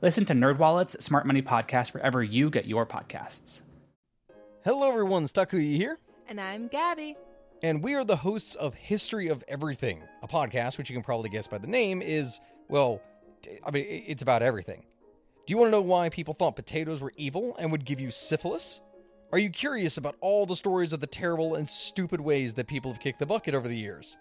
Listen 0.00 0.24
to 0.26 0.32
NerdWallet's 0.32 1.04
Smart 1.04 1.26
Money 1.26 1.42
Podcast 1.42 1.92
wherever 1.92 2.22
you 2.22 2.50
get 2.50 2.66
your 2.66 2.86
podcasts. 2.86 3.62
Hello, 4.62 4.88
everyone. 4.88 5.24
Stakuyi 5.24 5.74
here. 5.74 5.98
And 6.28 6.40
I'm 6.40 6.68
Gabby. 6.68 7.16
And 7.64 7.82
we 7.82 7.96
are 7.96 8.04
the 8.04 8.14
hosts 8.14 8.54
of 8.54 8.74
History 8.74 9.26
of 9.26 9.42
Everything, 9.48 10.04
a 10.22 10.28
podcast 10.28 10.78
which 10.78 10.88
you 10.88 10.94
can 10.94 11.02
probably 11.02 11.30
guess 11.30 11.48
by 11.48 11.58
the 11.58 11.66
name 11.66 12.00
is, 12.00 12.38
well, 12.68 13.02
I 13.66 13.72
mean, 13.72 13.86
it's 13.88 14.22
about 14.22 14.40
everything. 14.40 14.84
Do 15.46 15.52
you 15.52 15.58
want 15.58 15.66
to 15.68 15.72
know 15.72 15.80
why 15.80 16.10
people 16.10 16.32
thought 16.32 16.54
potatoes 16.54 17.00
were 17.00 17.12
evil 17.16 17.56
and 17.58 17.72
would 17.72 17.84
give 17.84 17.98
you 17.98 18.12
syphilis? 18.12 18.80
Are 19.32 19.38
you 19.40 19.50
curious 19.50 19.96
about 19.96 20.14
all 20.20 20.46
the 20.46 20.54
stories 20.54 20.92
of 20.92 21.00
the 21.00 21.08
terrible 21.08 21.56
and 21.56 21.68
stupid 21.68 22.20
ways 22.20 22.54
that 22.54 22.68
people 22.68 22.92
have 22.92 23.00
kicked 23.00 23.18
the 23.18 23.26
bucket 23.26 23.52
over 23.52 23.66
the 23.66 23.76
years? 23.76 24.16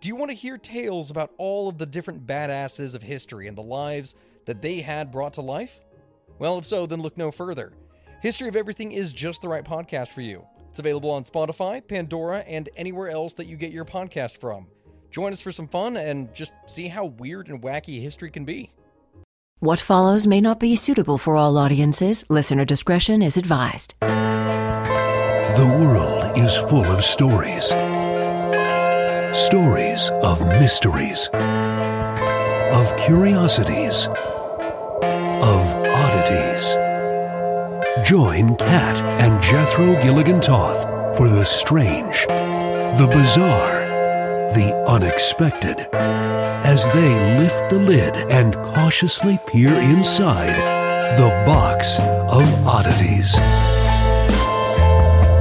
Do 0.00 0.06
you 0.06 0.14
want 0.14 0.30
to 0.30 0.36
hear 0.36 0.58
tales 0.58 1.10
about 1.10 1.32
all 1.38 1.68
of 1.68 1.76
the 1.76 1.86
different 1.86 2.24
badasses 2.24 2.94
of 2.94 3.02
history 3.02 3.48
and 3.48 3.58
the 3.58 3.62
lives 3.62 4.14
that 4.48 4.62
they 4.62 4.80
had 4.80 5.12
brought 5.12 5.34
to 5.34 5.42
life? 5.42 5.80
Well, 6.38 6.56
if 6.58 6.64
so, 6.64 6.86
then 6.86 7.02
look 7.02 7.18
no 7.18 7.30
further. 7.30 7.74
History 8.22 8.48
of 8.48 8.56
Everything 8.56 8.92
is 8.92 9.12
just 9.12 9.42
the 9.42 9.48
right 9.48 9.64
podcast 9.64 10.08
for 10.08 10.22
you. 10.22 10.44
It's 10.70 10.78
available 10.78 11.10
on 11.10 11.24
Spotify, 11.24 11.86
Pandora, 11.86 12.38
and 12.38 12.70
anywhere 12.74 13.10
else 13.10 13.34
that 13.34 13.46
you 13.46 13.56
get 13.56 13.72
your 13.72 13.84
podcast 13.84 14.38
from. 14.38 14.66
Join 15.10 15.34
us 15.34 15.42
for 15.42 15.52
some 15.52 15.68
fun 15.68 15.98
and 15.98 16.34
just 16.34 16.54
see 16.66 16.88
how 16.88 17.04
weird 17.04 17.48
and 17.48 17.62
wacky 17.62 18.00
history 18.00 18.30
can 18.30 18.46
be. 18.46 18.72
What 19.60 19.80
follows 19.80 20.26
may 20.26 20.40
not 20.40 20.58
be 20.58 20.76
suitable 20.76 21.18
for 21.18 21.36
all 21.36 21.58
audiences. 21.58 22.24
Listener 22.30 22.64
discretion 22.64 23.20
is 23.20 23.36
advised. 23.36 23.96
The 24.00 25.76
world 25.78 26.38
is 26.38 26.56
full 26.56 26.86
of 26.86 27.04
stories 27.04 27.74
stories 29.32 30.10
of 30.22 30.46
mysteries, 30.46 31.28
of 32.72 32.96
curiosities, 32.96 34.08
Join 38.04 38.56
Kat 38.56 39.02
and 39.20 39.42
Jethro 39.42 40.00
Gilligan 40.02 40.40
Toth 40.40 41.16
for 41.16 41.28
the 41.28 41.44
strange, 41.44 42.26
the 42.26 43.08
bizarre, 43.10 43.80
the 44.54 44.72
unexpected 44.86 45.88
as 45.92 46.86
they 46.92 47.38
lift 47.38 47.70
the 47.70 47.78
lid 47.78 48.16
and 48.30 48.54
cautiously 48.54 49.38
peer 49.46 49.74
inside 49.74 50.56
the 51.18 51.28
box 51.44 51.98
of 51.98 52.66
oddities. 52.66 53.36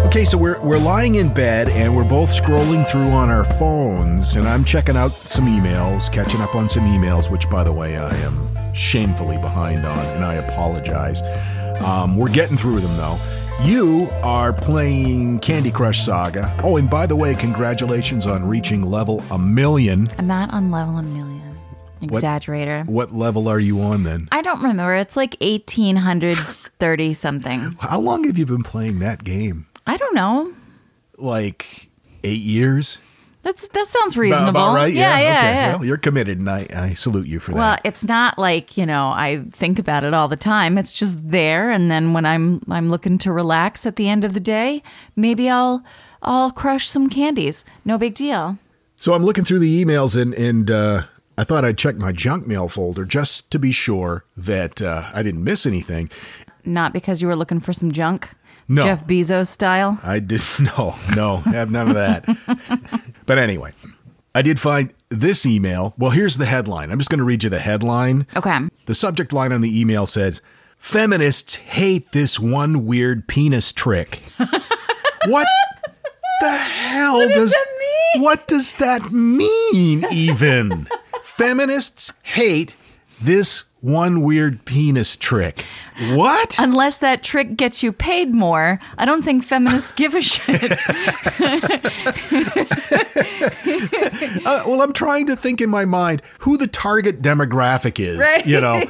Okay, 0.07 0.25
so 0.25 0.37
we're 0.37 0.61
we're 0.61 0.79
lying 0.79 1.15
in 1.15 1.33
bed 1.33 1.69
and 1.69 1.95
we're 1.95 2.03
both 2.03 2.29
scrolling 2.29 2.87
through 2.87 3.09
on 3.09 3.29
our 3.29 3.43
phones, 3.43 4.35
and 4.35 4.47
I'm 4.47 4.63
checking 4.63 4.95
out 4.95 5.11
some 5.11 5.47
emails, 5.47 6.11
catching 6.11 6.41
up 6.41 6.55
on 6.55 6.69
some 6.69 6.85
emails, 6.85 7.29
which, 7.29 7.49
by 7.49 7.63
the 7.63 7.73
way, 7.73 7.97
I 7.97 8.15
am 8.17 8.73
shamefully 8.73 9.37
behind 9.37 9.85
on, 9.85 9.99
and 9.99 10.23
I 10.23 10.35
apologize. 10.35 11.21
Um, 11.85 12.17
we're 12.17 12.31
getting 12.31 12.57
through 12.57 12.79
them 12.81 12.95
though. 12.97 13.19
You 13.63 14.09
are 14.21 14.53
playing 14.53 15.39
Candy 15.39 15.71
Crush 15.71 16.01
Saga. 16.05 16.59
Oh, 16.63 16.77
and 16.77 16.89
by 16.89 17.07
the 17.07 17.15
way, 17.15 17.33
congratulations 17.33 18.27
on 18.27 18.47
reaching 18.47 18.83
level 18.83 19.23
a 19.31 19.39
million. 19.39 20.09
I'm 20.19 20.27
not 20.27 20.53
on 20.53 20.69
level 20.69 20.97
a 20.97 21.03
million. 21.03 21.57
Exaggerator. 22.01 22.85
What 22.85 23.13
level 23.13 23.47
are 23.47 23.59
you 23.59 23.81
on 23.81 24.03
then? 24.03 24.29
I 24.31 24.43
don't 24.43 24.61
remember. 24.61 24.93
It's 24.95 25.17
like 25.17 25.35
1830 25.41 27.13
something. 27.15 27.59
How 27.79 27.99
long 27.99 28.25
have 28.25 28.37
you 28.37 28.45
been 28.45 28.61
playing 28.61 28.99
that 28.99 29.23
game? 29.23 29.65
I 29.87 29.97
don't 29.97 30.13
know. 30.13 30.53
Like 31.17 31.89
eight 32.23 32.41
years? 32.41 32.99
That's 33.47 33.69
that 33.69 33.87
sounds 33.87 34.17
reasonable. 34.17 34.49
About 34.49 34.75
right? 34.75 34.93
Yeah, 34.93 35.17
yeah, 35.19 35.37
okay. 35.37 35.53
yeah. 35.53 35.75
Well, 35.77 35.85
you're 35.85 35.95
committed, 35.95 36.37
and 36.37 36.49
I, 36.49 36.67
I 36.75 36.93
salute 36.95 37.27
you 37.27 37.39
for 37.39 37.53
Well, 37.53 37.61
that. 37.61 37.81
Well, 37.81 37.89
it's 37.89 38.03
not 38.03 38.37
like 38.37 38.75
you 38.75 38.85
know 38.85 39.07
I 39.07 39.45
think 39.53 39.79
about 39.79 40.03
it 40.03 40.13
all 40.13 40.27
the 40.27 40.35
time. 40.35 40.77
It's 40.77 40.91
just 40.91 41.17
there, 41.31 41.71
and 41.71 41.89
then 41.89 42.11
when 42.11 42.25
I'm 42.25 42.61
I'm 42.69 42.89
looking 42.89 43.17
to 43.19 43.31
relax 43.31 43.85
at 43.85 43.95
the 43.95 44.09
end 44.09 44.25
of 44.25 44.33
the 44.33 44.41
day, 44.41 44.83
maybe 45.15 45.49
I'll 45.49 45.81
I'll 46.21 46.51
crush 46.51 46.89
some 46.89 47.09
candies. 47.09 47.63
No 47.85 47.97
big 47.97 48.15
deal. 48.15 48.57
So 48.97 49.13
I'm 49.13 49.23
looking 49.23 49.45
through 49.45 49.59
the 49.59 49.81
emails, 49.85 50.21
and 50.21 50.33
and 50.33 50.69
uh, 50.69 51.03
I 51.37 51.45
thought 51.45 51.63
I'd 51.63 51.77
check 51.77 51.95
my 51.95 52.11
junk 52.11 52.47
mail 52.47 52.67
folder 52.67 53.05
just 53.05 53.49
to 53.51 53.59
be 53.59 53.71
sure 53.71 54.25
that 54.35 54.81
uh, 54.81 55.09
I 55.13 55.23
didn't 55.23 55.45
miss 55.45 55.65
anything. 55.65 56.09
Not 56.65 56.91
because 56.91 57.21
you 57.21 57.29
were 57.29 57.35
looking 57.37 57.61
for 57.61 57.71
some 57.71 57.93
junk. 57.93 58.29
No. 58.67 58.83
Jeff 58.83 59.05
Bezos 59.05 59.47
style. 59.47 59.99
I 60.03 60.19
did 60.19 60.41
no, 60.59 60.95
no, 61.15 61.37
have 61.37 61.71
none 61.71 61.89
of 61.89 61.95
that. 61.95 62.25
but 63.25 63.37
anyway, 63.37 63.71
I 64.35 64.41
did 64.41 64.59
find 64.59 64.93
this 65.09 65.45
email. 65.45 65.93
Well, 65.97 66.11
here's 66.11 66.37
the 66.37 66.45
headline. 66.45 66.91
I'm 66.91 66.97
just 66.97 67.09
going 67.09 67.19
to 67.19 67.25
read 67.25 67.43
you 67.43 67.49
the 67.49 67.59
headline. 67.59 68.27
Okay. 68.35 68.59
The 68.85 68.95
subject 68.95 69.31
line 69.33 69.51
on 69.51 69.61
the 69.61 69.79
email 69.79 70.05
says, 70.05 70.41
"Feminists 70.77 71.55
hate 71.55 72.11
this 72.11 72.39
one 72.39 72.85
weird 72.85 73.27
penis 73.27 73.71
trick." 73.71 74.21
what 74.37 75.47
the 76.41 76.51
hell 76.51 77.27
does, 77.29 77.51
that 77.51 77.65
mean? 78.13 78.23
What 78.23 78.47
does 78.47 78.73
that 78.75 79.11
mean 79.11 80.05
even? 80.11 80.87
Feminists 81.23 82.13
hate 82.23 82.75
this 83.21 83.63
one 83.81 84.21
weird 84.21 84.65
penis 84.65 85.15
trick. 85.15 85.63
What? 86.11 86.55
Unless 86.59 86.97
that 86.97 87.23
trick 87.23 87.55
gets 87.57 87.83
you 87.83 87.91
paid 87.91 88.33
more, 88.33 88.79
I 88.97 89.05
don't 89.05 89.23
think 89.23 89.43
feminists 89.43 89.91
give 89.91 90.13
a 90.15 90.21
shit. 90.21 90.73
Uh, 94.45 94.63
well, 94.65 94.81
I'm 94.81 94.93
trying 94.93 95.25
to 95.27 95.35
think 95.35 95.59
in 95.59 95.69
my 95.69 95.83
mind 95.83 96.21
who 96.39 96.57
the 96.57 96.67
target 96.67 97.21
demographic 97.21 97.99
is, 97.99 98.23
you 98.45 98.61
know, 98.61 98.81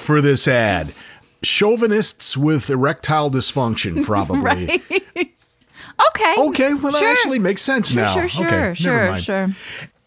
for 0.00 0.20
this 0.22 0.48
ad. 0.48 0.92
Chauvinists 1.42 2.36
with 2.36 2.70
erectile 2.70 3.30
dysfunction, 3.30 4.04
probably. 4.06 4.82
Okay. 6.08 6.34
Okay, 6.38 6.74
well, 6.74 6.92
that 6.92 7.02
actually 7.02 7.38
makes 7.38 7.60
sense 7.62 7.90
Sure, 7.90 8.02
now. 8.02 8.12
sure, 8.14 8.28
sure, 8.28 8.46
okay, 8.46 8.74
sure, 8.74 9.18
sure. 9.18 9.48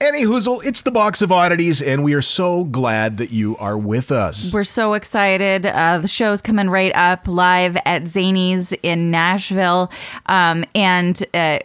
Any 0.02 0.24
hoozle, 0.26 0.64
it's 0.66 0.82
the 0.82 0.92
box 0.92 1.22
of 1.22 1.32
oddities, 1.32 1.82
and 1.82 2.04
we 2.04 2.14
are 2.16 2.22
so 2.22 2.66
glad 2.66 3.18
that 3.18 3.32
you 3.32 3.56
are 3.58 3.78
with 3.78 4.12
us. 4.12 4.52
We're 4.54 4.66
so 4.66 4.94
excited. 4.94 5.66
Uh, 5.66 6.00
the 6.00 6.08
show's 6.10 6.42
coming 6.42 6.70
right 6.70 6.94
up 6.94 7.30
live 7.30 7.78
at 7.86 8.04
Zanies 8.04 8.78
in 8.84 9.10
Nashville. 9.10 9.90
Um, 10.26 10.66
and 10.76 11.26
uh, 11.34 11.60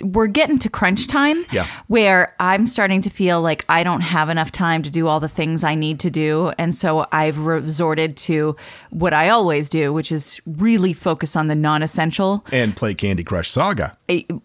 we're 0.00 0.28
getting 0.28 0.58
to 0.60 0.70
crunch 0.70 1.08
time 1.08 1.44
Yeah. 1.50 1.66
where 1.88 2.36
I'm 2.38 2.66
starting 2.66 3.00
to 3.02 3.10
feel 3.10 3.42
like 3.42 3.64
I 3.68 3.82
don't 3.82 4.00
have 4.02 4.28
enough 4.28 4.52
time 4.52 4.84
to 4.84 4.90
do 4.90 5.08
all 5.08 5.18
the 5.18 5.28
things 5.28 5.64
I 5.64 5.74
need 5.74 5.98
to 6.00 6.10
do. 6.10 6.52
And 6.58 6.72
so 6.72 7.06
I've 7.10 7.36
resorted 7.38 8.16
to 8.18 8.54
what 8.90 9.12
I 9.12 9.28
always 9.28 9.68
do, 9.68 9.92
which 9.92 10.12
is 10.12 10.40
really 10.46 10.92
focus 10.92 11.34
on 11.34 11.48
the 11.48 11.56
non 11.56 11.82
essential. 11.82 12.44
and 12.52 12.76
play 12.76 12.94
Candy 12.94 13.24
Crush 13.24 13.50
Saga. 13.50 13.98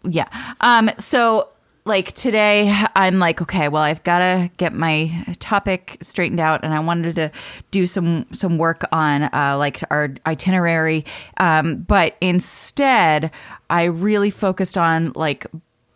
yeah. 0.03 0.27
Um, 0.59 0.89
so 0.97 1.49
like 1.87 2.11
today 2.13 2.71
I'm 2.95 3.19
like, 3.19 3.41
okay, 3.41 3.69
well 3.69 3.81
I've 3.81 4.03
gotta 4.03 4.51
get 4.57 4.73
my 4.73 5.25
topic 5.39 5.97
straightened 6.01 6.39
out 6.39 6.63
and 6.63 6.73
I 6.73 6.79
wanted 6.79 7.15
to 7.15 7.31
do 7.71 7.87
some 7.87 8.27
some 8.33 8.57
work 8.57 8.83
on 8.91 9.23
uh 9.23 9.55
like 9.57 9.81
our 9.89 10.13
itinerary. 10.25 11.05
Um, 11.37 11.77
but 11.77 12.15
instead 12.21 13.31
I 13.69 13.85
really 13.85 14.29
focused 14.29 14.77
on 14.77 15.13
like 15.15 15.47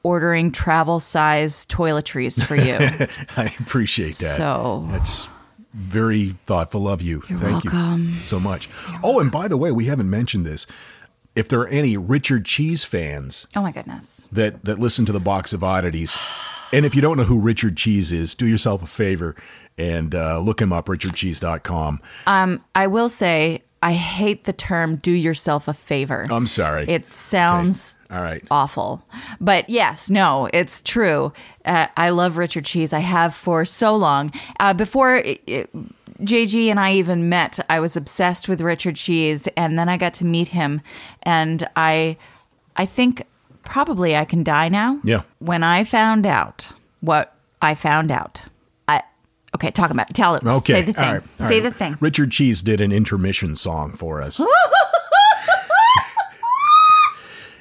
ordering 0.03 0.51
travel 0.51 0.99
size 0.99 1.65
toiletries 1.67 2.43
for 2.43 2.55
you. 2.55 2.77
I 3.38 3.53
appreciate 3.59 4.15
that. 4.17 4.38
So- 4.38 4.88
that's 4.91 5.27
very 5.73 6.29
thoughtful 6.45 6.88
of 6.88 7.01
you. 7.01 7.21
Thank 7.21 7.63
welcome. 7.65 8.15
you 8.15 8.21
so 8.21 8.39
much. 8.39 8.69
Oh, 9.03 9.19
and 9.19 9.31
by 9.31 9.47
the 9.47 9.57
way, 9.57 9.71
we 9.71 9.85
haven't 9.85 10.09
mentioned 10.09 10.45
this. 10.45 10.67
If 11.35 11.47
there 11.47 11.59
are 11.61 11.67
any 11.67 11.95
Richard 11.97 12.45
Cheese 12.45 12.83
fans 12.83 13.47
oh 13.55 13.61
my 13.61 13.71
goodness. 13.71 14.27
that 14.31 14.65
that 14.65 14.79
listen 14.79 15.05
to 15.05 15.11
the 15.11 15.19
box 15.19 15.53
of 15.53 15.63
oddities, 15.63 16.17
and 16.73 16.85
if 16.85 16.93
you 16.95 17.01
don't 17.01 17.17
know 17.17 17.23
who 17.23 17.39
Richard 17.39 17.77
Cheese 17.77 18.11
is, 18.11 18.35
do 18.35 18.45
yourself 18.45 18.83
a 18.83 18.87
favor 18.87 19.35
and 19.77 20.13
uh, 20.13 20.39
look 20.39 20.61
him 20.61 20.73
up, 20.73 20.87
richardcheese.com. 20.87 22.01
I 22.27 22.87
will 22.87 23.09
say 23.09 23.63
I 23.83 23.93
hate 23.93 24.43
the 24.43 24.53
term 24.53 24.97
do 24.97 25.11
yourself 25.11 25.67
a 25.67 25.73
favor. 25.73 26.27
I'm 26.29 26.45
sorry. 26.45 26.85
It 26.87 27.07
sounds 27.07 27.97
All 28.11 28.21
right. 28.21 28.43
awful. 28.51 29.03
But 29.39 29.69
yes, 29.69 30.09
no, 30.09 30.49
it's 30.53 30.81
true. 30.83 31.33
Uh, 31.65 31.87
I 31.97 32.11
love 32.11 32.37
Richard 32.37 32.65
Cheese. 32.65 32.93
I 32.93 32.99
have 32.99 33.33
for 33.33 33.65
so 33.65 33.95
long. 33.95 34.31
Uh, 34.59 34.73
before 34.73 35.15
it, 35.15 35.41
it- 35.47 35.69
JG 36.21 36.68
and 36.68 36.79
I 36.79 36.94
even 36.94 37.29
met, 37.29 37.59
I 37.69 37.79
was 37.79 37.95
obsessed 37.97 38.47
with 38.47 38.62
Richard 38.62 38.95
Cheese, 38.95 39.47
and 39.57 39.77
then 39.77 39.89
I 39.89 39.97
got 39.97 40.13
to 40.15 40.25
meet 40.25 40.50
him, 40.50 40.81
and 41.23 41.68
I, 41.75 42.18
I 42.75 42.85
think 42.85 43.23
probably 43.63 44.15
I 44.15 44.25
can 44.25 44.44
die 44.44 44.69
now. 44.69 45.00
Yeah. 45.03 45.23
When 45.39 45.63
I 45.63 45.83
found 45.83 46.25
out 46.25 46.71
what 47.01 47.35
I 47.62 47.75
found 47.75 48.12
out, 48.12 48.41
I 48.88 49.01
okay, 49.56 49.71
talk 49.71 49.91
about 49.91 50.13
tell 50.13 50.35
it. 50.35 50.44
Okay. 50.45 50.73
Say 50.73 50.81
the 50.81 50.94
thing. 50.94 51.06
all 51.06 51.13
right, 51.13 51.23
all 51.39 51.47
Say 51.47 51.56
right. 51.62 51.63
the 51.63 51.71
thing. 51.71 51.97
Richard 52.00 52.31
Cheese 52.31 52.62
did 52.62 52.81
an 52.81 52.91
intermission 52.91 53.56
song 53.56 53.94
for 53.94 54.21
us. 54.21 54.41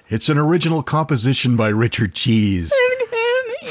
it's 0.09 0.29
an 0.29 0.39
original 0.39 0.83
composition 0.83 1.57
by 1.57 1.69
Richard 1.69 2.15
Cheese 2.15 2.73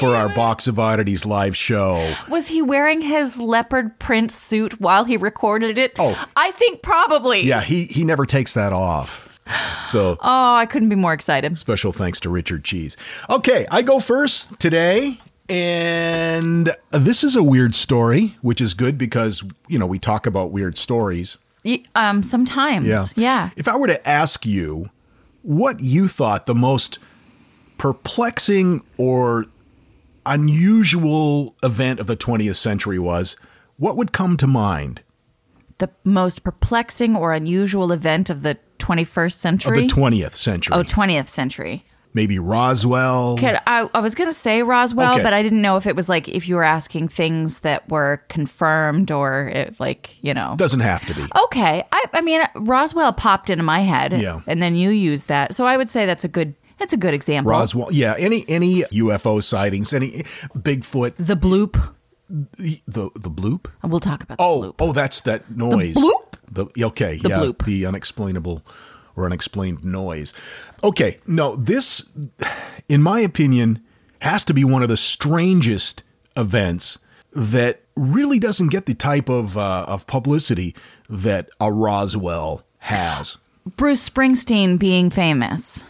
for 0.00 0.16
our 0.16 0.28
Box 0.30 0.66
of 0.66 0.78
Oddities 0.78 1.24
live 1.26 1.56
show. 1.56 2.14
Was 2.28 2.48
he 2.48 2.62
wearing 2.62 3.00
his 3.02 3.38
leopard 3.38 3.98
print 3.98 4.30
suit 4.30 4.80
while 4.80 5.04
he 5.04 5.16
recorded 5.16 5.78
it? 5.78 5.92
Oh. 5.98 6.26
I 6.36 6.50
think 6.52 6.82
probably. 6.82 7.42
Yeah, 7.42 7.60
he 7.60 7.84
he 7.84 8.02
never 8.04 8.26
takes 8.26 8.54
that 8.54 8.72
off. 8.72 9.28
So 9.86 10.16
Oh, 10.20 10.54
I 10.54 10.66
couldn't 10.66 10.88
be 10.88 10.96
more 10.96 11.12
excited. 11.12 11.58
special 11.58 11.92
thanks 11.92 12.20
to 12.20 12.30
Richard 12.30 12.64
Cheese. 12.64 12.96
Okay, 13.28 13.66
I 13.70 13.82
go 13.82 14.00
first 14.00 14.58
today. 14.60 15.20
And 15.48 16.76
this 16.92 17.24
is 17.24 17.34
a 17.34 17.42
weird 17.42 17.74
story, 17.74 18.36
which 18.40 18.60
is 18.60 18.72
good 18.72 18.96
because, 18.96 19.42
you 19.66 19.80
know, 19.80 19.86
we 19.86 19.98
talk 19.98 20.24
about 20.24 20.52
weird 20.52 20.78
stories. 20.78 21.38
Um, 21.96 22.22
sometimes. 22.22 22.86
Yeah. 22.86 23.06
Yeah. 23.16 23.50
If 23.56 23.66
I 23.66 23.76
were 23.76 23.88
to 23.88 24.08
ask 24.08 24.46
you 24.46 24.90
what 25.42 25.80
you 25.80 26.06
thought 26.06 26.46
the 26.46 26.54
most 26.54 27.00
perplexing 27.78 28.82
or 28.96 29.46
unusual 30.26 31.54
event 31.62 32.00
of 32.00 32.06
the 32.06 32.16
20th 32.16 32.56
century 32.56 32.98
was, 32.98 33.36
what 33.76 33.96
would 33.96 34.12
come 34.12 34.36
to 34.38 34.46
mind? 34.46 35.02
The 35.78 35.90
most 36.04 36.44
perplexing 36.44 37.16
or 37.16 37.32
unusual 37.32 37.92
event 37.92 38.28
of 38.30 38.42
the 38.42 38.58
21st 38.78 39.26
Of 39.26 39.32
century. 39.32 39.80
the 39.82 39.86
20th 39.86 40.34
century. 40.34 40.74
oh, 40.76 40.82
20th 40.82 41.28
century. 41.28 41.84
Maybe 42.12 42.40
Roswell. 42.40 43.38
Could, 43.38 43.60
I, 43.68 43.88
I 43.94 44.00
was 44.00 44.16
going 44.16 44.28
to 44.28 44.36
say 44.36 44.64
Roswell, 44.64 45.12
Okay. 45.14 45.22
but 45.22 45.32
I 45.32 45.44
didn't 45.44 45.62
know 45.62 45.76
if 45.76 45.86
it 45.86 45.94
was 45.94 46.08
like 46.08 46.28
if 46.28 46.48
you 46.48 46.56
were 46.56 46.64
asking 46.64 47.06
things 47.06 47.60
that 47.60 47.88
were 47.88 48.24
confirmed 48.28 49.12
or 49.12 49.48
if, 49.54 49.78
like, 49.78 50.16
you 50.20 50.34
know. 50.34 50.54
Doesn't 50.56 50.80
have 50.80 51.06
to 51.06 51.14
be. 51.14 51.24
Okay. 51.44 51.84
I, 51.92 52.04
I 52.12 52.20
mean, 52.20 52.42
Roswell 52.56 53.12
popped 53.12 53.48
into 53.48 53.62
my 53.62 53.80
head. 53.80 54.12
Yeah. 54.20 54.40
And 54.48 54.60
then 54.60 54.74
you 54.74 54.90
used 54.90 55.28
that. 55.28 55.54
So 55.54 55.66
I 55.66 55.76
would 55.76 55.88
say 55.88 56.04
that's 56.04 56.24
a 56.24 56.28
good. 56.28 56.54
That's 56.80 56.92
a 56.92 56.96
good 56.96 57.14
example. 57.14 57.50
Roswell. 57.52 57.92
Yeah, 57.92 58.14
any 58.18 58.44
any 58.48 58.82
UFO 58.82 59.40
sightings, 59.42 59.92
any 59.92 60.24
Bigfoot, 60.56 61.14
The 61.18 61.36
bloop. 61.36 61.92
the 62.28 62.80
the, 62.88 63.10
the 63.14 63.30
bloop. 63.30 63.66
We'll 63.84 64.00
talk 64.00 64.22
about 64.24 64.38
the 64.38 64.42
Oh, 64.44 64.62
bloop. 64.62 64.74
oh, 64.80 64.92
that's 64.92 65.20
that 65.20 65.48
noise. 65.56 65.94
bloop? 65.94 66.34
The 66.50 66.66
okay, 66.86 67.18
The 67.18 67.28
yeah, 67.28 67.36
bloop. 67.38 67.64
the 67.64 67.86
unexplainable 67.86 68.62
or 69.14 69.26
unexplained 69.26 69.84
noise. 69.84 70.32
Okay, 70.82 71.18
no, 71.26 71.54
this, 71.54 72.10
in 72.88 73.02
my 73.02 73.20
opinion, 73.20 73.82
has 74.22 74.44
to 74.46 74.54
be 74.54 74.64
one 74.64 74.82
of 74.82 74.88
the 74.88 74.96
strangest 74.96 76.02
events 76.36 76.98
that 77.32 77.82
really 77.94 78.38
doesn't 78.38 78.68
get 78.68 78.86
the 78.86 78.94
type 78.94 79.28
of 79.28 79.56
uh, 79.58 79.84
of 79.86 80.06
publicity 80.06 80.74
that 81.08 81.48
a 81.60 81.70
Roswell 81.72 82.62
has. 82.78 83.36
Bruce 83.76 84.08
Springsteen 84.08 84.78
being 84.78 85.10
famous. 85.10 85.84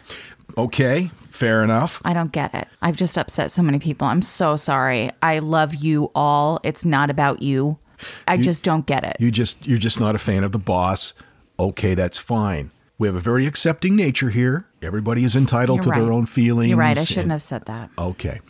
Okay, 0.56 1.11
fair 1.29 1.62
enough. 1.62 2.00
I 2.05 2.12
don't 2.12 2.32
get 2.32 2.55
it. 2.55 2.69
I've 2.82 2.97
just 2.97 3.17
upset 3.17 3.50
so 3.50 3.62
many 3.62 3.79
people. 3.79 4.06
I'm 4.06 4.23
so 4.23 4.56
sorry. 4.56 5.11
I 5.23 5.38
love 5.38 5.75
you 5.75 6.11
all. 6.14 6.61
It's 6.62 6.85
not 6.85 7.11
about 7.11 7.43
you. 7.43 7.79
I 8.26 8.38
just 8.38 8.62
don't 8.62 8.87
get 8.87 9.05
it. 9.05 9.17
You 9.20 9.31
just 9.31 9.67
you're 9.67 9.79
just 9.79 10.00
not 10.00 10.14
a 10.14 10.19
fan 10.19 10.44
of 10.44 10.52
the 10.52 10.58
boss. 10.58 11.12
Okay, 11.58 11.94
that's 11.94 12.17
fine. 12.17 12.70
We 12.99 13.06
have 13.08 13.17
a 13.17 13.20
very 13.20 13.47
accepting 13.47 13.97
nature 13.97 14.31
here. 14.31 14.67
Everybody 14.82 15.25
is 15.25 15.37
entitled 15.37 15.85
You're 15.85 15.94
to 15.94 16.00
their 16.00 16.12
own 16.12 16.26
feelings. 16.26 16.70
You're 16.70 16.79
right. 16.79 16.96
I 16.96 17.05
shouldn't 17.05 17.31
have 17.31 17.43
said 17.43 17.64
that. 17.67 17.91
Okay. 17.99 18.41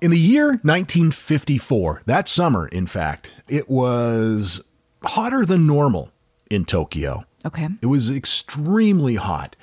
In 0.00 0.10
the 0.10 0.18
year 0.18 0.48
1954, 0.48 2.02
that 2.06 2.28
summer, 2.28 2.68
in 2.68 2.86
fact, 2.86 3.32
it 3.48 3.68
was 3.68 4.62
hotter 5.02 5.44
than 5.44 5.66
normal 5.66 6.10
in 6.50 6.64
Tokyo. 6.64 7.24
Okay. 7.46 7.68
It 7.82 7.86
was 7.86 8.10
extremely 8.10 9.16
hot. 9.16 9.56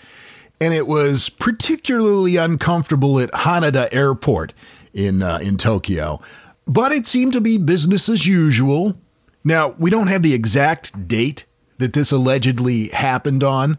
And 0.59 0.73
it 0.73 0.87
was 0.87 1.29
particularly 1.29 2.37
uncomfortable 2.37 3.19
at 3.19 3.31
Haneda 3.31 3.89
Airport 3.91 4.53
in 4.93 5.21
uh, 5.21 5.37
in 5.37 5.57
Tokyo. 5.57 6.21
But 6.67 6.91
it 6.91 7.05
seemed 7.05 7.33
to 7.33 7.41
be 7.41 7.57
business 7.57 8.09
as 8.09 8.25
usual. 8.25 8.97
Now, 9.43 9.75
we 9.77 9.89
don't 9.89 10.07
have 10.07 10.23
the 10.23 10.33
exact 10.33 11.07
date 11.07 11.45
that 11.77 11.93
this 11.93 12.11
allegedly 12.11 12.87
happened 12.87 13.43
on, 13.43 13.77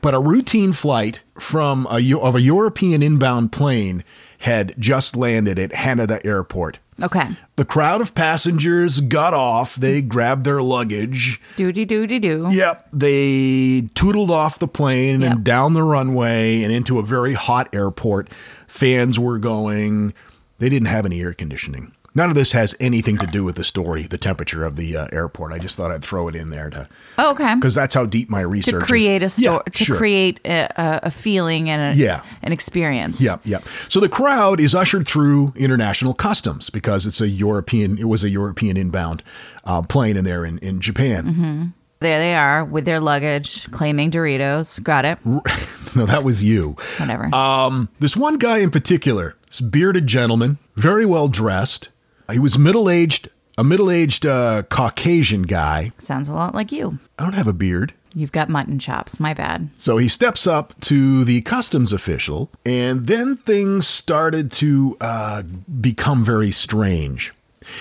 but 0.00 0.14
a 0.14 0.20
routine 0.20 0.72
flight 0.72 1.20
from 1.38 1.86
a 1.90 2.14
of 2.14 2.34
a 2.34 2.40
European 2.40 3.02
inbound 3.02 3.52
plane 3.52 4.04
had 4.38 4.74
just 4.78 5.16
landed 5.16 5.58
at 5.58 5.72
Haneda 5.72 6.24
Airport. 6.24 6.78
Okay. 7.00 7.28
The 7.56 7.64
crowd 7.64 8.00
of 8.00 8.14
passengers 8.14 9.00
got 9.00 9.32
off, 9.34 9.76
they 9.76 10.02
grabbed 10.02 10.44
their 10.44 10.60
luggage, 10.60 11.40
Doody 11.56 11.84
doody 11.86 12.18
doo. 12.20 12.48
Yep. 12.50 12.88
They 12.92 13.88
tootled 13.94 14.30
off 14.30 14.58
the 14.58 14.68
plane 14.68 15.22
Yep. 15.22 15.32
and 15.32 15.44
down 15.44 15.74
the 15.74 15.82
runway 15.82 16.62
and 16.62 16.72
into 16.72 16.98
a 16.98 17.02
very 17.02 17.32
hot 17.34 17.68
airport. 17.74 18.28
Fans 18.68 19.18
were 19.18 19.38
going. 19.38 20.12
They 20.58 20.68
didn't 20.68 20.88
have 20.88 21.06
any 21.06 21.20
air 21.22 21.32
conditioning. 21.32 21.92
None 22.14 22.28
of 22.28 22.36
this 22.36 22.52
has 22.52 22.74
anything 22.78 23.16
to 23.18 23.26
do 23.26 23.42
with 23.42 23.56
the 23.56 23.64
story, 23.64 24.02
the 24.06 24.18
temperature 24.18 24.64
of 24.64 24.76
the 24.76 24.96
uh, 24.96 25.08
airport. 25.12 25.52
I 25.52 25.58
just 25.58 25.76
thought 25.78 25.90
I'd 25.90 26.04
throw 26.04 26.28
it 26.28 26.34
in 26.36 26.50
there 26.50 26.68
to 26.70 26.86
Oh, 27.16 27.30
okay. 27.32 27.54
because 27.54 27.74
that's 27.74 27.94
how 27.94 28.04
deep 28.04 28.28
my 28.28 28.40
research 28.42 28.72
To 28.72 28.78
is. 28.80 28.84
create 28.86 29.22
a 29.22 29.30
story, 29.30 29.62
Yeah, 29.66 29.72
to 29.72 29.84
sure. 29.84 29.96
create 29.96 30.38
a, 30.44 30.68
a, 30.76 31.00
a 31.04 31.10
feeling 31.10 31.70
and 31.70 31.94
a, 31.96 31.98
Yeah. 31.98 32.22
an 32.42 32.52
experience. 32.52 33.20
Yep, 33.20 33.40
yep. 33.44 33.62
So 33.88 33.98
the 33.98 34.10
crowd 34.10 34.60
is 34.60 34.74
ushered 34.74 35.06
through 35.08 35.54
international 35.56 36.12
customs 36.12 36.68
because 36.68 37.06
it's 37.06 37.20
a 37.22 37.28
European. 37.28 37.96
It 37.96 38.08
was 38.08 38.22
a 38.22 38.28
European 38.28 38.76
inbound 38.76 39.22
uh, 39.64 39.80
plane 39.82 40.16
in 40.18 40.24
there 40.24 40.44
in 40.44 40.58
in 40.58 40.80
Japan. 40.80 41.24
Mm-hmm. 41.26 41.64
There 42.00 42.18
they 42.18 42.34
are 42.34 42.64
with 42.64 42.84
their 42.84 42.98
luggage, 43.00 43.70
claiming 43.70 44.10
Doritos. 44.10 44.82
Got 44.82 45.04
it. 45.04 45.18
no, 45.94 46.04
that 46.04 46.24
was 46.24 46.42
you. 46.42 46.76
Whatever. 46.98 47.32
Um, 47.34 47.88
this 48.00 48.16
one 48.16 48.38
guy 48.38 48.58
in 48.58 48.70
particular, 48.70 49.36
this 49.46 49.60
bearded 49.60 50.08
gentleman, 50.08 50.58
very 50.74 51.06
well 51.06 51.28
dressed. 51.28 51.90
He 52.32 52.38
was 52.38 52.58
middle 52.58 52.88
aged, 52.88 53.28
a 53.56 53.64
middle 53.64 53.90
aged 53.90 54.26
uh, 54.26 54.62
Caucasian 54.64 55.42
guy. 55.42 55.92
Sounds 55.98 56.28
a 56.28 56.32
lot 56.32 56.54
like 56.54 56.72
you. 56.72 56.98
I 57.18 57.24
don't 57.24 57.34
have 57.34 57.48
a 57.48 57.52
beard. 57.52 57.92
You've 58.14 58.32
got 58.32 58.48
mutton 58.48 58.78
chops. 58.78 59.18
My 59.18 59.32
bad. 59.32 59.70
So 59.76 59.96
he 59.96 60.08
steps 60.08 60.46
up 60.46 60.78
to 60.82 61.24
the 61.24 61.40
customs 61.42 61.92
official, 61.92 62.50
and 62.64 63.06
then 63.06 63.36
things 63.36 63.86
started 63.86 64.52
to 64.52 64.96
uh, 65.00 65.42
become 65.42 66.24
very 66.24 66.50
strange. 66.50 67.32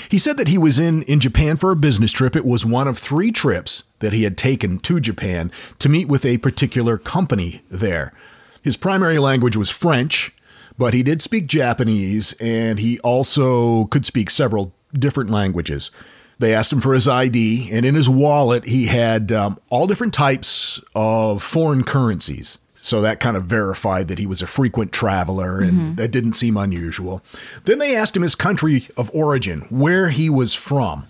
He 0.10 0.20
said 0.20 0.38
that 0.38 0.48
he 0.48 0.58
was 0.58 0.80
in, 0.80 1.04
in 1.04 1.20
Japan 1.20 1.58
for 1.58 1.72
a 1.72 1.76
business 1.76 2.12
trip. 2.12 2.36
It 2.36 2.46
was 2.46 2.66
one 2.66 2.88
of 2.88 2.98
three 2.98 3.32
trips 3.32 3.84
that 4.00 4.14
he 4.14 4.24
had 4.24 4.38
taken 4.38 4.80
to 4.80 5.00
Japan 5.00 5.52
to 5.80 5.90
meet 5.90 6.08
with 6.08 6.24
a 6.24 6.38
particular 6.38 6.98
company 6.98 7.64
there. 7.70 8.14
His 8.62 8.78
primary 8.78 9.18
language 9.18 9.58
was 9.58 9.72
French, 9.72 10.34
but 10.82 10.96
he 10.96 11.04
did 11.04 11.22
speak 11.22 11.46
Japanese, 11.46 12.34
and 12.40 12.80
he 12.80 13.00
also 13.02 13.86
could 13.86 14.04
speak 14.04 14.32
several 14.32 14.74
different 14.94 15.30
languages. 15.30 15.92
They 16.40 16.56
asked 16.56 16.74
him 16.74 16.82
for 16.82 16.96
his 16.96 17.08
ID, 17.08 17.70
and 17.72 17.86
in 17.86 17.94
his 17.94 18.10
wallet, 18.10 18.66
he 18.66 18.88
had 18.88 19.32
um, 19.32 19.60
all 19.70 19.86
different 19.86 20.12
types 20.12 20.82
of 20.96 21.44
foreign 21.44 21.84
currencies. 21.84 22.58
So 22.74 23.00
that 23.02 23.20
kind 23.20 23.38
of 23.38 23.44
verified 23.44 24.08
that 24.08 24.18
he 24.18 24.26
was 24.26 24.42
a 24.42 24.48
frequent 24.48 24.92
traveler, 24.92 25.60
and 25.62 25.98
that 25.98 26.08
didn't 26.08 26.34
seem 26.34 26.58
unusual. 26.58 27.22
Then 27.66 27.78
they 27.78 27.96
asked 27.96 28.18
him 28.18 28.24
his 28.24 28.34
country 28.34 28.88
of 28.98 29.12
origin, 29.14 29.62
where 29.70 30.10
he 30.10 30.32
was 30.32 30.56
from. 30.56 31.06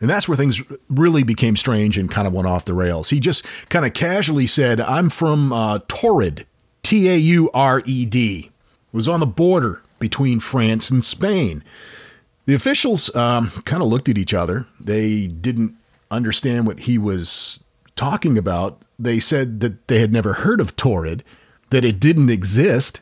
And 0.00 0.10
that's 0.10 0.26
where 0.26 0.36
things 0.36 0.60
really 0.88 1.22
became 1.22 1.54
strange 1.54 1.96
and 1.96 2.10
kind 2.10 2.26
of 2.26 2.32
went 2.32 2.48
off 2.48 2.64
the 2.64 2.74
rails. 2.74 3.10
He 3.10 3.20
just 3.20 3.46
kind 3.68 3.86
of 3.86 3.94
casually 3.94 4.48
said, 4.48 4.80
I'm 4.80 5.10
from 5.10 5.52
uh, 5.52 5.78
Taured, 5.86 6.44
T 6.82 7.08
A 7.08 7.16
U 7.16 7.50
R 7.54 7.82
E 7.86 8.04
D. 8.04 8.49
Was 8.92 9.08
on 9.08 9.20
the 9.20 9.26
border 9.26 9.82
between 9.98 10.40
France 10.40 10.90
and 10.90 11.04
Spain. 11.04 11.62
The 12.46 12.54
officials 12.54 13.14
um, 13.14 13.50
kind 13.64 13.82
of 13.82 13.88
looked 13.88 14.08
at 14.08 14.18
each 14.18 14.34
other. 14.34 14.66
They 14.80 15.28
didn't 15.28 15.76
understand 16.10 16.66
what 16.66 16.80
he 16.80 16.98
was 16.98 17.60
talking 17.94 18.36
about. 18.36 18.82
They 18.98 19.20
said 19.20 19.60
that 19.60 19.86
they 19.86 20.00
had 20.00 20.12
never 20.12 20.32
heard 20.32 20.60
of 20.60 20.74
Taured, 20.74 21.22
that 21.70 21.84
it 21.84 22.00
didn't 22.00 22.30
exist. 22.30 23.00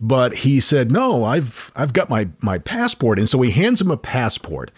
But 0.00 0.38
he 0.38 0.60
said, 0.60 0.92
"No, 0.92 1.24
I've 1.24 1.72
I've 1.74 1.92
got 1.92 2.08
my 2.08 2.28
my 2.40 2.58
passport." 2.58 3.18
And 3.18 3.28
so 3.28 3.42
he 3.42 3.50
hands 3.50 3.80
him 3.80 3.90
a 3.90 3.96
passport, 3.96 4.70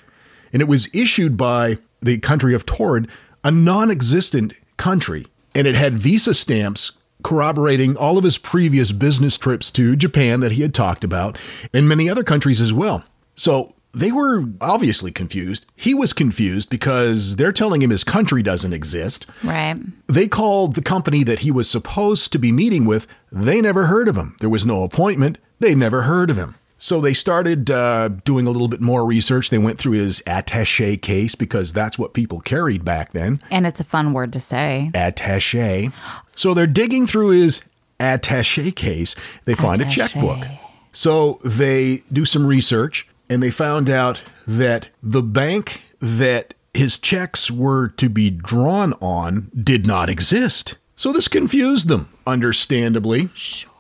and 0.53 0.63
it 0.63 0.69
was 0.69 0.89
issued 0.93 1.37
by 1.37 1.79
the 2.01 2.19
country 2.19 2.55
of 2.55 2.67
Taured, 2.67 3.09
a 3.45 3.51
non-existent 3.51 4.55
country, 4.77 5.27
and 5.55 5.67
it 5.67 5.77
had 5.77 5.95
visa 5.95 6.35
stamps 6.35 6.93
corroborating 7.23 7.97
all 7.97 8.19
of 8.19 8.25
his 8.25 8.39
previous 8.39 8.93
business 8.93 9.39
trips 9.39 9.71
to 9.73 9.97
Japan 9.97 10.41
that 10.41 10.53
he 10.53 10.63
had 10.63 10.75
talked 10.75 11.05
about, 11.05 11.39
and 11.73 11.89
many 11.89 12.09
other 12.09 12.25
countries 12.25 12.61
as 12.61 12.73
well. 12.73 13.05
So 13.37 13.75
they 13.95 14.11
were 14.11 14.45
obviously 14.61 15.11
confused. 15.11 15.67
He 15.77 15.95
was 15.95 16.13
confused 16.13 16.71
because 16.71 17.37
they're 17.37 17.53
telling 17.53 17.83
him 17.83 17.91
his 17.91 18.05
country 18.05 18.43
doesn't 18.43 18.73
exist. 18.73 19.27
Right. 19.45 19.77
They 20.07 20.29
called 20.29 20.75
the 20.75 20.83
company 20.83 21.25
that 21.25 21.41
he 21.41 21.51
was 21.51 21.69
supposed 21.69 22.33
to 22.33 22.39
be 22.39 22.53
meeting 22.53 22.85
with. 22.85 23.07
They 23.31 23.61
never 23.61 23.87
heard 23.87 24.09
of 24.09 24.17
him. 24.17 24.37
There 24.41 24.49
was 24.49 24.65
no 24.65 24.83
appointment. 24.83 25.39
They 25.59 25.75
never 25.75 26.03
heard 26.03 26.31
of 26.31 26.37
him. 26.37 26.57
So 26.83 27.01
they 27.01 27.15
started 27.15 27.71
uh, 27.71 28.09
doing 28.09 28.49
a 28.49 28.51
little 28.51 28.67
bit 28.67 28.81
more 28.81 29.07
research. 29.07 29.51
They 29.51 29.59
went 29.59 29.79
through 29.79 29.93
his 29.93 30.21
attache 30.27 30.97
case 30.97 31.37
because 31.37 31.73
that's 31.73 31.97
what 31.97 32.13
people 32.13 32.41
carried 32.41 32.85
back 32.85 33.13
then. 33.13 33.39
And 33.53 33.69
it's 33.69 33.79
a 33.79 33.85
fun 33.85 34.13
word 34.13 34.33
to 34.33 34.41
say. 34.41 34.91
Attache. 34.93 35.93
So 36.35 36.55
they're 36.55 36.67
digging 36.67 37.07
through 37.07 37.31
his 37.31 37.63
attache 38.01 38.73
case. 38.73 39.15
They 39.45 39.55
find 39.55 39.81
a 39.81 39.89
checkbook. 39.89 40.45
So 40.91 41.39
they 41.45 41.99
do 42.13 42.25
some 42.25 42.49
research 42.49 43.07
and 43.31 43.41
they 43.41 43.53
found 43.53 43.89
out 43.89 44.25
that 44.49 44.89
the 45.01 45.23
bank 45.23 45.85
that 46.01 46.55
his 46.75 46.99
checks 46.99 47.49
were 47.49 47.91
to 47.91 48.09
be 48.09 48.29
drawn 48.29 48.95
on 48.95 49.53
did 49.55 49.87
not 49.87 50.11
exist. 50.11 50.79
So 50.97 51.13
this 51.13 51.29
confused 51.29 51.87
them, 51.87 52.13
understandably. 52.27 53.31
Sure. 53.37 53.71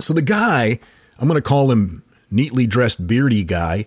So 0.00 0.12
the 0.12 0.22
guy, 0.22 0.80
I'm 1.20 1.28
going 1.28 1.40
to 1.40 1.48
call 1.48 1.70
him 1.70 2.02
neatly 2.32 2.66
dressed 2.66 3.06
beardy 3.06 3.44
guy, 3.44 3.86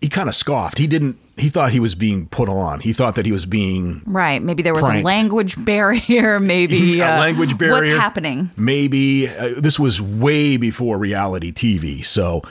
he 0.00 0.08
kind 0.08 0.28
of 0.28 0.34
scoffed. 0.34 0.78
He 0.78 0.86
didn't 0.86 1.18
he 1.36 1.48
thought 1.48 1.72
he 1.72 1.80
was 1.80 1.94
being 1.94 2.26
put 2.26 2.48
on. 2.48 2.80
He 2.80 2.92
thought 2.92 3.14
that 3.14 3.24
he 3.26 3.32
was 3.32 3.46
being 3.46 4.02
Right. 4.06 4.42
Maybe 4.42 4.62
there 4.62 4.74
was 4.74 4.84
Pranked. 4.84 5.02
a 5.02 5.06
language 5.06 5.62
barrier. 5.64 6.38
Maybe 6.40 7.00
a 7.00 7.16
uh, 7.16 7.20
language 7.20 7.56
barrier. 7.56 7.92
What's 7.92 8.00
happening? 8.00 8.50
Maybe 8.56 9.28
uh, 9.28 9.54
this 9.56 9.78
was 9.78 10.00
way 10.02 10.56
before 10.56 10.98
reality 10.98 11.52
TV, 11.52 12.04
so 12.04 12.42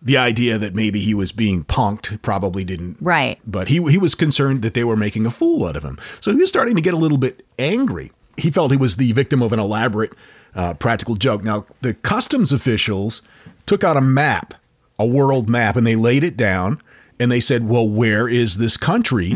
the 0.00 0.16
idea 0.16 0.58
that 0.58 0.74
maybe 0.74 1.00
he 1.00 1.14
was 1.14 1.32
being 1.32 1.64
punked 1.64 2.22
probably 2.22 2.64
didn't. 2.64 2.96
Right. 3.00 3.40
But 3.46 3.68
he 3.68 3.82
he 3.90 3.98
was 3.98 4.14
concerned 4.14 4.62
that 4.62 4.74
they 4.74 4.84
were 4.84 4.96
making 4.96 5.26
a 5.26 5.30
fool 5.30 5.66
out 5.66 5.76
of 5.76 5.82
him, 5.84 5.98
so 6.20 6.30
he 6.30 6.36
was 6.36 6.48
starting 6.48 6.76
to 6.76 6.80
get 6.80 6.94
a 6.94 6.98
little 6.98 7.18
bit 7.18 7.44
angry. 7.58 8.12
He 8.36 8.50
felt 8.50 8.70
he 8.70 8.76
was 8.76 8.96
the 8.96 9.10
victim 9.12 9.42
of 9.42 9.52
an 9.52 9.58
elaborate 9.58 10.12
uh, 10.54 10.74
practical 10.74 11.16
joke. 11.16 11.42
Now 11.42 11.66
the 11.80 11.94
customs 11.94 12.52
officials 12.52 13.20
took 13.68 13.84
out 13.84 13.96
a 13.96 14.00
map, 14.00 14.54
a 14.98 15.06
world 15.06 15.48
map, 15.48 15.76
and 15.76 15.86
they 15.86 15.96
laid 15.96 16.24
it 16.24 16.36
down. 16.36 16.80
And 17.20 17.30
they 17.32 17.40
said, 17.40 17.68
"Well, 17.68 17.88
where 17.88 18.28
is 18.28 18.58
this 18.58 18.76
country 18.76 19.30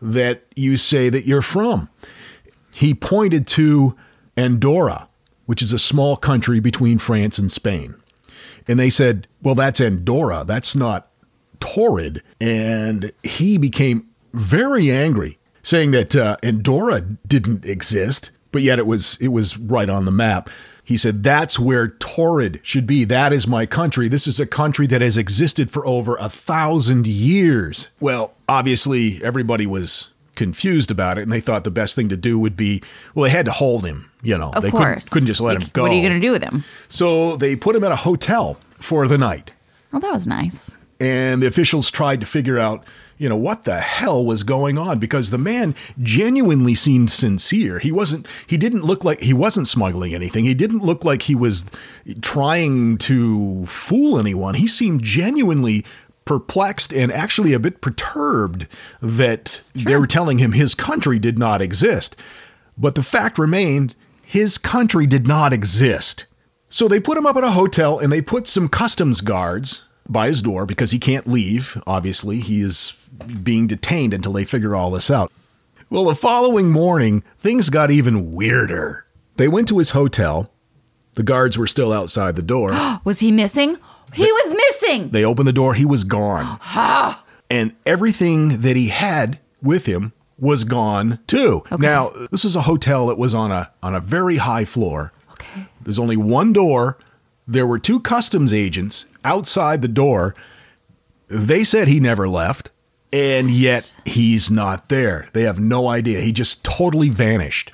that 0.00 0.42
you 0.54 0.76
say 0.76 1.08
that 1.08 1.26
you're 1.26 1.42
from?" 1.42 1.88
he 2.74 2.92
pointed 2.92 3.46
to 3.46 3.94
Andorra, 4.36 5.08
which 5.46 5.62
is 5.62 5.72
a 5.72 5.78
small 5.78 6.16
country 6.16 6.60
between 6.60 6.98
France 6.98 7.38
and 7.38 7.50
Spain. 7.50 7.94
And 8.66 8.78
they 8.80 8.90
said, 8.90 9.28
Well, 9.42 9.54
that's 9.54 9.80
Andorra. 9.80 10.44
That's 10.46 10.74
not 10.74 11.10
Taured. 11.60 12.20
And 12.40 13.12
he 13.22 13.58
became 13.58 14.08
very 14.32 14.90
angry, 14.90 15.38
saying 15.62 15.92
that 15.92 16.16
uh, 16.16 16.36
Andorra 16.42 17.00
didn't 17.00 17.64
exist, 17.64 18.32
but 18.52 18.62
yet 18.62 18.78
it 18.78 18.86
was 18.86 19.16
it 19.20 19.28
was 19.28 19.56
right 19.56 19.88
on 19.88 20.04
the 20.04 20.10
map. 20.10 20.50
He 20.84 20.96
said, 20.98 21.22
That's 21.24 21.58
where 21.58 21.88
Taured 21.88 22.60
should 22.62 22.86
be. 22.86 23.04
That 23.04 23.32
is 23.32 23.46
my 23.46 23.64
country. 23.66 24.08
This 24.08 24.26
is 24.26 24.38
a 24.38 24.46
country 24.46 24.86
that 24.88 25.00
has 25.00 25.16
existed 25.16 25.70
for 25.70 25.86
over 25.86 26.16
a 26.16 26.28
thousand 26.28 27.06
years. 27.06 27.88
Well, 28.00 28.34
obviously, 28.48 29.20
everybody 29.24 29.66
was 29.66 30.10
confused 30.34 30.90
about 30.90 31.16
it 31.16 31.22
and 31.22 31.30
they 31.30 31.40
thought 31.40 31.62
the 31.62 31.70
best 31.70 31.94
thing 31.94 32.08
to 32.08 32.16
do 32.16 32.36
would 32.36 32.56
be 32.56 32.82
well 33.14 33.22
they 33.22 33.30
had 33.30 33.46
to 33.46 33.52
hold 33.52 33.86
him 33.86 34.10
you 34.20 34.36
know 34.36 34.50
Of 34.52 34.64
they 34.64 34.70
course. 34.72 35.04
Couldn't, 35.04 35.10
couldn't 35.12 35.26
just 35.28 35.40
let 35.40 35.52
You- 35.60 35.64
him 35.66 35.70
go 35.72 35.82
What 35.82 35.92
are 35.92 35.94
you 35.94 36.02
going 36.08 36.20
to 36.20 36.26
do 36.26 36.32
with 36.32 36.42
him? 36.42 36.64
so 36.88 37.36
they 37.36 37.54
put 37.54 37.76
him 37.76 37.84
at 37.84 37.92
a 37.92 37.96
hotel 37.96 38.58
for 38.76 39.06
the 39.06 39.16
night 39.16 39.52
Well, 39.92 40.00
that 40.00 40.12
was 40.12 40.26
nice. 40.26 40.76
and 40.98 41.40
the 41.40 41.46
officials 41.46 41.88
tried 41.88 42.20
to 42.20 42.26
figure 42.26 42.58
out 42.58 42.82
you 43.16 43.28
know 43.28 43.36
what 43.36 43.64
the 43.64 43.80
hell 43.80 44.24
was 44.24 44.42
going 44.42 44.76
on? 44.76 44.98
Because 44.98 45.30
the 45.30 45.38
man 45.38 45.74
genuinely 46.02 46.74
seemed 46.74 47.10
sincere. 47.10 47.78
He 47.78 47.92
wasn't 47.92 48.26
he 48.46 48.56
didn't 48.56 48.82
look 48.82 49.04
like 49.04 49.20
he 49.20 49.32
wasn't 49.32 49.68
smuggling 49.68 50.14
anything. 50.14 50.44
He 50.44 50.54
didn't 50.54 50.82
look 50.82 51.04
like 51.04 51.22
he 51.22 51.34
was 51.34 51.64
trying 52.20 52.98
to 52.98 53.66
fool 53.66 54.18
anyone. 54.18 54.54
He 54.54 54.66
seemed 54.66 55.02
genuinely 55.02 55.84
perplexed 56.24 56.92
and 56.92 57.12
actually 57.12 57.52
a 57.52 57.58
bit 57.58 57.80
perturbed 57.80 58.66
that 59.00 59.62
they 59.74 59.96
were 59.96 60.06
telling 60.06 60.38
him 60.38 60.52
his 60.52 60.74
country 60.74 61.18
did 61.18 61.38
not 61.38 61.60
exist. 61.60 62.16
But 62.76 62.94
the 62.94 63.02
fact 63.02 63.38
remained 63.38 63.94
his 64.22 64.58
country 64.58 65.06
did 65.06 65.26
not 65.26 65.52
exist. 65.52 66.24
So 66.68 66.88
they 66.88 66.98
put 66.98 67.18
him 67.18 67.26
up 67.26 67.36
at 67.36 67.44
a 67.44 67.52
hotel 67.52 67.98
and 67.98 68.12
they 68.12 68.20
put 68.20 68.48
some 68.48 68.68
customs 68.68 69.20
guards 69.20 69.84
by 70.08 70.28
his 70.28 70.42
door 70.42 70.66
because 70.66 70.90
he 70.90 70.98
can't 70.98 71.26
leave. 71.26 71.80
Obviously, 71.86 72.40
he 72.40 72.60
is 72.60 72.94
being 73.42 73.66
detained 73.66 74.14
until 74.14 74.32
they 74.32 74.44
figure 74.44 74.74
all 74.74 74.90
this 74.90 75.10
out. 75.10 75.32
Well, 75.90 76.04
the 76.06 76.14
following 76.14 76.70
morning, 76.70 77.22
things 77.38 77.70
got 77.70 77.90
even 77.90 78.32
weirder. 78.32 79.06
They 79.36 79.48
went 79.48 79.68
to 79.68 79.78
his 79.78 79.90
hotel. 79.90 80.50
The 81.14 81.22
guards 81.22 81.56
were 81.56 81.66
still 81.66 81.92
outside 81.92 82.36
the 82.36 82.42
door. 82.42 82.72
Was 83.04 83.20
he 83.20 83.30
missing? 83.30 83.78
He 84.12 84.30
was 84.30 84.54
missing. 84.54 85.10
They 85.10 85.24
opened 85.24 85.48
the 85.48 85.52
door, 85.52 85.74
he 85.74 85.84
was 85.84 86.04
gone. 86.04 86.60
and 87.50 87.74
everything 87.84 88.60
that 88.60 88.76
he 88.76 88.88
had 88.88 89.40
with 89.60 89.86
him 89.86 90.12
was 90.38 90.64
gone 90.64 91.18
too. 91.26 91.64
Now, 91.78 92.10
this 92.30 92.44
was 92.44 92.54
a 92.54 92.62
hotel 92.62 93.06
that 93.06 93.18
was 93.18 93.34
on 93.34 93.50
a 93.50 93.72
on 93.82 93.94
a 93.94 94.00
very 94.00 94.36
high 94.36 94.64
floor. 94.64 95.12
Okay. 95.32 95.66
There's 95.82 95.98
only 95.98 96.16
one 96.16 96.52
door. 96.52 96.98
There 97.46 97.66
were 97.66 97.78
two 97.78 98.00
customs 98.00 98.54
agents 98.54 99.06
outside 99.24 99.82
the 99.82 99.88
door. 99.88 100.34
They 101.28 101.64
said 101.64 101.88
he 101.88 102.00
never 102.00 102.28
left, 102.28 102.70
and 103.14 103.48
yet 103.48 103.94
he's 104.04 104.50
not 104.50 104.88
there. 104.88 105.28
They 105.34 105.42
have 105.42 105.60
no 105.60 105.86
idea. 105.88 106.20
He 106.20 106.32
just 106.32 106.64
totally 106.64 107.08
vanished. 107.08 107.70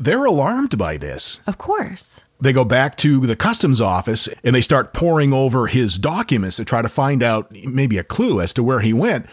They're 0.00 0.24
alarmed 0.24 0.78
by 0.78 0.96
this. 0.96 1.40
Of 1.46 1.58
course. 1.58 2.22
They 2.40 2.54
go 2.54 2.64
back 2.64 2.96
to 2.98 3.20
the 3.26 3.36
customs 3.36 3.78
office 3.78 4.28
and 4.42 4.54
they 4.56 4.62
start 4.62 4.94
poring 4.94 5.34
over 5.34 5.66
his 5.66 5.98
documents 5.98 6.56
to 6.56 6.64
try 6.64 6.80
to 6.80 6.88
find 6.88 7.22
out 7.22 7.52
maybe 7.52 7.98
a 7.98 8.02
clue 8.04 8.40
as 8.40 8.54
to 8.54 8.62
where 8.62 8.80
he 8.80 8.94
went. 8.94 9.26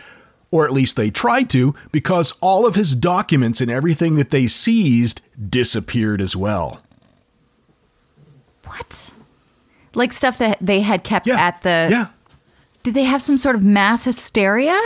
Or 0.52 0.66
at 0.66 0.74
least 0.74 0.96
they 0.98 1.10
tried 1.12 1.50
to, 1.52 1.74
because 1.92 2.34
all 2.42 2.68
of 2.68 2.76
his 2.76 2.94
documents 2.96 3.62
and 3.62 3.72
everything 3.72 4.16
that 4.18 4.32
they 4.32 4.48
seized 4.48 5.22
disappeared 5.50 6.22
as 6.22 6.36
well. 6.36 6.82
What? 8.66 9.14
Like 9.96 10.12
stuff 10.12 10.38
that 10.40 10.58
they 10.60 10.82
had 10.82 11.04
kept 11.04 11.26
Yeah. 11.26 11.40
at 11.40 11.62
the. 11.62 11.88
Yeah. 11.90 12.08
Did 12.84 12.94
they 12.94 13.04
have 13.04 13.22
some 13.22 13.38
sort 13.38 13.56
of 13.56 13.64
mass 13.64 14.06
hysteria? 14.06 14.80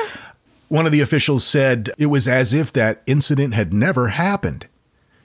One 0.67 0.85
of 0.85 0.91
the 0.91 1.01
officials 1.01 1.45
said 1.45 1.89
it 1.97 2.07
was 2.07 2.27
as 2.27 2.53
if 2.53 2.73
that 2.73 3.03
incident 3.05 3.53
had 3.53 3.73
never 3.73 4.09
happened. 4.09 4.67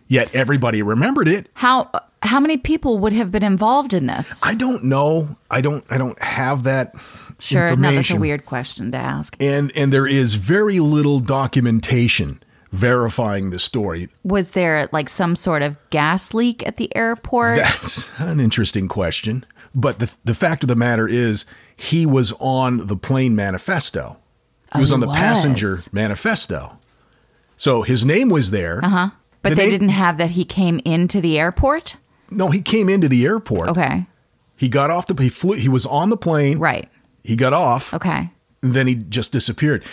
Yet 0.06 0.34
everybody 0.34 0.82
remembered 0.82 1.28
it. 1.28 1.48
How 1.54 1.90
how 2.22 2.40
many 2.40 2.56
people 2.56 2.98
would 2.98 3.12
have 3.12 3.30
been 3.30 3.44
involved 3.44 3.94
in 3.94 4.06
this? 4.06 4.44
I 4.44 4.54
don't 4.54 4.84
know. 4.84 5.36
I 5.50 5.60
don't 5.60 5.84
I 5.90 5.98
don't 5.98 6.20
have 6.20 6.64
that 6.64 6.94
sure, 7.38 7.76
no, 7.76 7.92
that's 7.92 8.10
a 8.10 8.16
weird 8.16 8.46
question 8.46 8.90
to 8.92 8.98
ask. 8.98 9.36
And 9.40 9.70
and 9.76 9.92
there 9.92 10.06
is 10.06 10.34
very 10.34 10.80
little 10.80 11.20
documentation 11.20 12.42
verifying 12.72 13.50
the 13.50 13.58
story. 13.58 14.08
Was 14.24 14.50
there 14.50 14.88
like 14.92 15.08
some 15.08 15.36
sort 15.36 15.62
of 15.62 15.76
gas 15.90 16.34
leak 16.34 16.66
at 16.66 16.76
the 16.76 16.94
airport? 16.96 17.58
That's 17.58 18.10
an 18.18 18.40
interesting 18.40 18.88
question. 18.88 19.44
But 19.74 19.98
the 19.98 20.10
the 20.24 20.34
fact 20.34 20.64
of 20.64 20.68
the 20.68 20.76
matter 20.76 21.06
is 21.06 21.44
he 21.80 22.04
was 22.04 22.32
on 22.40 22.88
the 22.88 22.96
plane 22.96 23.34
manifesto. 23.36 24.18
He 24.72 24.78
Oh, 24.78 24.80
was 24.80 24.92
on 24.92 25.00
the 25.00 25.06
passenger 25.10 25.76
manifesto. 25.92 26.78
So 27.56 27.82
his 27.82 28.04
name 28.04 28.28
was 28.28 28.50
there. 28.50 28.84
Uh-huh. 28.84 29.10
but 29.42 29.56
they 29.56 29.70
didn't 29.70 29.88
have 29.90 30.18
that 30.18 30.30
he 30.30 30.44
came 30.44 30.80
into 30.84 31.20
the 31.22 31.38
airport? 31.38 31.96
No, 32.30 32.50
he 32.50 32.60
came 32.60 32.88
into 32.90 33.08
the 33.08 33.24
airport. 33.24 33.68
Okay. 33.70 34.06
He 34.56 34.68
got 34.68 34.90
off 34.90 35.06
the 35.06 35.14
he 35.22 35.28
flew 35.28 35.54
he 35.56 35.68
was 35.68 35.86
on 35.86 36.10
the 36.10 36.16
plane. 36.16 36.58
Right. 36.58 36.88
He 37.22 37.36
got 37.36 37.52
off. 37.52 37.94
Okay. 37.94 38.30
And 38.62 38.72
then 38.72 38.86
he 38.88 38.96
just 38.96 39.32
disappeared. 39.32 39.84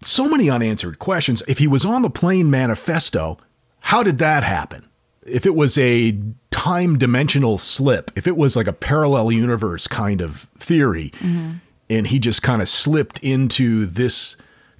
So 0.00 0.28
many 0.28 0.48
unanswered 0.48 0.98
questions. 1.00 1.42
If 1.48 1.58
he 1.58 1.66
was 1.66 1.84
on 1.84 2.02
the 2.02 2.10
plane 2.10 2.48
manifesto, 2.50 3.38
how 3.80 4.02
did 4.04 4.18
that 4.18 4.44
happen? 4.44 4.86
If 5.26 5.46
it 5.46 5.54
was 5.54 5.78
a 5.78 6.18
time 6.50 6.98
dimensional 6.98 7.58
slip, 7.58 8.10
if 8.16 8.26
it 8.26 8.36
was 8.36 8.56
like 8.56 8.66
a 8.66 8.72
parallel 8.72 9.32
universe 9.32 9.86
kind 9.86 10.20
of 10.20 10.46
theory, 10.58 11.10
mm-hmm. 11.18 11.54
and 11.90 12.06
he 12.06 12.18
just 12.18 12.42
kind 12.42 12.62
of 12.62 12.68
slipped 12.68 13.18
into 13.18 13.86
this 13.86 14.36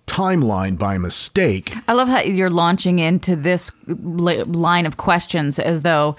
timeline 0.07 0.79
by 0.79 0.99
mistake, 0.99 1.75
I 1.89 1.95
love 1.95 2.09
how 2.09 2.21
you're 2.21 2.51
launching 2.51 2.99
into 2.99 3.37
this 3.37 3.73
li- 3.87 4.43
line 4.43 4.87
of 4.87 4.97
questions 4.97 5.59
as 5.59 5.81
though 5.81 6.17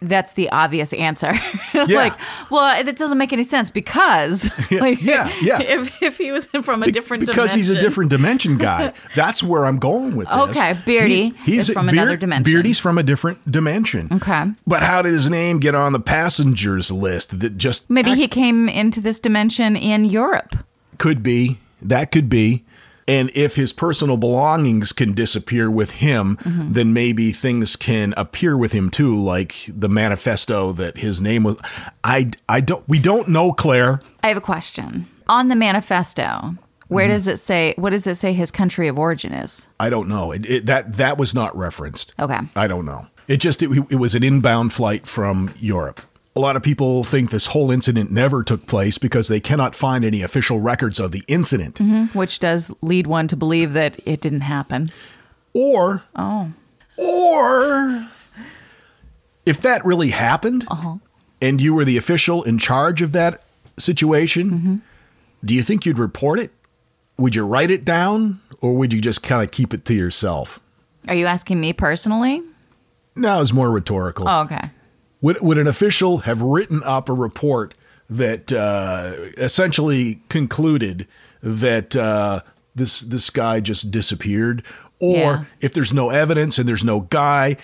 that's 0.00 0.32
the 0.32 0.50
obvious 0.50 0.92
answer. 0.92 1.32
like, 1.74 2.14
well, 2.50 2.78
it 2.78 2.96
doesn't 2.96 3.18
make 3.18 3.32
any 3.32 3.42
sense 3.42 3.70
because, 3.70 4.50
like, 4.70 5.02
yeah, 5.02 5.32
yeah. 5.42 5.60
If, 5.60 6.02
if 6.02 6.18
he 6.18 6.32
was 6.32 6.46
from 6.46 6.82
a 6.82 6.90
different 6.90 7.26
because 7.26 7.54
he's 7.54 7.70
a 7.70 7.78
different 7.78 8.10
dimension 8.10 8.56
guy. 8.58 8.92
That's 9.14 9.42
where 9.42 9.66
I'm 9.66 9.78
going 9.78 10.16
with 10.16 10.28
this. 10.28 10.50
Okay, 10.50 10.78
Beardy 10.84 11.34
is 11.46 11.68
from 11.68 11.88
a, 11.88 11.92
another 11.92 12.16
dimension. 12.16 12.50
Beardy's 12.50 12.78
from 12.78 12.98
a 12.98 13.02
different 13.02 13.50
dimension. 13.50 14.08
Okay. 14.12 14.46
But 14.66 14.82
how 14.82 15.02
did 15.02 15.12
his 15.12 15.30
name 15.30 15.60
get 15.60 15.74
on 15.74 15.92
the 15.92 16.00
passengers 16.00 16.90
list? 16.90 17.40
That 17.40 17.56
just 17.56 17.90
Maybe 17.90 18.14
he 18.14 18.28
came 18.28 18.68
into 18.68 19.00
this 19.00 19.20
dimension 19.20 19.76
in 19.76 20.04
Europe. 20.04 20.56
could 20.98 21.22
be. 21.22 21.58
That 21.82 22.12
could 22.12 22.28
be. 22.28 22.64
And 23.10 23.30
if 23.34 23.56
his 23.56 23.72
personal 23.72 24.16
belongings 24.16 24.92
can 24.92 25.14
disappear 25.14 25.68
with 25.68 25.90
him, 25.92 26.38
then 26.44 26.92
maybe 26.92 27.32
things 27.32 27.74
can 27.74 28.14
appear 28.16 28.56
with 28.56 28.70
him 28.72 28.88
too, 28.88 29.18
like 29.20 29.56
the 29.66 29.88
manifesto 29.88 30.72
that 30.74 30.98
his 30.98 31.20
name 31.20 31.42
was. 31.42 31.58
I, 32.04 32.30
I 32.48 32.60
don't. 32.60 32.88
We 32.88 33.00
don't 33.00 33.28
know, 33.28 33.52
Claire. 33.52 34.00
I 34.22 34.28
have 34.28 34.36
a 34.36 34.40
question. 34.40 35.08
On 35.28 35.48
the 35.48 35.56
manifesto, 35.56 36.54
where 36.88 37.06
Mm-hmm. 37.06 37.14
does 37.14 37.26
it 37.26 37.38
say, 37.38 37.74
what 37.76 37.90
does 37.90 38.06
it 38.06 38.14
say 38.16 38.32
his 38.32 38.50
country 38.50 38.86
of 38.88 38.96
origin 38.98 39.32
is? 39.32 39.66
I 39.80 39.90
don't 39.90 40.08
know. 40.08 40.30
It, 40.32 40.46
it, 40.48 40.66
that 40.66 40.96
that 40.96 41.18
was 41.18 41.34
not 41.34 41.56
referenced. 41.56 42.12
Okay. 42.18 42.38
I 42.54 42.68
don't 42.68 42.84
know. 42.84 43.06
It 43.28 43.38
just 43.38 43.62
it, 43.62 43.70
it 43.90 43.96
was 43.96 44.14
an 44.14 44.22
inbound 44.22 44.72
flight 44.72 45.06
from 45.06 45.52
Europe. 45.58 46.00
A 46.36 46.40
lot 46.40 46.54
of 46.54 46.62
people 46.62 47.02
think 47.02 47.30
this 47.30 47.46
whole 47.46 47.70
incident 47.72 48.10
never 48.10 48.44
took 48.44 48.66
place 48.66 48.98
because 48.98 49.26
they 49.28 49.40
cannot 49.40 49.74
find 49.74 50.04
any 50.04 50.22
official 50.22 50.60
records 50.60 51.00
of 51.00 51.10
the 51.10 51.24
incident. 51.26 51.76
Mm-hmm. 51.76 52.16
Which 52.16 52.38
does 52.38 52.70
lead 52.82 53.06
one 53.08 53.26
to 53.28 53.36
believe 53.36 53.72
that 53.72 53.98
it 54.06 54.20
didn't 54.20 54.42
happen. 54.42 54.90
Or 55.52 56.04
Oh. 56.14 56.52
or 56.96 58.08
if 59.44 59.60
that 59.62 59.84
really 59.84 60.10
happened 60.10 60.64
uh-huh. 60.68 60.96
and 61.42 61.60
you 61.60 61.74
were 61.74 61.84
the 61.84 61.96
official 61.96 62.44
in 62.44 62.58
charge 62.58 63.02
of 63.02 63.10
that 63.12 63.42
situation, 63.76 64.50
mm-hmm. 64.50 64.76
do 65.44 65.54
you 65.54 65.62
think 65.62 65.84
you'd 65.84 65.98
report 65.98 66.38
it? 66.38 66.52
Would 67.18 67.34
you 67.34 67.44
write 67.44 67.70
it 67.72 67.84
down 67.84 68.40
or 68.60 68.76
would 68.76 68.92
you 68.92 69.00
just 69.00 69.22
kind 69.24 69.42
of 69.42 69.50
keep 69.50 69.74
it 69.74 69.84
to 69.86 69.94
yourself? 69.94 70.60
Are 71.08 71.14
you 71.14 71.26
asking 71.26 71.60
me 71.60 71.72
personally? 71.72 72.42
No, 73.16 73.40
it's 73.40 73.52
more 73.52 73.70
rhetorical. 73.70 74.28
Oh, 74.28 74.42
okay. 74.42 74.70
Would, 75.22 75.40
would 75.40 75.58
an 75.58 75.66
official 75.66 76.18
have 76.18 76.40
written 76.40 76.82
up 76.84 77.08
a 77.08 77.12
report 77.12 77.74
that 78.08 78.52
uh, 78.52 79.12
essentially 79.36 80.22
concluded 80.28 81.06
that 81.42 81.94
uh, 81.94 82.40
this 82.74 83.00
this 83.00 83.30
guy 83.30 83.60
just 83.60 83.90
disappeared, 83.90 84.62
or 84.98 85.16
Yeah. 85.16 85.44
if 85.60 85.72
there's 85.74 85.92
no 85.92 86.10
evidence 86.10 86.58
and 86.58 86.68
there's 86.68 86.84
no 86.84 87.00
guy, 87.00 87.56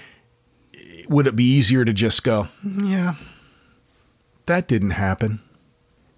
would 1.08 1.26
it 1.26 1.34
be 1.36 1.44
easier 1.44 1.84
to 1.84 1.92
just 1.92 2.22
go, 2.25 2.48
yeah, 2.64 3.14
that 4.46 4.68
didn't 4.68 4.90
happen? 4.90 5.40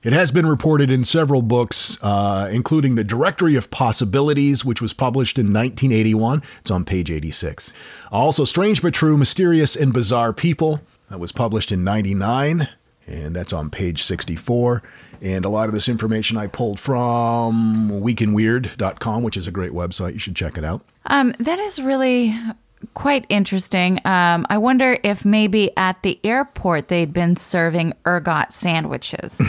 It 0.03 0.13
has 0.13 0.31
been 0.31 0.47
reported 0.47 0.91
in 0.93 1.05
several 1.05 1.43
books, 1.43 1.99
uh, 2.03 2.49
including 2.53 2.95
The 2.95 3.03
Directory 3.05 3.57
of 3.57 3.71
Possibilities, 3.71 4.65
which 4.65 4.81
was 4.81 4.93
published 4.93 5.39
in 5.39 5.47
1981. 5.47 6.43
It's 6.61 6.71
on 6.71 6.85
page 6.85 7.11
86. 7.11 7.73
Also, 8.13 8.45
Strange 8.45 8.81
but 8.81 8.95
True, 8.95 9.17
Mysterious 9.19 9.75
and 9.75 9.93
Bizarre 9.93 10.33
People, 10.33 10.81
that 11.11 11.19
was 11.21 11.33
published 11.33 11.73
in 11.73 11.85
99, 11.85 12.69
and 13.07 13.35
that's 13.35 13.53
on 13.53 13.71
page 13.71 14.03
64. 14.03 14.83
And 15.21 15.45
a 15.45 15.49
lot 15.49 15.69
of 15.69 15.75
this 15.75 15.89
information 15.89 16.37
I 16.37 16.47
pulled 16.47 16.79
from 16.79 17.91
weekinweird.com, 17.91 19.23
which 19.23 19.37
is 19.37 19.47
a 19.47 19.51
great 19.51 19.73
website. 19.73 20.13
You 20.13 20.19
should 20.21 20.37
check 20.37 20.57
it 20.57 20.65
out. 20.65 20.83
Um, 21.07 21.35
that 21.41 21.59
is 21.59 21.81
really 21.83 22.39
quite 22.95 23.27
interesting. 23.29 23.99
Um, 24.05 24.47
I 24.49 24.59
wonder 24.59 24.99
if 25.03 25.25
maybe 25.25 25.77
at 25.77 26.01
the 26.03 26.21
airport 26.23 26.87
they'd 26.89 27.13
been 27.13 27.35
serving 27.35 27.95
ergot 28.07 28.53
sandwiches. 28.53 29.41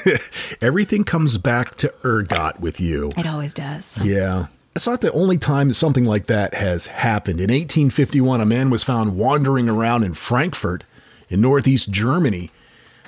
Everything 0.60 1.04
comes 1.04 1.38
back 1.38 1.76
to 1.76 1.94
ergot 2.04 2.58
with 2.58 2.80
you. 2.80 3.10
it 3.16 3.26
always 3.26 3.54
does. 3.54 4.00
Yeah. 4.02 4.46
It's 4.76 4.86
not 4.86 5.00
the 5.00 5.10
only 5.12 5.38
time 5.38 5.72
something 5.72 6.04
like 6.04 6.26
that 6.26 6.52
has 6.52 6.88
happened. 6.88 7.40
In 7.40 7.48
1851, 7.48 8.42
a 8.42 8.44
man 8.44 8.68
was 8.68 8.84
found 8.84 9.16
wandering 9.16 9.70
around 9.70 10.04
in 10.04 10.12
Frankfurt 10.12 10.84
in 11.30 11.40
northeast 11.40 11.90
Germany. 11.90 12.50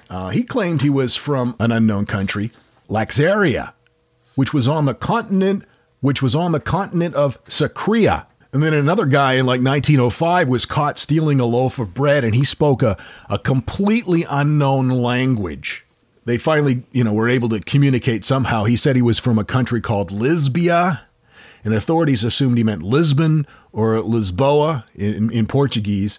Uh, 0.09 0.31
he 0.31 0.45
claimed 0.45 0.81
he 0.81 0.89
was 0.89 1.15
from 1.15 1.55
an 1.61 1.71
unknown 1.71 2.07
country, 2.07 2.53
Laxaria, 2.89 3.75
which 4.35 4.55
was 4.55 4.67
on 4.67 4.87
the 4.87 4.95
continent, 4.95 5.67
which 6.01 6.23
was 6.23 6.35
on 6.35 6.53
the 6.53 6.59
continent 6.59 7.15
of 7.15 7.45
Sakria. 7.45 8.25
And 8.51 8.63
then 8.63 8.73
another 8.73 9.05
guy 9.05 9.35
in 9.35 9.45
like 9.45 9.61
1905 9.61 10.49
was 10.49 10.65
caught 10.65 10.99
stealing 10.99 11.39
a 11.39 11.45
loaf 11.45 11.79
of 11.79 11.93
bread, 11.93 12.25
and 12.25 12.35
he 12.35 12.45
spoke 12.45 12.83
a, 12.83 12.97
a 13.29 13.39
completely 13.39 14.25
unknown 14.31 14.89
language. 14.89 15.85
They 16.25 16.39
finally, 16.39 16.85
you 16.93 17.05
know, 17.05 17.13
were 17.13 17.29
able 17.29 17.51
to 17.51 17.61
communicate 17.61 18.25
somehow. 18.25 18.65
He 18.65 18.77
said 18.77 18.97
he 18.97 19.03
was 19.03 19.19
from 19.19 19.39
a 19.39 19.45
country 19.45 19.83
called 19.83 20.11
Lisbia, 20.11 21.01
and 21.65 21.75
authorities 21.75 22.25
assumed 22.25 22.59
he 22.59 22.65
meant 22.65 22.83
Lisbon 22.83 23.47
or 23.73 23.95
Lisboa 23.97 24.85
in, 24.95 25.31
in 25.33 25.47
Portuguese. 25.47 26.19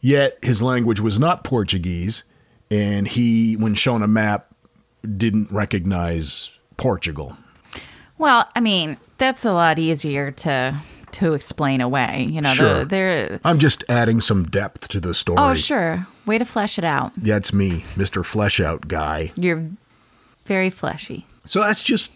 Yet 0.00 0.38
his 0.42 0.62
language 0.62 1.00
was 1.00 1.18
not 1.18 1.42
Portuguese, 1.44 2.22
and 2.70 3.08
he, 3.08 3.56
when 3.56 3.74
shown 3.74 4.02
a 4.02 4.06
map, 4.08 4.46
didn't 5.16 5.50
recognize 5.50 6.50
Portugal. 6.76 7.36
Well, 8.16 8.48
I 8.54 8.60
mean, 8.60 8.96
that's 9.18 9.44
a 9.44 9.52
lot 9.52 9.78
easier 9.78 10.30
to 10.30 10.80
to 11.10 11.32
explain 11.32 11.80
away. 11.80 12.28
You 12.30 12.40
know, 12.42 12.52
Sure. 12.52 12.84
the, 12.84 13.40
I'm 13.44 13.58
just 13.58 13.82
adding 13.88 14.20
some 14.20 14.44
depth 14.44 14.88
to 14.88 15.00
the 15.00 15.14
story. 15.14 15.38
oh 15.40 15.54
sure, 15.54 16.06
way 16.26 16.38
to 16.38 16.44
flesh 16.44 16.78
it 16.78 16.84
out. 16.84 17.12
That's 17.16 17.52
me, 17.52 17.84
Mr. 17.96 18.24
Flesh 18.24 18.60
Out 18.60 18.86
guy. 18.88 19.32
You're 19.34 19.68
very 20.46 20.70
fleshy. 20.70 21.26
So 21.46 21.60
that's 21.60 21.82
just 21.82 22.12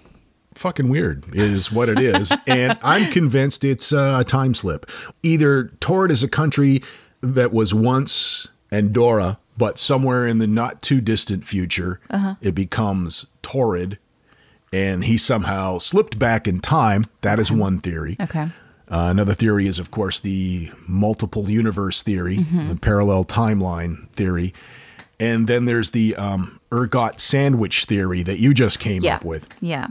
fucking 0.55 0.89
weird, 0.89 1.25
is 1.33 1.71
what 1.73 1.89
it 1.89 1.99
is. 1.99 2.33
and 2.47 2.79
I'm 2.83 3.11
convinced 3.11 3.65
it's 3.65 3.93
a 3.93 4.25
time 4.27 4.55
slip. 4.55 4.91
Either 5.23 5.65
Taured 5.81 6.11
is 6.11 6.23
a 6.23 6.29
country 6.29 6.83
that 7.21 7.53
was 7.53 7.73
once 7.75 8.49
Andorra, 8.71 9.39
but 9.57 9.79
somewhere 9.79 10.27
in 10.27 10.39
the 10.39 10.47
not 10.47 10.83
too 10.83 11.01
distant 11.01 11.45
future, 11.45 12.01
it 12.41 12.55
becomes 12.55 13.27
Taured, 13.43 13.99
and 14.73 15.05
he 15.05 15.19
somehow 15.19 15.79
slipped 15.79 16.19
back 16.19 16.49
in 16.49 16.61
time. 16.61 17.05
That 17.21 17.39
is 17.39 17.53
one 17.53 17.79
theory. 17.79 18.17
Okay. 18.21 18.49
Uh, 18.89 19.09
another 19.11 19.33
theory 19.35 19.67
is, 19.67 19.79
of 19.79 19.91
course, 19.91 20.21
the 20.21 20.71
multiple 20.87 21.49
universe 21.51 22.03
theory, 22.03 22.39
the 22.39 22.79
parallel 22.81 23.25
timeline 23.25 24.09
theory. 24.11 24.53
And 25.21 25.47
then 25.47 25.67
there's 25.67 25.93
the 25.93 26.17
um, 26.17 26.59
ergot 26.73 27.21
sandwich 27.21 27.85
theory 27.85 28.23
that 28.25 28.39
you 28.39 28.53
just 28.53 28.81
came 28.81 29.03
Yeah. 29.03 29.17
up 29.17 29.25
with. 29.25 29.49
Yeah. 29.61 29.89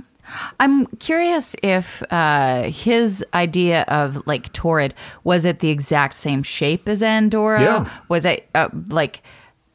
I'm 0.59 0.85
curious 0.97 1.55
if 1.63 2.03
uh, 2.11 2.63
his 2.63 3.25
idea 3.33 3.83
of 3.87 4.25
like 4.25 4.53
Taured 4.53 4.93
was 5.23 5.45
it 5.45 5.59
the 5.59 5.69
exact 5.69 6.13
same 6.13 6.43
shape 6.43 6.87
as 6.87 7.03
Andorra? 7.03 7.61
Yeah. 7.61 7.89
Was 8.09 8.25
it 8.25 8.49
uh, 8.55 8.69
like 8.89 9.21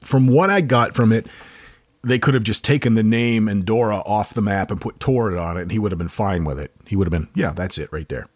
From 0.00 0.28
what 0.28 0.50
I 0.50 0.60
got 0.60 0.94
from 0.94 1.12
it, 1.12 1.26
they 2.02 2.18
could 2.18 2.34
have 2.34 2.44
just 2.44 2.64
taken 2.64 2.94
the 2.94 3.02
name 3.02 3.48
Andorra 3.48 3.98
off 4.06 4.34
the 4.34 4.42
map 4.42 4.70
and 4.70 4.80
put 4.80 5.00
Taured 5.00 5.40
on 5.40 5.56
it, 5.56 5.62
and 5.62 5.72
he 5.72 5.78
would 5.78 5.90
have 5.90 5.98
been 5.98 6.08
fine 6.08 6.44
with 6.44 6.58
it. 6.58 6.72
He 6.86 6.94
would 6.94 7.06
have 7.06 7.12
been, 7.12 7.28
yeah, 7.34 7.52
that's 7.52 7.78
it 7.78 7.92
right 7.92 8.08
there. 8.08 8.28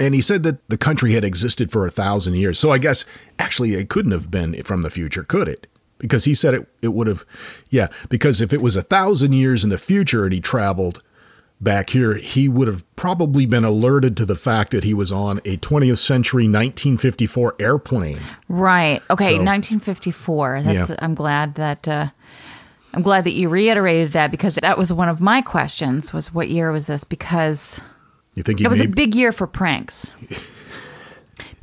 And 0.00 0.14
he 0.14 0.20
said 0.20 0.42
that 0.44 0.66
the 0.68 0.78
country 0.78 1.12
had 1.12 1.24
existed 1.24 1.70
for 1.70 1.86
a 1.86 1.90
thousand 1.90 2.34
years. 2.34 2.58
So 2.58 2.70
I 2.70 2.78
guess 2.78 3.04
actually 3.38 3.74
it 3.74 3.88
couldn't 3.88 4.12
have 4.12 4.30
been 4.30 4.62
from 4.62 4.82
the 4.82 4.90
future, 4.90 5.24
could 5.24 5.48
it? 5.48 5.66
Because 5.98 6.24
he 6.24 6.34
said 6.34 6.54
it, 6.54 6.68
it 6.82 6.88
would 6.88 7.06
have, 7.06 7.24
yeah, 7.70 7.88
because 8.08 8.40
if 8.40 8.52
it 8.52 8.60
was 8.60 8.76
a 8.76 8.82
thousand 8.82 9.32
years 9.32 9.64
in 9.64 9.70
the 9.70 9.78
future 9.78 10.24
and 10.24 10.32
he 10.32 10.40
traveled 10.40 11.02
back 11.60 11.90
here, 11.90 12.14
he 12.16 12.48
would 12.48 12.68
have 12.68 12.84
probably 12.96 13.46
been 13.46 13.64
alerted 13.64 14.16
to 14.18 14.26
the 14.26 14.36
fact 14.36 14.70
that 14.72 14.84
he 14.84 14.92
was 14.94 15.10
on 15.12 15.38
a 15.44 15.56
20th 15.56 15.98
century 15.98 16.44
1954 16.44 17.54
airplane. 17.58 18.18
right? 18.48 19.00
Okay, 19.10 19.36
So- 19.36 19.42
1954. 19.44 20.62
That's 20.62 20.90
Yeah. 20.90 20.96
I'm 20.98 21.14
glad 21.14 21.54
that 21.56 21.88
uh, 21.88 22.08
I'm 22.92 23.02
glad 23.02 23.24
that 23.24 23.32
you 23.32 23.48
reiterated 23.48 24.12
that 24.12 24.30
because 24.30 24.54
that 24.56 24.78
was 24.78 24.92
one 24.92 25.08
of 25.08 25.20
my 25.20 25.40
questions 25.42 26.12
was 26.12 26.32
what 26.32 26.48
year 26.48 26.70
was 26.70 26.86
this 26.86 27.02
because 27.04 27.80
You 28.34 28.42
think 28.42 28.60
it 28.60 28.68
was 28.68 28.80
a 28.80 28.86
big 28.88 29.14
year 29.14 29.32
for 29.32 29.46
pranks. 29.46 30.12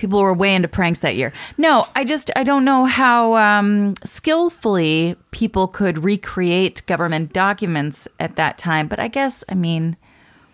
People 0.02 0.20
were 0.20 0.34
way 0.34 0.56
into 0.56 0.68
pranks 0.68 1.02
that 1.02 1.16
year. 1.16 1.32
No, 1.60 1.86
I 1.96 2.04
just 2.04 2.32
I 2.36 2.44
don't 2.44 2.66
know 2.66 2.86
how 2.86 3.36
um, 3.36 3.94
skillfully 4.04 5.16
people 5.30 5.68
could 5.68 6.04
recreate 6.04 6.84
government 6.88 7.34
documents 7.34 8.08
at 8.20 8.36
that 8.36 8.58
time. 8.58 8.88
But 8.88 9.00
I 9.00 9.08
guess 9.10 9.44
I 9.48 9.54
mean, 9.54 9.96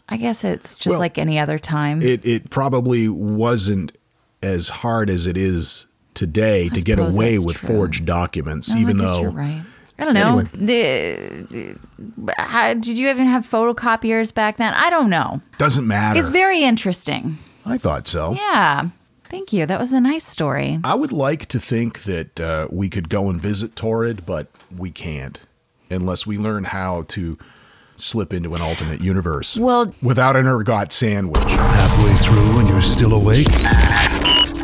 I 0.09 0.17
guess 0.17 0.43
it's 0.43 0.75
just 0.75 0.91
Well, 0.91 0.99
like 0.99 1.17
any 1.17 1.39
other 1.39 1.57
time. 1.57 2.01
it 2.01 2.25
it 2.25 2.49
probably 2.49 3.07
wasn't 3.07 3.97
as 4.43 4.67
hard 4.67 5.09
as 5.09 5.25
it 5.25 5.37
is 5.37 5.85
today 6.13 6.67
to 6.67 6.81
get 6.81 6.99
away 6.99 7.39
with 7.39 7.55
true. 7.55 7.69
forged 7.69 8.05
documents, 8.05 8.69
I 8.73 8.79
even 8.79 8.97
though 8.97 9.31
right. 9.31 9.63
I 9.97 10.03
don't 10.03 10.13
know. 10.13 10.41
The, 10.53 11.77
how, 12.37 12.73
did 12.73 12.97
you 12.97 13.09
even 13.09 13.27
have 13.27 13.47
photocopiers 13.47 14.33
back 14.33 14.57
then? 14.57 14.73
I 14.73 14.89
don't 14.89 15.09
know. 15.09 15.41
doesn't 15.57 15.87
matter. 15.87 16.19
It's 16.19 16.27
very 16.27 16.63
interesting. 16.63 17.37
I 17.65 17.77
thought 17.77 18.07
so. 18.07 18.33
Yeah. 18.33 18.89
Thank 19.29 19.51
you. 19.53 19.65
That 19.65 19.79
was 19.79 19.93
a 19.93 19.99
nice 19.99 20.25
story. 20.25 20.79
I 20.83 20.95
would 20.95 21.11
like 21.11 21.47
to 21.47 21.59
think 21.59 22.03
that 22.03 22.39
uh, 22.39 22.67
we 22.71 22.89
could 22.89 23.09
go 23.09 23.29
and 23.29 23.41
visit 23.41 23.75
Taured, 23.75 24.25
but 24.25 24.47
we 24.75 24.91
can't 24.91 25.39
unless 25.89 26.27
we 26.27 26.37
learn 26.37 26.65
how 26.65 27.03
to 27.09 27.37
slip 27.95 28.33
into 28.33 28.53
an 28.53 28.61
alternate 28.61 29.01
universe. 29.01 29.57
Well- 29.57 29.91
without 30.01 30.35
an 30.35 30.47
ergot 30.47 30.91
sandwich. 30.91 31.43
Halfway 31.45 32.13
through 32.15 32.59
and 32.59 32.69
you're 32.69 32.81
still 32.81 33.13
awake? 33.13 33.47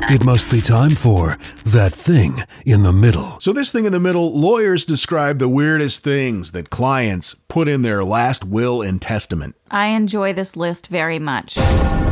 It 0.10 0.26
must 0.26 0.52
be 0.52 0.60
time 0.60 0.92
for 0.92 1.38
That 1.66 1.94
thing 1.94 2.44
in 2.66 2.84
the 2.84 2.92
middle. 2.92 3.40
So, 3.40 3.54
this 3.54 3.72
thing 3.72 3.86
in 3.86 3.94
the 3.94 4.02
middle, 4.02 4.38
lawyers 4.38 4.84
describe 4.86 5.40
the 5.40 5.48
weirdest 5.48 6.04
things 6.04 6.52
that 6.52 6.70
clients 6.70 7.36
put 7.48 7.70
in 7.70 7.84
their 7.84 8.04
last 8.04 8.44
will 8.44 8.82
and 8.82 9.02
testament. 9.02 9.56
I 9.72 9.88
enjoy 9.88 10.34
this 10.34 10.58
list 10.58 10.88
very 10.88 11.20
much. 11.20 11.58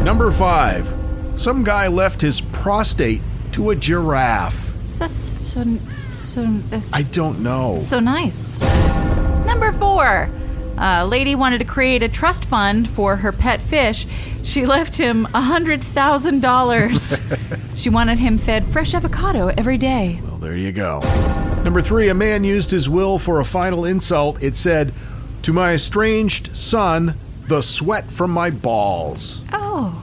Number 0.04 0.32
five, 0.32 0.88
some 1.36 1.64
guy 1.64 1.88
left 1.88 2.22
his 2.22 2.42
prostate 2.42 3.22
to 3.54 3.70
a 3.72 3.76
giraffe. 3.76 4.68
That's 4.98 5.14
so 5.14 5.64
so. 5.94 6.46
That's 6.70 6.94
I 6.94 7.02
don't 7.04 7.42
know. 7.42 7.78
so 7.78 8.00
nice. 8.00 8.62
Number 9.46 9.72
four. 9.72 10.30
A 10.78 11.06
lady 11.06 11.36
wanted 11.36 11.60
to 11.60 11.66
create 11.66 12.02
a 12.02 12.08
trust 12.10 12.46
fund 12.46 12.90
for 12.90 13.18
her 13.18 13.32
pet 13.32 13.62
fish. 13.62 14.08
She 14.44 14.66
left 14.76 14.98
him 14.98 15.28
$100,000. 15.28 17.68
she 17.78 17.90
wanted 17.90 18.18
him 18.20 18.38
fed 18.40 18.66
fresh 18.66 18.94
avocado 18.96 19.50
every 19.50 19.78
day. 19.78 20.20
Well, 20.24 20.38
there 20.38 20.56
you 20.56 20.72
go. 20.72 21.02
Number 21.64 21.82
three, 21.82 22.10
a 22.10 22.16
man 22.16 22.44
used 22.44 22.72
his 22.72 22.90
will 22.90 23.20
for 23.20 23.40
a 23.40 23.46
final 23.46 23.86
insult. 23.86 24.42
It 24.42 24.58
said, 24.58 24.92
To 25.44 25.54
my 25.54 25.74
estranged 25.74 26.56
son, 26.58 27.14
the 27.48 27.62
sweat 27.62 28.10
from 28.12 28.32
my 28.32 28.50
balls. 28.50 29.42
Oh. 29.54 29.94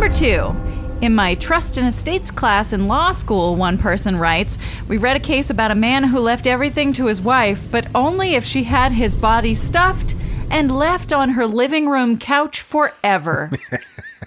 Number 0.00 0.14
two. 0.14 0.56
In 1.02 1.14
my 1.14 1.34
trust 1.34 1.76
and 1.76 1.86
estates 1.86 2.30
class 2.30 2.72
in 2.72 2.88
law 2.88 3.12
school, 3.12 3.54
one 3.54 3.76
person 3.76 4.16
writes, 4.16 4.56
we 4.88 4.96
read 4.96 5.14
a 5.14 5.20
case 5.20 5.50
about 5.50 5.70
a 5.70 5.74
man 5.74 6.04
who 6.04 6.20
left 6.20 6.46
everything 6.46 6.94
to 6.94 7.04
his 7.04 7.20
wife, 7.20 7.62
but 7.70 7.86
only 7.94 8.34
if 8.34 8.42
she 8.42 8.62
had 8.62 8.92
his 8.92 9.14
body 9.14 9.54
stuffed 9.54 10.14
and 10.50 10.74
left 10.74 11.12
on 11.12 11.28
her 11.28 11.46
living 11.46 11.86
room 11.86 12.18
couch 12.18 12.62
forever. 12.62 13.50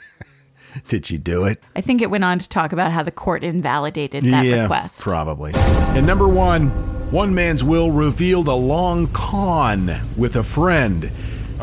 Did 0.90 1.08
she 1.08 1.18
do 1.18 1.44
it? 1.46 1.60
I 1.76 1.82
think 1.82 2.04
it 2.04 2.12
went 2.12 2.24
on 2.24 2.38
to 2.38 2.48
talk 2.48 2.72
about 2.72 2.92
how 2.92 3.02
the 3.02 3.10
court 3.10 3.44
invalidated 3.44 4.26
that 4.26 4.46
yeah, 4.46 4.62
request. 4.62 5.02
probably. 5.02 5.54
And 5.56 6.06
number 6.06 6.28
one, 6.28 6.70
one 7.10 7.34
man's 7.34 7.64
will 7.64 7.90
revealed 7.90 8.48
a 8.48 8.54
long 8.54 9.08
con 9.08 10.02
with 10.16 10.36
a 10.36 10.44
friend. 10.44 11.12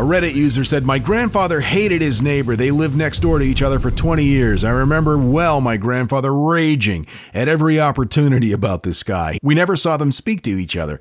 A 0.00 0.02
Reddit 0.02 0.34
user 0.34 0.64
said, 0.64 0.86
My 0.86 0.98
grandfather 0.98 1.60
hated 1.60 2.00
his 2.00 2.22
neighbor. 2.22 2.56
They 2.56 2.70
lived 2.70 2.96
next 2.96 3.20
door 3.20 3.38
to 3.38 3.44
each 3.44 3.60
other 3.60 3.78
for 3.78 3.90
20 3.90 4.24
years. 4.24 4.64
I 4.64 4.70
remember 4.70 5.18
well 5.18 5.60
my 5.60 5.76
grandfather 5.76 6.34
raging 6.34 7.06
at 7.34 7.48
every 7.48 7.78
opportunity 7.78 8.50
about 8.50 8.82
this 8.82 9.02
guy. 9.02 9.38
We 9.42 9.54
never 9.54 9.76
saw 9.76 9.98
them 9.98 10.10
speak 10.10 10.40
to 10.44 10.58
each 10.58 10.74
other. 10.74 11.00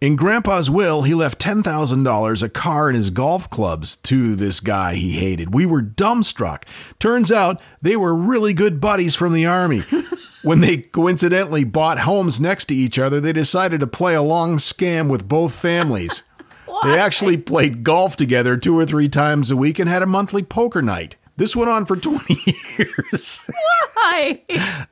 In 0.00 0.16
Grandpa's 0.16 0.70
will, 0.70 1.02
he 1.02 1.12
left 1.12 1.38
$10,000, 1.38 2.42
a 2.42 2.48
car, 2.48 2.88
and 2.88 2.96
his 2.96 3.10
golf 3.10 3.50
clubs 3.50 3.96
to 3.96 4.34
this 4.34 4.60
guy 4.60 4.94
he 4.94 5.18
hated. 5.18 5.52
We 5.52 5.66
were 5.66 5.82
dumbstruck. 5.82 6.62
Turns 6.98 7.30
out 7.30 7.60
they 7.82 7.96
were 7.96 8.14
really 8.14 8.54
good 8.54 8.80
buddies 8.80 9.14
from 9.14 9.34
the 9.34 9.44
Army. 9.44 9.84
when 10.42 10.62
they 10.62 10.78
coincidentally 10.78 11.64
bought 11.64 11.98
homes 11.98 12.40
next 12.40 12.64
to 12.66 12.74
each 12.74 12.98
other, 12.98 13.20
they 13.20 13.34
decided 13.34 13.80
to 13.80 13.86
play 13.86 14.14
a 14.14 14.22
long 14.22 14.56
scam 14.56 15.10
with 15.10 15.28
both 15.28 15.52
families. 15.52 16.22
They 16.84 16.98
actually 16.98 17.36
played 17.36 17.82
golf 17.84 18.16
together 18.16 18.56
two 18.56 18.78
or 18.78 18.86
three 18.86 19.08
times 19.08 19.50
a 19.50 19.56
week 19.56 19.78
and 19.78 19.88
had 19.88 20.02
a 20.02 20.06
monthly 20.06 20.42
poker 20.42 20.82
night. 20.82 21.16
This 21.36 21.54
went 21.54 21.70
on 21.70 21.86
for 21.86 21.96
20 21.96 22.34
years. 22.78 23.42
Hi. 23.96 24.42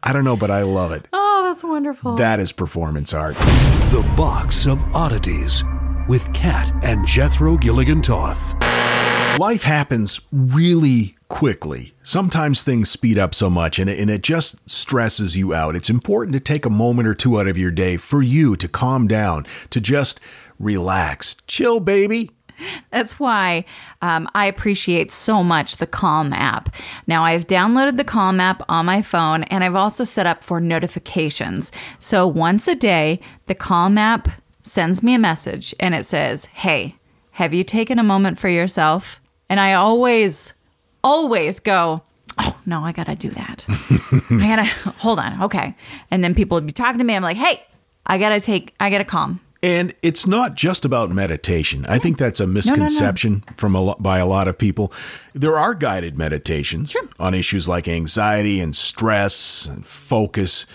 I 0.03 0.13
don't 0.13 0.25
know, 0.25 0.37
but 0.37 0.51
I 0.51 0.63
love 0.63 0.93
it. 0.93 1.09
Oh, 1.13 1.43
that's 1.45 1.65
wonderful. 1.65 2.17
That 2.17 2.39
is 2.39 2.53
performance 2.53 3.13
art. 3.13 3.35
The 3.91 4.07
Box 4.17 4.67
of 4.67 4.83
Oddities 4.95 5.65
with 6.09 6.33
Kat 6.33 6.71
and 6.85 7.05
Jethro 7.07 7.57
Gilligan 7.57 8.01
Toth. 8.03 8.55
Life 9.39 9.65
happens 9.65 10.21
really 10.33 11.15
quickly. 11.29 11.93
Sometimes 12.03 12.63
things 12.63 12.89
speed 12.89 13.19
up 13.19 13.35
so 13.35 13.51
much 13.51 13.79
and 13.79 13.91
it, 13.91 13.99
and 13.99 14.09
it 14.09 14.23
just 14.23 14.57
stresses 14.71 15.37
you 15.37 15.53
out. 15.53 15.77
It's 15.77 15.91
important 15.91 16.33
to 16.35 16.41
take 16.41 16.65
a 16.65 16.71
moment 16.71 17.09
or 17.09 17.15
two 17.15 17.39
out 17.39 17.49
of 17.49 17.59
your 17.59 17.71
day 17.73 17.97
for 17.97 18.23
you 18.23 18.57
to 18.57 18.69
calm 18.69 19.07
down, 19.07 19.45
to 19.71 19.81
just 19.81 20.21
relax. 20.59 21.37
Chill, 21.47 21.81
baby. 21.81 22.31
That's 22.91 23.21
why 23.21 23.65
um, 24.03 24.29
I 24.35 24.47
appreciate 24.47 25.11
so 25.11 25.43
much 25.43 25.77
the 25.77 25.87
Calm 25.87 26.33
app. 26.33 26.75
Now, 27.07 27.25
I've 27.25 27.47
downloaded 27.47 27.97
the 27.97 28.05
Calm 28.05 28.41
app 28.41 28.63
on 28.69 28.87
my 28.87 29.03
phone 29.03 29.45
and 29.45 29.63
I've 29.63 29.75
also 29.75 30.05
set 30.05 30.27
up 30.27 30.43
for 30.43 30.61
notifications. 30.61 31.73
So 31.99 32.27
once 32.27 32.67
a 32.69 32.75
day, 32.75 33.21
the 33.47 33.55
Calm 33.55 33.99
app 33.99 34.29
sends 34.63 35.03
me 35.03 35.15
a 35.15 35.19
message 35.19 35.75
and 35.79 35.95
it 35.95 36.07
says, 36.07 36.47
Hey, 36.47 36.97
have 37.33 37.53
you 37.53 37.65
taken 37.65 37.99
a 37.99 38.03
moment 38.03 38.39
for 38.39 38.49
yourself? 38.49 39.21
And 39.49 39.61
I 39.61 39.75
always, 39.75 40.55
always 41.05 41.61
go, 41.61 42.03
Oh, 42.39 42.59
no, 42.67 42.83
I 42.83 42.93
gotta 42.93 43.17
do 43.17 43.31
that. 43.31 43.65
I 44.31 44.47
gotta, 44.47 44.65
hold 44.99 45.19
on, 45.19 45.43
okay. 45.45 45.75
And 46.11 46.23
then 46.23 46.35
people 46.35 46.57
would 46.57 46.67
be 46.67 46.73
talking 46.73 46.99
to 46.99 47.05
me. 47.05 47.15
I'm 47.15 47.23
like, 47.23 47.37
Hey, 47.37 47.65
I 48.07 48.19
gotta 48.19 48.41
take, 48.41 48.75
I 48.81 48.91
gotta 48.91 49.05
calm. 49.05 49.41
And 49.63 49.95
it's 50.03 50.27
not 50.27 50.55
just 50.55 50.85
about 50.85 51.11
meditation. 51.11 51.87
I 51.87 51.99
think 51.99 52.19
that's 52.19 52.41
a 52.41 52.47
misconception 52.47 53.43
from 53.57 53.75
a 53.75 53.81
lot, 53.81 54.03
by 54.03 54.19
a 54.19 54.27
lot 54.27 54.49
of 54.49 54.59
people. 54.59 54.93
There 55.35 55.59
are 55.59 55.75
guided 55.75 56.19
meditations 56.19 56.97
on 57.19 57.35
issues 57.35 57.67
like 57.67 57.89
anxiety 57.89 58.61
and 58.61 58.77
stress 58.77 59.67
and 59.67 59.87
focus. 59.87 60.67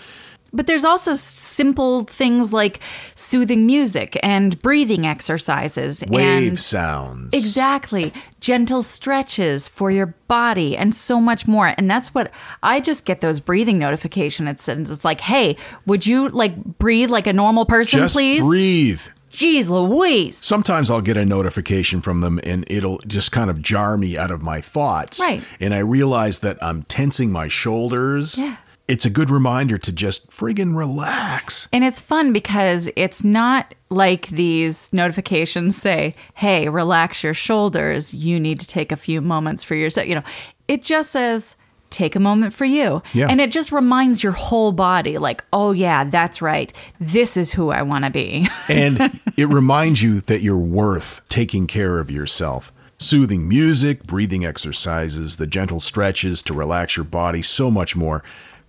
But 0.52 0.66
there's 0.66 0.84
also 0.84 1.14
simple 1.14 2.04
things 2.04 2.52
like 2.52 2.80
soothing 3.14 3.64
music 3.64 4.18
and 4.22 4.60
breathing 4.60 5.06
exercises 5.06 6.04
Wave 6.08 6.48
and 6.48 6.60
sounds. 6.60 7.32
exactly 7.32 8.12
gentle 8.40 8.82
stretches 8.82 9.68
for 9.68 9.90
your 9.90 10.14
body 10.28 10.76
and 10.76 10.94
so 10.94 11.20
much 11.20 11.46
more. 11.46 11.72
And 11.78 11.90
that's 11.90 12.12
what 12.14 12.30
I 12.62 12.80
just 12.80 13.04
get 13.04 13.20
those 13.20 13.40
breathing 13.40 13.78
notification. 13.78 14.46
It's 14.46 14.68
it's 14.68 15.04
like, 15.04 15.20
hey, 15.22 15.56
would 15.86 16.06
you 16.06 16.28
like 16.28 16.54
breathe 16.78 17.10
like 17.10 17.26
a 17.26 17.32
normal 17.32 17.64
person, 17.64 18.00
Just 18.00 18.14
please? 18.14 18.44
breathe. 18.44 19.00
Jeez, 19.32 19.70
Louise. 19.70 20.36
Sometimes 20.36 20.90
I'll 20.90 21.00
get 21.00 21.16
a 21.16 21.24
notification 21.24 22.02
from 22.02 22.20
them 22.20 22.38
and 22.44 22.66
it'll 22.68 22.98
just 23.06 23.32
kind 23.32 23.48
of 23.48 23.62
jar 23.62 23.96
me 23.96 24.18
out 24.18 24.30
of 24.30 24.42
my 24.42 24.60
thoughts. 24.60 25.18
Right. 25.18 25.42
And 25.58 25.72
I 25.72 25.78
realize 25.78 26.40
that 26.40 26.62
I'm 26.62 26.82
tensing 26.82 27.32
my 27.32 27.48
shoulders. 27.48 28.36
Yeah. 28.36 28.56
It's 28.88 29.04
a 29.04 29.10
good 29.10 29.30
reminder 29.30 29.78
to 29.78 29.92
just 29.92 30.30
friggin' 30.30 30.76
relax. 30.76 31.68
And 31.72 31.84
it's 31.84 32.00
fun 32.00 32.32
because 32.32 32.90
it's 32.96 33.22
not 33.22 33.74
like 33.90 34.28
these 34.28 34.92
notifications 34.92 35.76
say, 35.76 36.14
hey, 36.34 36.68
relax 36.68 37.22
your 37.22 37.34
shoulders. 37.34 38.12
You 38.12 38.40
need 38.40 38.60
to 38.60 38.66
take 38.66 38.92
a 38.92 38.96
few 38.96 39.20
moments 39.20 39.64
for 39.64 39.74
yourself. 39.74 40.06
You 40.06 40.16
know, 40.16 40.24
it 40.68 40.82
just 40.82 41.12
says, 41.12 41.56
take 41.92 42.16
a 42.16 42.20
moment 42.20 42.54
for 42.54 42.64
you. 42.64 43.02
Yeah. 43.12 43.28
And 43.28 43.40
it 43.40 43.50
just 43.52 43.70
reminds 43.70 44.22
your 44.22 44.32
whole 44.32 44.72
body, 44.72 45.18
like, 45.18 45.44
oh, 45.52 45.72
yeah, 45.72 46.04
that's 46.04 46.42
right. 46.42 46.72
This 46.98 47.36
is 47.36 47.52
who 47.52 47.70
I 47.70 47.82
want 47.82 48.04
to 48.04 48.10
be. 48.10 48.48
and 48.68 49.20
it 49.36 49.48
reminds 49.48 50.02
you 50.02 50.20
that 50.22 50.40
you're 50.40 50.56
worth 50.58 51.20
taking 51.28 51.66
care 51.66 51.98
of 51.98 52.10
yourself. 52.10 52.72
Soothing 52.98 53.48
music, 53.48 54.04
breathing 54.04 54.44
exercises, 54.44 55.36
the 55.36 55.46
gentle 55.46 55.80
stretches 55.80 56.42
to 56.42 56.54
relax 56.54 56.96
your 56.96 57.04
body, 57.04 57.42
so 57.42 57.70
much 57.70 57.96
more. 57.96 58.22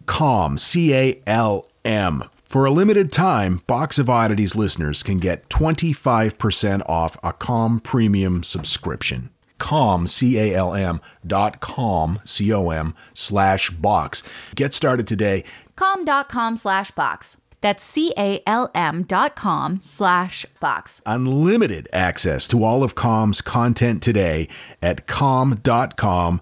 Calm, 0.05 0.57
C 0.57 0.93
A 0.93 1.21
L 1.27 1.69
M. 1.85 2.23
For 2.43 2.65
a 2.65 2.71
limited 2.71 3.11
time, 3.11 3.61
Box 3.65 3.97
of 3.97 4.09
Oddities 4.09 4.55
listeners 4.55 5.01
can 5.01 5.17
get 5.17 5.49
25% 5.49 6.81
off 6.87 7.17
a 7.23 7.33
Calm 7.33 7.79
premium 7.79 8.43
subscription. 8.43 9.31
Calm, 9.57 10.07
C 10.07 10.37
A 10.37 10.55
L 10.55 10.73
M 10.75 11.01
dot 11.25 11.59
com, 11.61 12.19
C 12.25 12.51
O 12.53 12.69
M 12.69 12.93
slash 13.13 13.69
box. 13.71 14.21
Get 14.55 14.73
started 14.73 15.07
today. 15.07 15.43
Calm.com 15.75 16.57
slash 16.57 16.91
box. 16.91 17.37
That's 17.61 17.81
C 17.83 18.13
A 18.17 18.43
L 18.45 18.69
M 18.75 19.03
dot 19.03 19.35
com 19.37 19.79
slash 19.81 20.45
box. 20.59 21.01
unlimited 21.05 21.87
access 21.93 22.47
to 22.49 22.63
all 22.63 22.83
of 22.83 22.93
Calm's 22.93 23.41
content 23.41 24.03
today 24.03 24.49
at 24.81 25.07
calm.com 25.07 26.41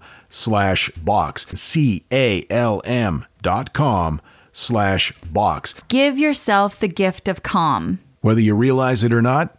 box. 1.04 1.46
C-A-L-M 1.54 3.26
dot 3.42 3.72
com 3.72 4.20
slash 4.52 5.12
box. 5.30 5.74
Give 5.88 6.18
yourself 6.18 6.78
the 6.78 6.88
gift 6.88 7.28
of 7.28 7.42
calm. 7.42 7.98
Whether 8.20 8.40
you 8.40 8.54
realize 8.54 9.02
it 9.02 9.12
or 9.12 9.22
not, 9.22 9.56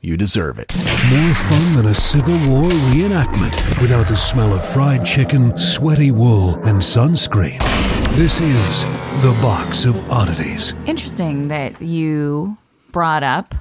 you 0.00 0.16
deserve 0.16 0.58
it. 0.58 0.74
More 1.10 1.34
fun 1.34 1.76
than 1.76 1.86
a 1.86 1.94
Civil 1.94 2.34
War 2.48 2.64
reenactment 2.64 3.80
without 3.80 4.08
the 4.08 4.16
smell 4.16 4.52
of 4.52 4.66
fried 4.70 5.06
chicken, 5.06 5.56
sweaty 5.56 6.10
wool, 6.10 6.56
and 6.64 6.78
sunscreen. 6.80 7.60
This 8.16 8.40
is 8.40 8.82
The 9.22 9.38
Box 9.40 9.84
of 9.84 9.96
Oddities. 10.10 10.74
Interesting 10.86 11.48
that 11.48 11.80
you 11.80 12.56
brought 12.90 13.22
up 13.22 13.54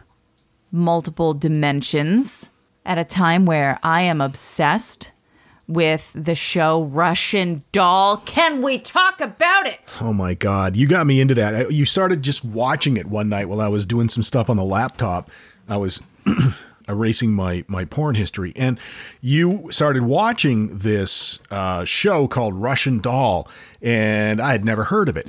multiple 0.71 1.35
dimensions 1.35 2.49
at 2.85 2.97
a 2.97 3.05
time 3.05 3.45
where 3.45 3.79
I 3.83 4.01
am 4.01 4.19
obsessed 4.19 5.11
with 5.73 6.11
the 6.15 6.35
show 6.35 6.83
Russian 6.83 7.63
Doll. 7.71 8.17
Can 8.17 8.61
we 8.61 8.77
talk 8.77 9.21
about 9.21 9.67
it? 9.67 9.97
Oh 10.01 10.13
my 10.13 10.33
God. 10.33 10.75
You 10.75 10.87
got 10.87 11.07
me 11.07 11.21
into 11.21 11.33
that. 11.35 11.71
You 11.71 11.85
started 11.85 12.21
just 12.21 12.43
watching 12.43 12.97
it 12.97 13.07
one 13.07 13.29
night 13.29 13.49
while 13.49 13.61
I 13.61 13.67
was 13.67 13.85
doing 13.85 14.09
some 14.09 14.23
stuff 14.23 14.49
on 14.49 14.57
the 14.57 14.63
laptop. 14.63 15.29
I 15.67 15.77
was 15.77 16.01
erasing 16.89 17.33
my, 17.33 17.63
my 17.67 17.85
porn 17.85 18.15
history. 18.15 18.53
And 18.55 18.79
you 19.21 19.69
started 19.71 20.03
watching 20.03 20.77
this 20.79 21.39
uh, 21.49 21.85
show 21.85 22.27
called 22.27 22.55
Russian 22.55 22.99
Doll. 22.99 23.47
And 23.81 24.41
I 24.41 24.51
had 24.51 24.65
never 24.65 24.85
heard 24.85 25.09
of 25.09 25.17
it. 25.17 25.27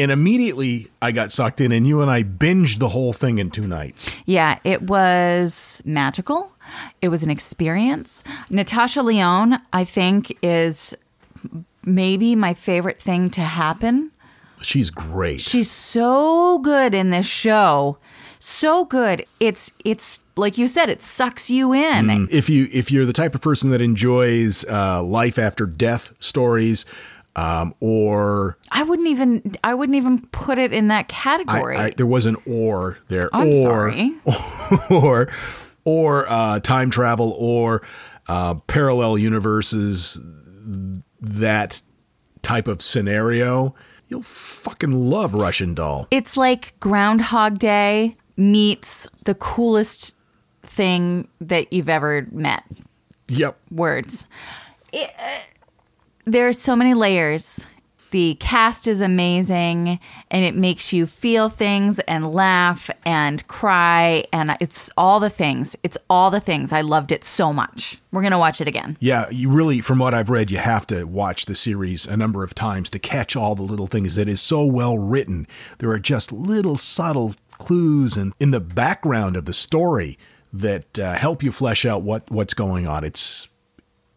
And 0.00 0.10
immediately 0.10 0.88
I 1.02 1.12
got 1.12 1.30
sucked 1.30 1.60
in, 1.60 1.72
and 1.72 1.86
you 1.86 2.00
and 2.00 2.10
I 2.10 2.22
binged 2.22 2.78
the 2.78 2.88
whole 2.88 3.12
thing 3.12 3.38
in 3.38 3.50
two 3.50 3.66
nights. 3.66 4.10
Yeah, 4.24 4.58
it 4.64 4.80
was 4.80 5.82
magical. 5.84 6.52
It 7.02 7.10
was 7.10 7.22
an 7.22 7.28
experience. 7.28 8.24
Natasha 8.48 9.02
Lyonne, 9.02 9.60
I 9.74 9.84
think, 9.84 10.38
is 10.42 10.94
maybe 11.84 12.34
my 12.34 12.54
favorite 12.54 12.98
thing 13.02 13.28
to 13.32 13.42
happen. 13.42 14.10
She's 14.62 14.90
great. 14.90 15.42
She's 15.42 15.70
so 15.70 16.60
good 16.60 16.94
in 16.94 17.10
this 17.10 17.26
show. 17.26 17.98
So 18.38 18.86
good. 18.86 19.26
It's 19.38 19.70
it's 19.84 20.20
like 20.34 20.56
you 20.56 20.66
said, 20.66 20.88
it 20.88 21.02
sucks 21.02 21.50
you 21.50 21.74
in. 21.74 22.26
if 22.30 22.48
you 22.48 22.68
if 22.72 22.90
you're 22.90 23.04
the 23.04 23.12
type 23.12 23.34
of 23.34 23.42
person 23.42 23.68
that 23.72 23.82
enjoys 23.82 24.64
uh, 24.64 25.02
life 25.02 25.38
after 25.38 25.66
death 25.66 26.14
stories, 26.20 26.86
um, 27.36 27.74
or 27.80 28.58
I 28.70 28.82
wouldn't 28.82 29.08
even 29.08 29.56
I 29.62 29.74
wouldn't 29.74 29.96
even 29.96 30.26
put 30.28 30.58
it 30.58 30.72
in 30.72 30.88
that 30.88 31.06
I, 31.06 31.12
category. 31.12 31.76
I, 31.76 31.90
there 31.90 32.06
was 32.06 32.26
an 32.26 32.36
or 32.46 32.98
there, 33.08 33.30
I'm 33.32 33.48
or 33.48 33.62
sorry. 33.62 34.14
or 34.90 35.28
or 35.84 36.26
uh, 36.28 36.60
time 36.60 36.90
travel 36.90 37.34
or 37.38 37.82
uh, 38.28 38.54
parallel 38.66 39.18
universes, 39.18 40.18
that 41.20 41.82
type 42.42 42.68
of 42.68 42.82
scenario, 42.82 43.74
you'll 44.08 44.22
fucking 44.22 44.92
love 44.92 45.34
Russian 45.34 45.74
Doll. 45.74 46.06
It's 46.10 46.36
like 46.36 46.78
Groundhog 46.80 47.58
Day 47.58 48.16
meets 48.36 49.08
the 49.24 49.34
coolest 49.34 50.16
thing 50.62 51.28
that 51.40 51.72
you've 51.72 51.88
ever 51.88 52.26
met. 52.30 52.64
Yep. 53.28 53.58
Words. 53.70 54.26
It, 54.92 55.10
uh, 55.18 55.40
there 56.24 56.48
are 56.48 56.52
so 56.52 56.76
many 56.76 56.94
layers. 56.94 57.66
The 58.10 58.34
cast 58.40 58.88
is 58.88 59.00
amazing 59.00 60.00
and 60.32 60.44
it 60.44 60.56
makes 60.56 60.92
you 60.92 61.06
feel 61.06 61.48
things 61.48 62.00
and 62.00 62.32
laugh 62.32 62.90
and 63.04 63.46
cry 63.46 64.24
and 64.32 64.56
it's 64.60 64.90
all 64.96 65.20
the 65.20 65.30
things. 65.30 65.76
It's 65.84 65.96
all 66.08 66.30
the 66.30 66.40
things. 66.40 66.72
I 66.72 66.80
loved 66.80 67.12
it 67.12 67.22
so 67.22 67.52
much. 67.52 67.98
We're 68.10 68.22
going 68.22 68.32
to 68.32 68.38
watch 68.38 68.60
it 68.60 68.66
again. 68.66 68.96
Yeah, 68.98 69.30
you 69.30 69.48
really, 69.48 69.80
from 69.80 70.00
what 70.00 70.12
I've 70.12 70.28
read, 70.28 70.50
you 70.50 70.58
have 70.58 70.88
to 70.88 71.04
watch 71.04 71.46
the 71.46 71.54
series 71.54 72.04
a 72.04 72.16
number 72.16 72.42
of 72.42 72.52
times 72.52 72.90
to 72.90 72.98
catch 72.98 73.36
all 73.36 73.54
the 73.54 73.62
little 73.62 73.86
things. 73.86 74.18
It 74.18 74.28
is 74.28 74.40
so 74.40 74.64
well 74.64 74.98
written. 74.98 75.46
There 75.78 75.90
are 75.90 76.00
just 76.00 76.32
little 76.32 76.76
subtle 76.76 77.36
clues 77.52 78.16
and 78.16 78.32
in 78.40 78.50
the 78.50 78.60
background 78.60 79.36
of 79.36 79.44
the 79.44 79.52
story 79.52 80.18
that 80.52 80.98
uh, 80.98 81.12
help 81.12 81.44
you 81.44 81.52
flesh 81.52 81.84
out 81.84 82.02
what 82.02 82.28
what's 82.28 82.54
going 82.54 82.88
on. 82.88 83.04
It's 83.04 83.46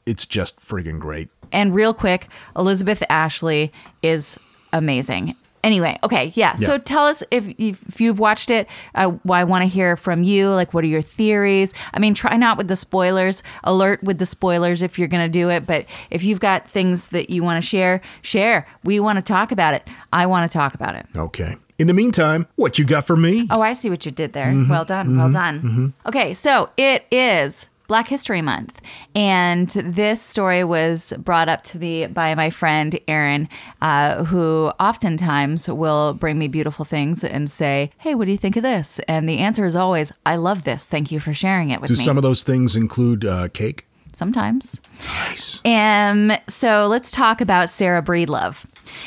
it's 0.06 0.26
just 0.26 0.60
friggin' 0.60 1.00
great. 1.00 1.30
And 1.52 1.74
real 1.74 1.94
quick, 1.94 2.28
Elizabeth 2.56 3.04
Ashley 3.10 3.72
is 4.02 4.40
amazing. 4.72 5.36
Anyway, 5.64 5.98
okay, 6.04 6.34
yeah. 6.36 6.56
So 6.56 6.78
tell 6.78 7.06
us 7.06 7.24
if, 7.32 7.46
if 7.58 8.02
you've 8.02 8.20
watched 8.20 8.50
it. 8.50 8.68
Uh, 8.96 9.14
I 9.30 9.46
want 9.46 9.62
to 9.62 9.68
hear 9.68 9.96
from 9.96 10.22
you. 10.22 10.50
Like, 10.50 10.74
what 10.74 10.84
are 10.84 10.88
your 10.88 11.02
theories? 11.02 11.74
I 11.94 12.00
mean, 12.00 12.14
try 12.14 12.36
not 12.36 12.58
with 12.58 12.68
the 12.68 12.76
spoilers. 12.76 13.44
Alert 13.64 14.04
with 14.04 14.18
the 14.18 14.26
spoilers 14.26 14.82
if 14.82 15.00
you're 15.00 15.08
going 15.08 15.24
to 15.24 15.30
do 15.30 15.50
it. 15.50 15.66
But 15.66 15.86
if 16.10 16.22
you've 16.22 16.42
got 16.42 16.70
things 16.70 17.08
that 17.10 17.30
you 17.30 17.44
want 17.44 17.64
to 17.64 17.68
share, 17.68 18.02
share. 18.24 18.68
We 18.84 19.00
want 19.00 19.18
to 19.18 19.22
talk 19.22 19.54
about 19.54 19.74
it. 19.74 19.88
I 20.12 20.26
want 20.26 20.52
to 20.52 20.58
talk 20.58 20.74
about 20.74 20.96
it. 20.96 21.06
Okay. 21.16 21.56
In 21.80 21.88
the 21.88 21.94
meantime, 21.94 22.46
what 22.56 22.78
you 22.78 22.84
got 22.84 23.08
for 23.08 23.16
me? 23.16 23.48
Oh, 23.50 23.62
I 23.62 23.74
see 23.74 23.90
what 23.90 24.06
you 24.06 24.12
did 24.12 24.34
there. 24.34 24.48
Mm-hmm. 24.48 24.70
Well 24.70 24.86
done. 24.86 25.18
Well 25.18 25.28
mm-hmm. 25.28 25.34
done. 25.34 25.62
Mm-hmm. 25.62 25.88
Okay, 26.10 26.34
so 26.34 26.70
it 26.78 27.06
is 27.10 27.70
Black 27.88 28.08
History 28.08 28.42
Month. 28.42 28.82
And 29.16 29.70
this 29.70 30.22
story 30.22 30.64
was 30.64 31.14
brought 31.18 31.50
up 31.50 31.64
to 31.66 31.78
me 31.78 32.08
by 32.08 32.36
my 32.36 32.50
friend 32.50 33.00
Erin, 33.08 33.50
uh, 33.82 34.24
who 34.26 34.72
oftentimes 34.80 35.68
will 35.68 36.14
bring 36.14 36.38
me 36.38 36.48
beautiful 36.48 36.86
things 36.86 37.24
and 37.24 37.50
say, 37.50 37.92
Hey, 37.98 38.16
what 38.16 38.26
do 38.26 38.32
you 38.32 38.38
think 38.38 38.56
of 38.56 38.64
this? 38.64 39.00
And 39.08 39.28
the 39.28 39.40
answer 39.40 39.66
is 39.66 39.76
always, 39.76 40.12
I 40.26 40.36
love 40.36 40.64
this. 40.64 40.86
Thank 40.86 41.12
you 41.12 41.20
for 41.20 41.34
sharing 41.34 41.70
it 41.70 41.82
with 41.82 41.90
Do 41.90 41.94
me. 41.94 42.00
Do 42.00 42.04
some 42.06 42.18
of 42.18 42.24
those 42.24 42.44
things 42.44 42.76
include 42.76 43.26
uh, 43.26 43.50
cake? 43.50 43.86
Sometimes. 44.16 44.80
Nice. 45.06 45.60
Um, 45.66 46.32
so 46.48 46.88
let's 46.88 47.10
talk 47.10 47.42
about 47.42 47.70
Sarah 47.70 48.04
Breedlove. 48.04 48.64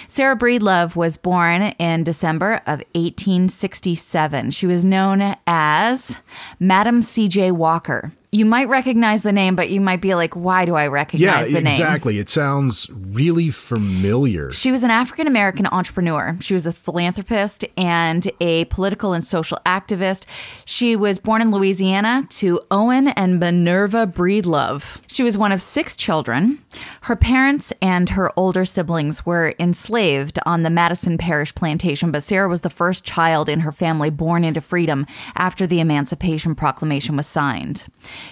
Sarah 0.09 0.37
Breedlove 0.37 0.97
was 0.97 1.17
born 1.17 1.63
in 1.63 2.03
December 2.03 2.57
of 2.67 2.81
1867. 2.95 4.51
She 4.51 4.67
was 4.67 4.85
known 4.85 5.37
as 5.47 6.17
Madam 6.59 7.03
C.J. 7.03 7.53
Walker. 7.53 8.13
You 8.37 8.45
might 8.45 8.69
recognize 8.69 9.23
the 9.23 9.33
name, 9.33 9.57
but 9.57 9.71
you 9.71 9.81
might 9.81 10.03
be 10.03 10.15
like, 10.15 10.35
why 10.37 10.67
do 10.67 10.75
I 10.75 10.85
Yeah, 10.85 10.89
recognize 10.89 11.47
the 11.47 11.53
name? 11.53 11.67
exactly. 11.69 12.19
It 12.19 12.29
sounds 12.29 12.87
really 12.93 13.49
familiar. 13.51 14.53
She 14.53 14.71
was 14.71 14.83
an 14.83 14.91
African 14.91 15.27
American 15.27 15.67
entrepreneur. 15.67 16.37
She 16.41 16.53
was 16.53 16.67
a 16.67 16.73
philanthropist 16.75 17.65
and 17.79 18.31
a 18.41 18.67
political 18.67 19.15
and 19.15 19.25
social 19.25 19.59
activist. 19.65 20.27
She 20.67 20.97
was 20.97 21.19
born 21.19 21.41
in 21.41 21.51
Louisiana 21.51 22.27
to 22.41 22.61
Owen 22.71 23.09
and 23.09 23.41
Minerva 23.41 24.07
Breedlove. 24.07 24.99
She 25.07 25.23
was 25.23 25.39
one 25.39 25.51
of 25.51 25.63
six 25.63 25.97
children. 25.97 26.59
Her 27.03 27.17
parents 27.17 27.73
and 27.81 28.11
her 28.11 28.31
older 28.37 28.67
siblings 28.67 29.25
were 29.25 29.55
enslaved 29.59 30.39
on 30.45 30.63
the 30.63 30.69
Madison 30.69 31.17
Parish 31.17 31.55
plantation, 31.55 32.11
but 32.11 32.23
Sarah 32.23 32.51
was 32.51 32.61
the 32.61 32.69
first 32.69 33.03
child 33.03 33.49
in 33.49 33.61
her 33.61 33.73
family 33.73 34.11
born 34.11 34.45
into 34.45 34.61
freedom 34.61 35.07
after 35.37 35.67
the 35.67 35.81
Emancipation 35.81 36.55
Proclamation 36.55 37.17
was 37.17 37.27
signed. 37.27 37.85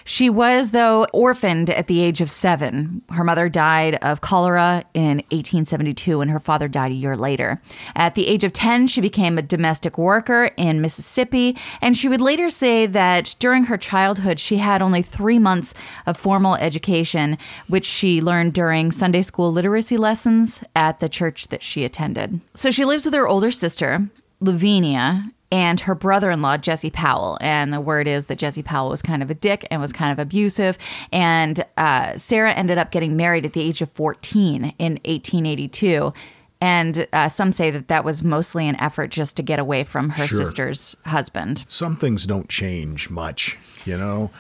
She 0.05 0.31
was, 0.31 0.71
though, 0.71 1.05
orphaned 1.13 1.71
at 1.71 1.87
the 1.87 2.01
age 2.01 2.21
of 2.21 2.31
seven. 2.31 3.03
Her 3.11 3.25
mother 3.25 3.49
died 3.49 3.97
of 3.97 4.21
cholera 4.21 4.85
in 4.95 5.19
1872, 5.31 6.21
and 6.21 6.31
her 6.31 6.41
father 6.41 6.69
died 6.69 6.93
a 6.93 6.95
year 6.95 7.17
later. 7.17 7.61
At 7.95 8.15
the 8.15 8.27
age 8.27 8.45
of 8.45 8.53
10, 8.53 8.87
she 8.87 9.01
became 9.01 9.39
a 9.39 9.43
domestic 9.43 9.99
worker 9.99 10.51
in 10.57 10.81
Mississippi, 10.81 11.57
and 11.81 11.97
she 11.97 12.09
would 12.09 12.21
later 12.21 12.51
say 12.51 12.87
that 12.87 13.37
during 13.39 13.65
her 13.65 13.77
childhood, 13.77 14.41
she 14.41 14.57
had 14.57 14.83
only 14.83 15.03
three 15.03 15.39
months 15.39 15.75
of 16.07 16.17
formal 16.17 16.57
education, 16.57 17.39
which 17.69 17.85
she 17.85 18.21
learned 18.21 18.53
during 18.55 18.93
Sunday 18.93 19.23
school 19.23 19.53
literacy 19.53 19.97
lessons 19.97 20.63
at 20.75 21.01
the 21.01 21.09
church 21.09 21.49
that 21.49 21.63
she 21.63 21.85
attended. 21.85 22.41
So 22.55 22.71
she 22.71 22.85
lives 22.85 23.05
with 23.05 23.15
her 23.15 23.29
older 23.29 23.51
sister, 23.51 24.09
Louvenia, 24.41 25.33
and 25.53 25.81
her 25.81 25.95
brother 25.95 26.31
in 26.31 26.43
law, 26.43 26.57
Jesse 26.57 26.91
Powell. 26.91 27.39
And 27.41 27.73
the 27.73 27.81
word 27.81 28.09
is 28.09 28.27
that 28.27 28.39
Jesse 28.39 28.63
Powell 28.63 28.89
was 28.91 29.03
kind 29.03 29.23
of 29.23 29.31
a 29.31 29.35
dick 29.35 29.67
and 29.71 29.81
was 29.81 29.93
kind 29.93 30.11
of 30.13 30.19
abusive. 30.19 30.77
And 31.13 31.65
uh, 31.77 32.17
Sarah 32.17 32.53
ended 32.53 32.79
up 32.79 32.91
getting 32.91 33.17
married 33.17 33.47
at 33.47 33.53
the 33.53 33.61
age 33.61 33.81
of 33.83 33.91
14 33.91 34.75
in 34.79 34.93
1882. 35.05 36.13
And 36.61 37.07
uh, 37.13 37.29
some 37.29 37.53
say 37.53 37.71
that 37.71 37.89
that 37.89 38.05
was 38.05 38.23
mostly 38.25 38.67
an 38.69 38.77
effort 38.81 39.09
just 39.11 39.37
to 39.37 39.43
get 39.43 39.59
away 39.59 39.85
from 39.85 40.11
her 40.11 40.27
Sure. 40.27 40.39
sister's 40.45 40.97
husband. 41.05 41.65
Some 41.69 41.97
things 41.97 42.27
don't 42.27 42.49
change 42.49 43.11
much, 43.11 43.59
you 43.85 43.99
know? 43.99 44.31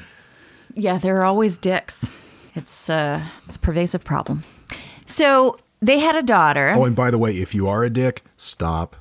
Yeah, 0.74 0.98
there 0.98 1.18
are 1.20 1.24
always 1.24 1.58
dicks. 1.58 2.08
It's, 2.54 2.88
uh, 2.88 3.24
it's 3.46 3.56
a 3.56 3.58
pervasive 3.60 4.04
problem. 4.04 4.42
So 5.06 5.58
they 5.82 5.98
had 5.98 6.16
a 6.16 6.22
daughter. 6.22 6.72
Oh, 6.74 6.84
and 6.84 6.96
by 6.96 7.10
the 7.10 7.18
way, 7.18 7.36
if 7.36 7.54
you 7.54 7.68
are 7.68 7.84
a 7.84 7.90
dick, 7.90 8.22
stop. 8.38 8.96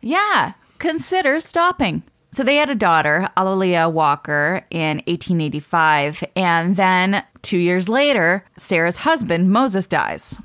Yeah, 0.00 0.54
consider 0.84 1.40
stopping. 1.40 2.02
So 2.30 2.42
they 2.42 2.56
had 2.56 2.68
a 2.68 2.74
daughter, 2.74 3.30
A'Lelia 3.38 3.90
Walker, 3.90 4.66
in 4.70 4.98
1885. 5.06 6.22
And 6.36 6.76
then 6.76 7.24
two 7.40 7.56
years 7.56 7.88
later, 7.88 8.44
Sarah's 8.58 8.96
husband, 8.96 9.50
Moses, 9.50 9.86
dies. 9.86 10.38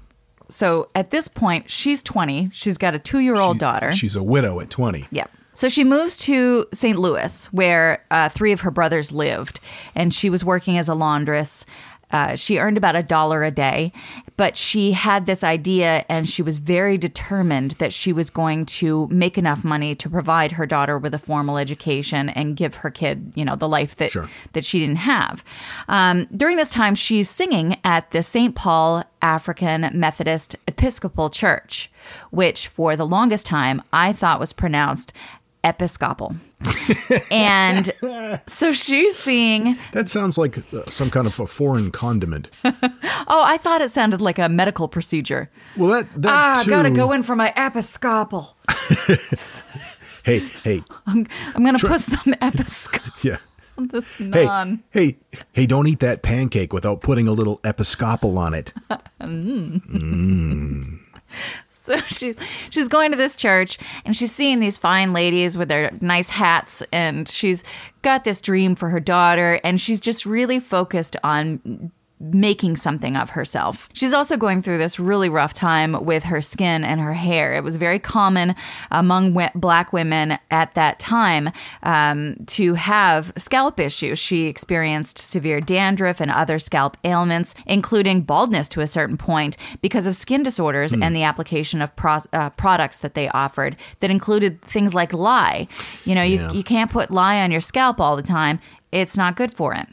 So 0.47 0.89
at 0.95 1.12
this 1.12 1.28
point, 1.28 1.69
she's 1.69 2.02
20. 2.04 2.52
She's 2.54 2.78
got 2.78 2.95
a 2.95 2.99
two 2.99 3.19
year 3.19 3.36
old 3.36 3.60
daughter. 3.60 3.91
She's 3.91 4.15
a 4.15 4.23
widow 4.23 4.62
at 4.62 4.69
20. 4.69 5.08
Yep. 5.12 5.30
So 5.54 5.67
she 5.67 5.84
moves 5.84 6.17
to 6.19 6.67
St. 6.71 6.97
Louis, 6.97 7.47
where 7.47 8.06
uh, 8.10 8.30
three 8.30 8.54
of 8.54 8.62
her 8.62 8.71
brothers 8.71 9.12
lived, 9.12 9.60
and 9.93 10.13
she 10.13 10.30
was 10.30 10.45
working 10.45 10.78
as 10.78 10.88
a 10.88 10.95
laundress. 10.95 11.65
Uh, 12.12 12.36
she 12.36 12.58
earned 12.58 12.78
about 12.78 12.95
a 12.95 13.04
dollar 13.04 13.43
a 13.43 13.52
day, 13.52 13.91
but 14.38 14.58
she 14.58 14.93
had 14.93 15.26
this 15.26 15.43
idea 15.43 16.06
and 16.10 16.28
she 16.28 16.41
was 16.41 16.58
very 16.58 16.98
determined 16.98 17.72
that 17.72 17.93
she 17.93 18.12
was 18.13 18.30
going 18.30 18.65
to 18.65 19.08
make 19.08 19.38
enough 19.38 19.63
money 19.63 19.93
to 19.95 20.10
provide 20.10 20.54
her 20.54 20.65
daughter 20.65 20.98
with 20.98 21.13
a 21.13 21.19
formal 21.19 21.58
education 21.58 22.30
and 22.30 22.56
give 22.56 22.76
her 22.76 22.89
kid, 22.89 23.32
you 23.36 23.45
know, 23.45 23.56
the 23.56 23.67
life 23.67 23.95
that 23.98 24.12
Sure. 24.12 24.30
that 24.54 24.65
she 24.65 24.80
didn't 24.80 24.98
have. 24.98 25.43
Um, 25.88 26.26
during 26.36 26.58
this 26.58 26.72
time, 26.72 26.95
she's 26.95 27.30
singing 27.30 27.78
at 27.84 28.12
the 28.12 28.24
St. 28.24 28.56
Paul 28.56 29.04
African 29.22 29.89
Methodist 29.93 30.56
Episcopal 30.67 31.30
Church, 31.30 31.91
which 32.32 32.67
for 32.67 32.95
the 32.95 33.06
longest 33.06 33.45
time 33.45 33.82
I 33.91 34.13
thought 34.13 34.39
was 34.39 34.54
pronounced 34.54 35.12
Episcopal. 35.63 36.36
and 37.32 37.93
so 38.48 38.72
she's 38.72 39.15
seeing, 39.17 39.78
That 39.93 40.10
sounds 40.10 40.38
like 40.38 40.58
uh, 40.74 40.84
some 40.89 41.10
kind 41.10 41.26
of 41.28 41.39
a 41.39 41.48
foreign 41.48 41.91
condiment. 41.91 42.50
oh, 42.65 43.43
I 43.45 43.58
thought 43.58 43.82
it 43.82 43.91
sounded 43.91 44.22
like 44.22 44.39
a 44.39 44.50
medical 44.50 44.88
procedure. 44.88 45.50
Well, 45.78 45.89
that 45.91 46.22
that 46.22 46.32
Ah, 46.32 46.62
too. 46.63 46.69
gotta 46.69 46.91
go 46.91 47.12
in 47.12 47.24
for 47.24 47.36
my 47.36 47.54
Episcopal. 47.56 48.58
Hey, 50.24 50.39
hey, 50.63 50.84
I'm 51.08 51.26
gonna 51.56 51.80
put 51.80 52.02
some 52.02 52.34
Episcopal 52.41 53.12
yeah. 53.24 53.38
on 53.78 53.88
this 53.88 54.15
Hey, 54.17 54.45
non. 54.45 54.84
hey, 54.91 55.17
hey! 55.54 55.65
Don't 55.65 55.88
eat 55.88 56.02
that 56.02 56.22
pancake 56.22 56.74
without 56.74 57.02
putting 57.02 57.28
a 57.28 57.32
little 57.32 57.60
episcopal 57.63 58.38
on 58.38 58.54
it. 58.54 58.74
So 61.89 61.98
she 62.10 62.36
she's 62.70 62.89
going 62.89 63.12
to 63.12 63.18
this 63.18 63.38
church 63.38 63.80
and 64.04 64.15
she's 64.15 64.34
seeing 64.34 64.60
these 64.60 64.78
fine 64.78 65.13
ladies 65.13 65.58
with 65.58 65.70
their 65.70 65.92
nice 66.02 66.30
hats 66.30 66.84
and 66.92 67.28
she's 67.28 67.63
got 68.02 68.26
this 68.26 68.42
dream 68.42 68.76
for 68.76 68.89
her 68.89 69.00
daughter 69.00 69.62
and 69.63 69.80
she's 69.80 70.02
just 70.02 70.26
really 70.26 70.60
focused 70.60 71.15
on 71.24 71.92
making 72.19 72.75
something 72.75 73.15
of 73.15 73.29
herself. 73.32 73.88
She's 73.93 74.12
also 74.13 74.36
going 74.36 74.62
through 74.62 74.77
this 74.77 74.99
really 74.99 75.29
rough 75.29 75.53
time 75.53 76.03
with 76.03 76.23
her 76.23 76.41
skin 76.41 76.84
and 76.84 76.99
her 76.99 77.13
hair. 77.13 77.53
It 77.53 77.63
was 77.63 77.77
very 77.77 77.97
common 77.99 78.55
among 78.91 79.29
w- 79.34 79.49
black 79.55 79.93
women 79.93 80.38
at 80.51 80.75
that 80.75 80.99
time 80.99 81.49
um, 81.84 82.36
to 82.47 82.73
have 82.73 83.32
scalp 83.38 83.79
issues. 83.79 84.19
She 84.19 84.47
experienced 84.47 85.17
severe 85.17 85.62
dandruff 85.62 86.19
and 86.19 86.29
other 86.29 86.60
scalp 86.60 86.97
ailments, 87.05 87.55
including 87.65 88.21
baldness 88.23 88.67
to 88.69 88.82
a 88.82 88.88
certain 88.88 89.15
point, 89.17 89.55
because 89.82 90.05
of 90.05 90.15
skin 90.15 90.43
disorders 90.43 90.91
and 90.91 91.15
the 91.15 91.23
application 91.23 91.82
of 91.82 91.95
pro- 91.95 92.19
uh, 92.34 92.49
products 92.51 92.99
that 92.99 93.13
they 93.13 93.29
offered 93.29 93.77
that 94.01 94.12
included 94.12 94.62
things 94.63 94.93
like 94.93 95.13
lye. 95.13 95.67
You 96.03 96.15
know, 96.15 96.23
you, 96.23 96.36
Yeah. 96.39 96.51
you 96.51 96.63
can't 96.63 96.91
put 96.91 97.12
lye 97.12 97.41
on 97.41 97.51
your 97.51 97.62
scalp 97.62 98.01
all 98.01 98.15
the 98.17 98.21
time. 98.23 98.60
It's 98.91 99.15
not 99.15 99.36
good 99.38 99.53
for 99.53 99.73
it. 99.73 99.88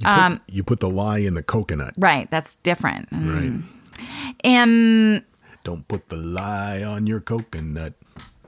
You 0.00 0.06
put, 0.06 0.18
um, 0.18 0.40
you 0.48 0.64
put 0.64 0.80
the 0.80 0.88
lye 0.88 1.18
in 1.18 1.34
the 1.34 1.42
coconut. 1.42 1.92
Right, 1.98 2.30
that's 2.30 2.54
different. 2.56 3.10
Mm. 3.10 3.34
Right. 3.34 4.06
And 4.42 5.24
Don't 5.62 5.86
put 5.88 6.08
the 6.08 6.16
lye 6.16 6.82
on 6.82 7.06
your 7.06 7.20
coconut. 7.20 7.92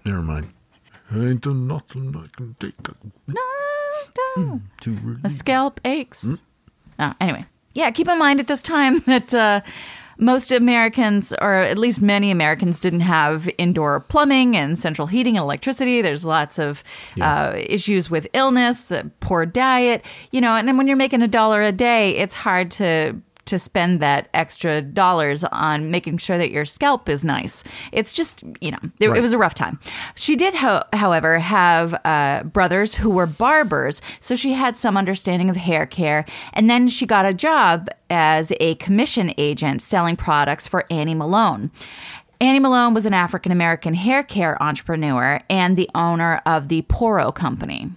Never 0.05 0.23
mind. 0.23 0.49
Ain't 1.15 1.43
there 1.43 1.53
nothing 1.53 2.17
I 2.17 2.27
can 2.35 2.57
take 2.59 2.75
mm, 4.39 4.61
to 4.81 4.91
the 4.95 5.03
relieve. 5.03 5.33
scalp 5.33 5.79
aches. 5.85 6.25
Mm. 6.25 6.41
Oh, 6.99 7.13
anyway, 7.21 7.45
yeah, 7.75 7.91
keep 7.91 8.09
in 8.09 8.19
mind 8.19 8.41
at 8.41 8.47
this 8.47 8.63
time 8.63 9.01
that 9.07 9.35
uh, 9.35 9.61
most 10.19 10.53
Americans, 10.53 11.33
or 11.41 11.55
at 11.55 11.79
least 11.79 12.03
many 12.03 12.31
Americans, 12.31 12.81
didn't 12.81 13.01
have 13.01 13.49
indoor 13.59 14.01
plumbing 14.01 14.57
and 14.57 14.79
central 14.79 15.07
heating 15.07 15.37
and 15.37 15.43
electricity. 15.43 16.03
There's 16.03 16.25
lots 16.25 16.59
of 16.59 16.85
uh, 17.21 17.55
issues 17.57 18.11
with 18.11 18.27
illness, 18.33 18.93
uh, 18.93 19.05
poor 19.21 19.47
diet, 19.47 20.05
you 20.31 20.41
know, 20.41 20.55
and 20.57 20.69
then 20.69 20.77
when 20.77 20.87
you're 20.87 20.97
making 20.97 21.23
a 21.23 21.29
dollar 21.29 21.63
a 21.63 21.73
day, 21.73 22.17
it's 22.17 22.35
hard 22.35 22.71
to 22.73 23.21
to 23.53 23.59
spend 23.59 24.01
that 24.01 24.29
extra 24.35 24.81
dollars 24.83 25.45
on 25.45 25.91
making 25.91 26.17
sure 26.19 26.39
that 26.39 26.51
your 26.51 26.65
scalp 26.65 27.09
is 27.09 27.23
nice. 27.25 27.63
It's 27.93 28.13
just, 28.13 28.43
you 28.61 28.71
know, 28.71 28.79
it, 28.99 29.09
Right. 29.09 29.19
it 29.19 29.21
was 29.21 29.33
a 29.33 29.39
rough 29.39 29.55
time. 29.55 29.79
She 30.15 30.37
did, 30.37 30.55
ho- 30.55 30.83
however, 30.93 31.39
have 31.39 31.95
uh, 32.05 32.45
brothers 32.45 32.95
who 32.97 33.11
were 33.11 33.27
barbers, 33.27 34.01
so 34.21 34.35
she 34.37 34.55
had 34.55 34.77
some 34.77 34.97
understanding 34.97 35.51
of 35.51 35.57
hair 35.57 35.85
care. 35.87 36.25
And 36.55 36.71
then 36.71 36.89
she 36.89 37.05
got 37.07 37.27
a 37.27 37.35
job 37.35 37.89
as 38.09 38.53
a 38.59 38.75
commission 38.77 39.33
agent 39.39 39.83
selling 39.83 40.17
products 40.17 40.67
for 40.67 40.85
Annie 40.91 41.15
Malone. 41.15 41.71
Annie 42.41 42.59
Malone 42.59 42.95
was 42.95 43.07
an 43.07 43.15
African 43.15 43.53
American 43.53 43.95
hair 43.95 44.23
care 44.23 44.61
entrepreneur 44.63 45.41
and 45.49 45.77
the 45.77 45.89
owner 45.95 46.41
of 46.45 46.69
the 46.69 46.83
Poro 46.83 47.33
Company. 47.35 47.91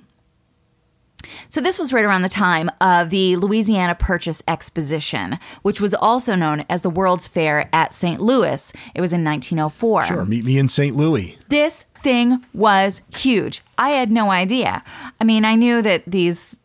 So 1.50 1.62
this 1.62 1.80
was 1.80 1.92
right 1.94 2.06
around 2.06 2.22
the 2.22 2.30
time 2.30 2.70
of 2.82 3.10
the 3.10 3.36
Louisiana 3.38 3.96
Purchase 3.96 4.42
Exposition, 4.48 5.38
which 5.62 5.80
was 5.82 5.94
also 5.94 6.36
known 6.36 6.66
as 6.70 6.82
the 6.82 6.90
World's 6.90 7.28
Fair 7.28 7.70
at 7.74 7.94
St. 7.94 8.20
Louis. 8.22 8.72
It 8.94 9.02
was 9.02 9.14
in 9.14 9.24
1904. 9.24 10.06
Sure, 10.06 10.26
meet 10.26 10.46
me 10.46 10.58
in 10.58 10.70
St. 10.70 10.96
Louis. 10.96 11.38
This 11.50 11.86
thing 12.04 12.46
was 12.54 13.02
huge. 13.16 13.62
I 13.78 13.90
had 13.90 14.12
no 14.12 14.30
idea. 14.32 14.84
I 15.20 15.24
mean, 15.24 15.44
I 15.46 15.56
knew 15.56 15.82
that 15.82 16.04
these 16.06 16.58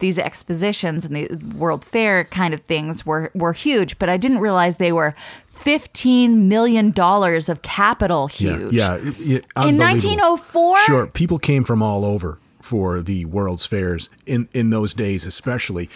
these 0.00 0.18
expositions 0.18 1.04
and 1.06 1.14
the 1.16 1.36
World 1.56 1.84
Fair 1.84 2.24
kind 2.24 2.52
of 2.52 2.60
things 2.62 3.06
were 3.06 3.30
were 3.34 3.52
huge, 3.52 3.98
but 3.98 4.08
I 4.10 4.16
didn't 4.16 4.40
realize 4.40 4.76
they 4.76 4.92
were 4.92 5.14
15 5.48 6.48
million 6.48 6.90
dollars 6.90 7.48
of 7.48 7.62
capital 7.62 8.26
huge. 8.26 8.72
Yeah, 8.74 8.96
yeah. 8.96 9.08
it- 9.08 9.20
it- 9.20 9.46
In 9.56 9.78
1904? 9.78 10.78
Sure, 10.80 11.06
people 11.06 11.38
came 11.38 11.64
from 11.64 11.82
all 11.82 12.04
over 12.04 12.38
for 12.64 13.02
the 13.02 13.26
World's 13.26 13.66
Fairs 13.66 14.08
in 14.26 14.48
in 14.54 14.70
those 14.70 14.94
days, 14.94 15.26
especially. 15.26 15.90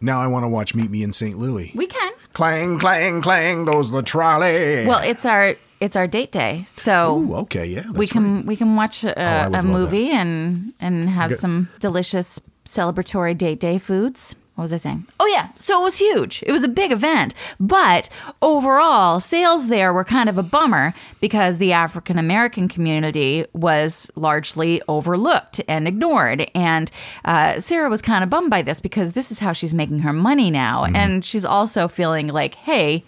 Now 0.00 0.20
I 0.20 0.28
want 0.28 0.44
to 0.44 0.48
watch 0.48 0.74
Meet 0.74 0.90
Me 0.90 1.02
in 1.02 1.12
St. 1.12 1.36
Louis. 1.36 1.72
We 1.74 1.86
can. 1.86 2.12
Clang, 2.32 2.78
clang, 2.78 3.20
clang 3.20 3.66
goes 3.66 3.90
the 3.90 4.02
trolley. 4.02 4.86
Well, 4.86 5.02
it's 5.02 5.26
our 5.26 5.56
it's 5.80 5.96
our 5.96 6.06
date 6.06 6.30
day. 6.30 6.64
So 6.68 7.18
Ooh, 7.18 7.34
okay, 7.36 7.66
yeah. 7.66 7.90
we 7.90 8.06
can 8.06 8.36
right. 8.36 8.46
we 8.46 8.56
can 8.56 8.76
watch 8.76 9.02
a, 9.02 9.12
oh, 9.20 9.50
would 9.50 9.58
a 9.58 9.62
movie 9.62 10.10
and 10.10 10.72
and 10.80 11.10
have 11.10 11.30
Good. 11.30 11.40
some 11.40 11.68
delicious 11.80 12.40
celebratory 12.64 13.36
date 13.36 13.58
day 13.58 13.78
foods. 13.78 14.36
What 14.60 14.64
was 14.64 14.72
I 14.74 14.76
saying? 14.76 15.06
Oh 15.18 15.26
yeah, 15.26 15.48
so 15.54 15.80
it 15.80 15.84
was 15.84 15.96
huge. 15.96 16.44
It 16.46 16.52
was 16.52 16.62
a 16.62 16.68
big 16.68 16.92
event, 16.92 17.34
but 17.58 18.10
overall 18.42 19.18
sales 19.18 19.68
there 19.68 19.90
were 19.90 20.04
kind 20.04 20.28
of 20.28 20.36
a 20.36 20.42
bummer 20.42 20.92
because 21.18 21.56
the 21.56 21.72
African 21.72 22.18
American 22.18 22.68
community 22.68 23.46
was 23.54 24.10
largely 24.16 24.82
overlooked 24.86 25.62
and 25.66 25.88
ignored. 25.88 26.50
And 26.54 26.90
uh, 27.24 27.58
Sarah 27.58 27.88
was 27.88 28.02
kind 28.02 28.22
of 28.22 28.28
bummed 28.28 28.50
by 28.50 28.60
this 28.60 28.80
because 28.80 29.14
this 29.14 29.30
is 29.32 29.38
how 29.38 29.54
she's 29.54 29.72
making 29.72 30.00
her 30.00 30.12
money 30.12 30.50
now, 30.50 30.84
Mm-hmm. 30.84 30.96
and 30.96 31.24
she's 31.24 31.46
also 31.46 31.88
feeling 31.88 32.26
like, 32.28 32.54
hey 32.56 33.02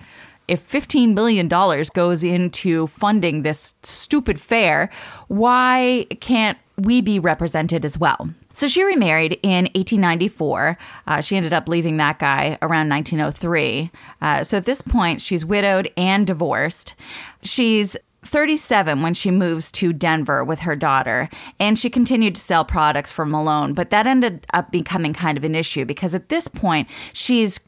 if 0.49 0.69
$15 0.69 1.15
million 1.15 1.47
goes 1.49 2.25
into 2.25 2.87
funding 2.89 3.43
this 3.43 3.75
stupid 3.85 4.41
fair, 4.41 4.91
why 5.29 6.07
can't 6.21 6.59
we 6.77 7.01
be 7.01 7.19
represented 7.21 7.85
as 7.85 7.97
well? 7.97 8.31
So 8.53 8.69
she 8.69 8.83
remarried 8.85 9.39
in 9.43 9.65
1894. 9.75 10.79
Uh, 11.07 11.21
she 11.21 11.37
ended 11.37 11.53
up 11.53 11.69
leaving 11.69 11.97
that 11.97 12.19
guy 12.19 12.59
around 12.63 12.89
1903. 12.89 13.91
Uh, 14.21 14.45
so 14.45 14.57
at 14.57 14.65
this 14.65 14.83
point, 14.83 15.21
she's 15.21 15.45
widowed 15.45 15.91
and 15.97 16.27
divorced. 16.27 16.95
She's 17.43 17.97
37 18.25 19.03
when 19.03 19.15
she 19.15 19.31
moves 19.31 19.73
to 19.73 19.93
Denver 19.93 20.45
with 20.45 20.61
her 20.61 20.77
daughter, 20.77 21.29
and 21.59 21.79
she 21.79 21.91
continued 21.91 22.37
to 22.37 22.41
sell 22.41 22.65
products 22.65 23.11
for 23.11 23.27
Malone, 23.27 23.75
but 23.75 23.91
that 23.91 24.07
ended 24.07 24.47
up 24.55 24.71
becoming 24.71 25.13
kind 25.13 25.37
of 25.37 25.45
an 25.45 25.55
issue 25.55 25.85
because 25.85 26.15
at 26.15 26.29
this 26.29 26.47
point, 26.47 26.89
she's 27.13 27.61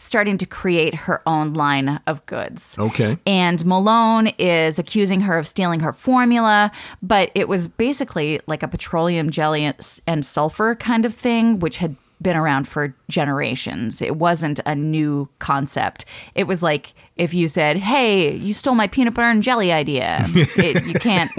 starting 0.00 0.38
to 0.38 0.46
create 0.46 0.94
her 0.94 1.22
own 1.26 1.52
line 1.52 2.00
of 2.06 2.24
goods. 2.26 2.76
Okay. 2.78 3.18
And 3.26 3.64
Malone 3.66 4.28
is 4.38 4.78
accusing 4.78 5.20
her 5.22 5.36
of 5.38 5.46
stealing 5.46 5.80
her 5.80 5.92
formula, 5.92 6.70
but 7.02 7.30
it 7.34 7.48
was 7.48 7.68
basically 7.68 8.40
like 8.46 8.62
a 8.62 8.68
petroleum 8.68 9.30
jelly 9.30 9.72
and- 10.06 10.24
sulfur 10.24 10.74
kind 10.74 11.04
of 11.04 11.14
thing, 11.14 11.58
which 11.58 11.76
had 11.78 11.96
been 12.22 12.36
around 12.36 12.68
for 12.68 12.94
generations. 13.08 14.02
It 14.02 14.16
wasn't 14.16 14.60
a 14.66 14.74
new 14.74 15.28
concept. 15.38 16.04
It 16.34 16.44
was 16.44 16.62
like 16.62 16.92
if 17.16 17.32
you 17.32 17.48
said, 17.48 17.78
"Hey, 17.78 18.34
you 18.36 18.52
stole 18.52 18.74
my 18.74 18.86
peanut 18.88 19.14
butter 19.14 19.28
and 19.30 19.42
jelly 19.42 19.72
idea." 19.72 20.26
it, 20.34 20.84
you 20.86 20.92
can't. 20.94 21.30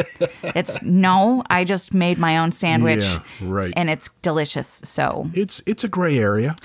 It's 0.44 0.82
no. 0.82 1.44
I 1.52 1.66
just 1.66 1.94
made 1.94 2.18
my 2.18 2.36
own 2.38 2.52
sandwich, 2.52 3.04
Yeah, 3.04 3.20
right. 3.42 3.72
and 3.78 3.92
it's 3.92 4.10
delicious. 4.24 4.82
So 4.84 5.30
It's 5.36 5.62
it's 5.68 5.84
a 5.84 5.88
gray 5.88 6.18
area. 6.18 6.56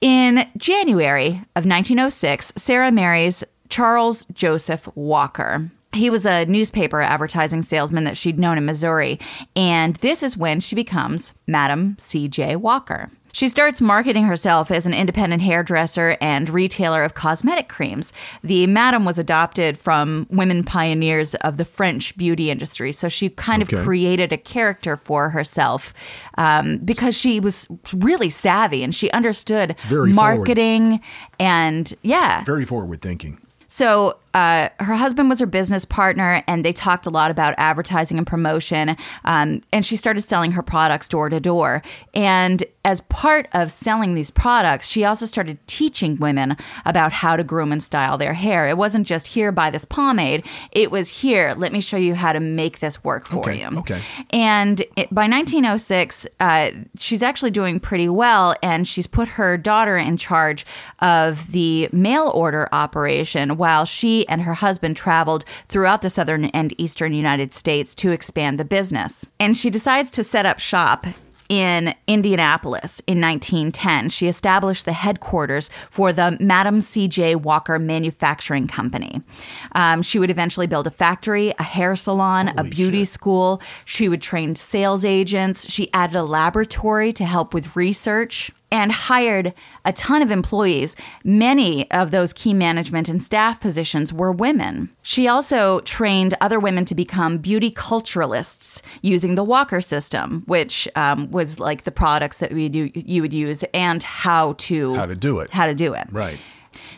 In 0.00 0.48
January 0.56 1.42
of 1.56 1.66
1906, 1.66 2.52
Sarah 2.56 2.90
marries 2.90 3.44
Charles 3.68 4.26
Joseph 4.32 4.88
Walker. 4.94 5.70
He 5.92 6.08
was 6.08 6.24
a 6.24 6.46
newspaper 6.46 7.00
advertising 7.00 7.62
salesman 7.62 8.04
that 8.04 8.16
she'd 8.16 8.38
known 8.38 8.58
in 8.58 8.64
Missouri, 8.64 9.18
and 9.56 9.96
this 9.96 10.22
is 10.22 10.36
when 10.36 10.60
she 10.60 10.76
becomes 10.76 11.34
Madam 11.46 11.96
C.J. 11.98 12.56
Walker. 12.56 13.10
She 13.32 13.48
starts 13.48 13.80
marketing 13.80 14.24
herself 14.24 14.70
as 14.70 14.86
an 14.86 14.94
independent 14.94 15.42
hairdresser 15.42 16.16
and 16.20 16.48
retailer 16.48 17.04
of 17.04 17.14
cosmetic 17.14 17.68
creams. 17.68 18.12
The 18.42 18.66
madam 18.66 19.04
was 19.04 19.18
adopted 19.18 19.78
from 19.78 20.26
women 20.30 20.64
pioneers 20.64 21.34
of 21.36 21.56
the 21.56 21.64
French 21.64 22.16
beauty 22.16 22.50
industry, 22.50 22.92
so 22.92 23.08
she 23.08 23.28
kind 23.30 23.62
Okay. 23.62 23.76
of 23.76 23.84
created 23.84 24.32
a 24.32 24.36
character 24.38 24.96
for 24.96 25.30
herself 25.30 25.92
um, 26.38 26.78
because 26.78 27.16
she 27.16 27.40
was 27.40 27.68
really 27.92 28.30
savvy 28.30 28.82
and 28.82 28.94
she 28.94 29.10
understood 29.10 29.78
very 29.82 30.12
forward. 30.12 30.36
marketing 30.38 31.00
and 31.38 31.94
yeah. 32.02 32.42
Very 32.44 32.64
forward 32.64 33.02
thinking. 33.02 33.38
So 33.68 34.18
uh, 34.34 34.68
her 34.78 34.94
husband 34.94 35.28
was 35.28 35.40
her 35.40 35.46
business 35.46 35.84
partner, 35.84 36.42
and 36.46 36.64
they 36.64 36.72
talked 36.72 37.06
a 37.06 37.10
lot 37.10 37.30
about 37.30 37.54
advertising 37.58 38.18
and 38.18 38.26
promotion. 38.26 38.96
Um, 39.24 39.62
and 39.72 39.84
she 39.84 39.96
started 39.96 40.22
selling 40.22 40.52
her 40.52 40.62
products 40.62 41.08
door 41.08 41.28
to 41.28 41.40
door. 41.40 41.82
And 42.14 42.62
as 42.84 43.00
part 43.02 43.48
of 43.52 43.70
selling 43.70 44.14
these 44.14 44.30
products, 44.30 44.86
she 44.88 45.04
also 45.04 45.26
started 45.26 45.58
teaching 45.66 46.16
women 46.16 46.56
about 46.86 47.12
how 47.12 47.36
to 47.36 47.44
groom 47.44 47.72
and 47.72 47.82
style 47.82 48.16
their 48.16 48.32
hair. 48.34 48.68
It 48.68 48.76
wasn't 48.78 49.06
just 49.06 49.26
here, 49.28 49.52
buy 49.52 49.70
this 49.70 49.84
pomade. 49.84 50.46
It 50.72 50.90
was 50.90 51.08
here, 51.08 51.54
let 51.56 51.72
me 51.72 51.80
show 51.80 51.96
you 51.98 52.14
how 52.14 52.32
to 52.32 52.40
make 52.40 52.78
this 52.78 53.04
work 53.04 53.26
for 53.26 53.40
Okay, 53.40 53.60
you. 53.60 53.78
okay. 53.80 54.00
And 54.30 54.80
it, 54.96 55.12
by 55.12 55.26
1906, 55.28 56.26
uh, 56.38 56.70
she's 56.98 57.22
actually 57.22 57.50
doing 57.50 57.80
pretty 57.80 58.08
well, 58.08 58.54
and 58.62 58.88
she's 58.88 59.06
put 59.06 59.28
her 59.28 59.58
daughter 59.58 59.96
in 59.96 60.16
charge 60.16 60.64
of 61.00 61.52
the 61.52 61.88
mail 61.92 62.30
order 62.34 62.68
operation 62.72 63.56
while 63.56 63.84
she 63.84 64.19
and 64.28 64.42
her 64.42 64.54
husband 64.54 64.96
traveled 64.96 65.44
throughout 65.66 66.02
the 66.02 66.10
southern 66.10 66.46
and 66.46 66.78
eastern 66.78 67.12
United 67.12 67.54
States 67.54 67.94
to 67.96 68.10
expand 68.10 68.58
the 68.58 68.64
business. 68.64 69.26
And 69.38 69.56
she 69.56 69.70
decides 69.70 70.10
to 70.12 70.24
set 70.24 70.46
up 70.46 70.58
shop 70.58 71.06
in 71.50 71.96
Indianapolis 72.06 73.02
in 73.08 73.20
1910, 73.20 74.10
she 74.10 74.28
established 74.28 74.84
the 74.84 74.92
headquarters 74.92 75.68
for 75.90 76.12
the 76.12 76.38
Madam 76.40 76.80
C.J. 76.80 77.34
Walker 77.34 77.76
Manufacturing 77.76 78.68
Company. 78.68 79.20
Um, 79.72 80.00
she 80.00 80.20
would 80.20 80.30
eventually 80.30 80.68
build 80.68 80.86
a 80.86 80.92
factory, 80.92 81.52
a 81.58 81.64
hair 81.64 81.96
salon, 81.96 82.52
a 82.56 82.62
beauty 82.62 83.04
school. 83.04 83.60
She 83.84 84.08
would 84.08 84.22
train 84.22 84.54
sales 84.54 85.04
agents. 85.04 85.68
She 85.68 85.92
added 85.92 86.14
a 86.14 86.22
laboratory 86.22 87.12
to 87.14 87.24
help 87.24 87.52
with 87.52 87.74
research 87.74 88.52
and 88.72 88.92
hired 88.92 89.52
a 89.84 89.92
ton 89.92 90.22
of 90.22 90.30
employees. 90.30 90.96
Many 91.24 91.90
of 91.90 92.10
those 92.10 92.32
key 92.32 92.54
management 92.54 93.08
and 93.08 93.22
staff 93.22 93.60
positions 93.60 94.12
were 94.12 94.32
women. 94.32 94.90
She 95.02 95.26
also 95.26 95.80
trained 95.80 96.36
other 96.40 96.60
women 96.60 96.84
to 96.86 96.94
become 96.94 97.38
beauty 97.38 97.70
culturalists 97.70 98.82
using 99.02 99.34
the 99.34 99.44
Walker 99.44 99.80
system, 99.80 100.42
which 100.46 100.88
um, 100.96 101.30
was 101.30 101.58
like 101.58 101.84
the 101.84 101.90
products 101.90 102.38
that 102.38 102.52
we 102.52 102.68
do, 102.68 102.90
you 102.94 103.22
would 103.22 103.34
use 103.34 103.64
and 103.74 104.02
how 104.02 104.52
to 104.54 104.94
How 104.94 105.06
to 105.06 105.16
do 105.16 105.40
it. 105.40 105.50
How 105.50 105.66
to 105.66 105.74
do 105.74 105.94
it. 105.94 106.06
Right. 106.10 106.38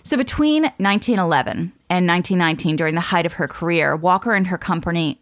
So 0.02 0.16
between 0.16 0.64
1911 0.64 1.72
and 1.88 2.08
1919, 2.08 2.76
during 2.76 2.94
the 2.94 3.00
height 3.00 3.24
of 3.24 3.34
her 3.34 3.46
career, 3.46 3.94
Walker 3.94 4.34
and 4.34 4.48
her 4.48 4.58
company 4.58 5.21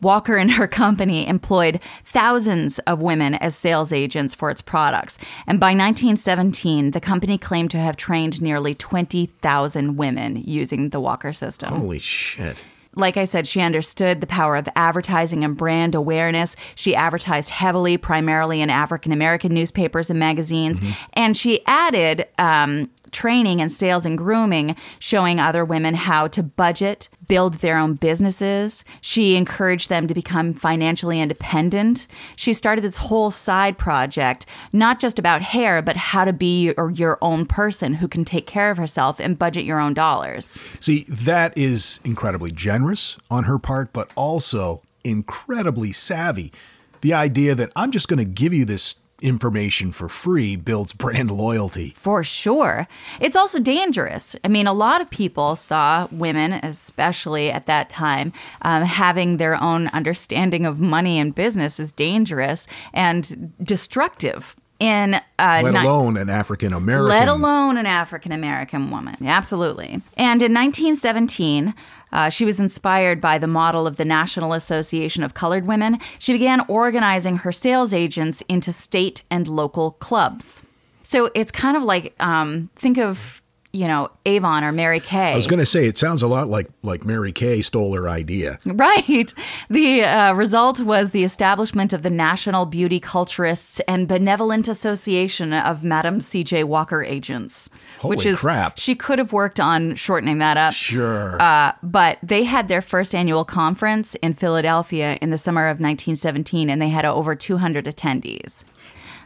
Walker 0.00 0.36
and 0.36 0.52
her 0.52 0.66
company 0.66 1.26
employed 1.26 1.80
thousands 2.04 2.78
of 2.80 3.02
women 3.02 3.34
as 3.34 3.54
sales 3.54 3.92
agents 3.92 4.34
for 4.34 4.50
its 4.50 4.62
products. 4.62 5.18
And 5.46 5.58
by 5.60 5.68
1917, 5.68 6.92
the 6.92 7.00
company 7.00 7.38
claimed 7.38 7.70
to 7.72 7.78
have 7.78 7.96
trained 7.96 8.40
nearly 8.40 8.74
20,000 8.74 9.96
women 9.96 10.36
using 10.36 10.90
the 10.90 11.00
Walker 11.00 11.32
system 11.32 11.74
Holy 11.74 11.98
shit. 11.98 12.62
like 12.94 13.16
I 13.16 13.24
said, 13.24 13.46
she 13.46 13.60
understood 13.60 14.20
the 14.20 14.26
power 14.26 14.56
of 14.56 14.68
advertising 14.76 15.44
and 15.44 15.56
brand 15.56 15.94
awareness. 15.94 16.56
She 16.74 16.94
advertised 16.94 17.50
heavily, 17.50 17.96
primarily 17.96 18.60
in 18.60 18.70
African 18.70 19.12
American 19.12 19.54
newspapers 19.54 20.10
and 20.10 20.18
magazines. 20.18 20.80
And 21.14 21.36
she 21.36 21.64
added 21.66 22.26
um, 22.38 22.90
training 23.12 23.60
and 23.60 23.70
sales 23.70 24.04
and 24.04 24.18
grooming, 24.18 24.74
showing 24.98 25.38
other 25.38 25.64
women 25.64 25.94
how 25.94 26.26
to 26.28 26.42
budget, 26.42 27.08
build 27.28 27.54
their 27.54 27.78
own 27.78 27.94
businesses. 27.94 28.84
She 29.00 29.36
encouraged 29.36 29.88
them 29.88 30.08
to 30.08 30.14
become 30.14 30.54
financially 30.54 31.20
independent. 31.20 32.06
She 32.36 32.52
started 32.52 32.82
this 32.82 32.96
whole 32.96 33.30
side 33.30 33.78
project, 33.78 34.46
not 34.72 34.98
just 34.98 35.18
about 35.18 35.42
hair, 35.42 35.80
but 35.82 35.96
how 35.96 36.24
to 36.24 36.32
be 36.32 36.64
your, 36.64 36.90
your 36.90 37.18
own 37.22 37.46
person 37.46 37.94
who 37.94 38.08
can 38.08 38.24
take 38.24 38.46
care 38.46 38.70
of 38.70 38.78
herself 38.78 39.20
and 39.20 39.38
budget 39.38 39.64
your 39.64 39.78
own 39.78 39.94
dollars. 39.94 40.58
See, 40.80 41.04
that 41.08 41.56
is 41.56 42.00
incredibly 42.04 42.50
generous 42.50 43.18
on 43.30 43.44
her 43.44 43.58
part, 43.58 43.92
but 43.92 44.10
also 44.14 44.82
incredibly 45.04 45.92
savvy. 45.92 46.52
The 47.00 47.14
idea 47.14 47.54
that 47.54 47.72
I'm 47.74 47.90
just 47.90 48.08
going 48.08 48.18
to 48.18 48.24
give 48.24 48.54
you 48.54 48.64
this 48.64 48.96
information 49.22 49.92
for 49.92 50.08
free 50.08 50.56
builds 50.56 50.92
brand 50.92 51.30
loyalty. 51.44 51.94
For 51.96 52.24
sure. 52.24 52.86
It's 53.20 53.36
also 53.36 53.58
dangerous. 53.58 54.36
I 54.44 54.48
mean, 54.48 54.66
a 54.66 54.72
lot 54.72 55.00
of 55.00 55.10
people 55.10 55.56
saw 55.56 56.08
women, 56.10 56.52
especially 56.52 57.50
at 57.50 57.66
that 57.66 57.88
time, 57.88 58.32
um, 58.62 58.82
having 58.82 59.36
their 59.36 59.60
own 59.60 59.88
understanding 59.88 60.66
of 60.66 60.80
money 60.80 61.18
and 61.18 61.34
business 61.34 61.78
as 61.78 61.92
dangerous 61.92 62.66
and 62.92 63.52
destructive. 63.62 64.56
In 64.82 65.14
uh, 65.14 65.20
Let 65.62 65.74
ni- 65.74 65.78
alone 65.80 66.16
an 66.16 66.28
African 66.28 66.72
American. 66.72 67.08
let 67.08 67.28
alone 67.28 67.76
an 67.76 67.86
African 67.86 68.32
American 68.32 68.90
woman. 68.90 69.16
Absolutely. 69.24 70.00
And 70.16 70.42
in 70.42 70.52
1917, 70.52 71.74
uh, 72.12 72.28
she 72.30 72.44
was 72.44 72.58
inspired 72.58 73.20
by 73.20 73.38
the 73.38 73.46
model 73.46 73.86
of 73.86 73.96
the 73.96 74.04
National 74.04 74.52
Association 74.52 75.22
of 75.22 75.34
Colored 75.34 75.66
Women. 75.66 75.98
She 76.18 76.32
began 76.32 76.64
organizing 76.68 77.38
her 77.38 77.52
sales 77.52 77.92
agents 77.92 78.42
into 78.48 78.72
state 78.72 79.22
and 79.30 79.46
local 79.46 79.92
clubs. 79.92 80.62
So 81.02 81.30
it's 81.34 81.52
kind 81.52 81.76
of 81.76 81.82
like 81.82 82.14
um, 82.18 82.70
think 82.76 82.98
of 82.98 83.41
you 83.72 83.86
know 83.86 84.10
Avon 84.26 84.64
or 84.64 84.72
Mary 84.72 85.00
Kay. 85.00 85.32
I 85.32 85.36
was 85.36 85.46
going 85.46 85.58
to 85.58 85.66
say 85.66 85.86
it 85.86 85.96
sounds 85.98 86.22
a 86.22 86.26
lot 86.26 86.48
like 86.48 86.68
like 86.82 87.04
Mary 87.04 87.32
Kay 87.32 87.62
stole 87.62 87.94
her 87.94 88.08
idea. 88.08 88.58
Right. 88.66 89.32
The 89.68 90.04
uh, 90.04 90.34
result 90.34 90.80
was 90.80 91.10
the 91.10 91.24
establishment 91.24 91.92
of 91.92 92.02
the 92.02 92.10
National 92.10 92.66
Beauty 92.66 93.00
Culturists 93.00 93.80
and 93.88 94.06
Benevolent 94.06 94.68
Association 94.68 95.52
of 95.52 95.82
Madam 95.82 96.20
C.J. 96.20 96.64
Walker 96.64 97.02
Agents. 97.02 97.70
which 98.02 98.26
is 98.26 98.40
crap. 98.40 98.78
She 98.78 98.94
could 98.94 99.18
have 99.18 99.32
worked 99.32 99.60
on 99.60 99.94
shortening 99.94 100.38
that 100.38 100.56
up. 100.56 100.74
Sure. 100.74 101.40
Uh, 101.40 101.72
but 101.82 102.18
they 102.22 102.44
had 102.44 102.68
their 102.68 102.82
first 102.82 103.14
annual 103.14 103.44
conference 103.44 104.14
in 104.16 104.34
Philadelphia 104.34 105.18
in 105.22 105.30
the 105.30 105.38
summer 105.38 105.68
of 105.68 105.80
1917, 105.80 106.68
and 106.68 106.82
they 106.82 106.88
had 106.88 107.04
over 107.04 107.34
200 107.34 107.86
attendees. 107.86 108.64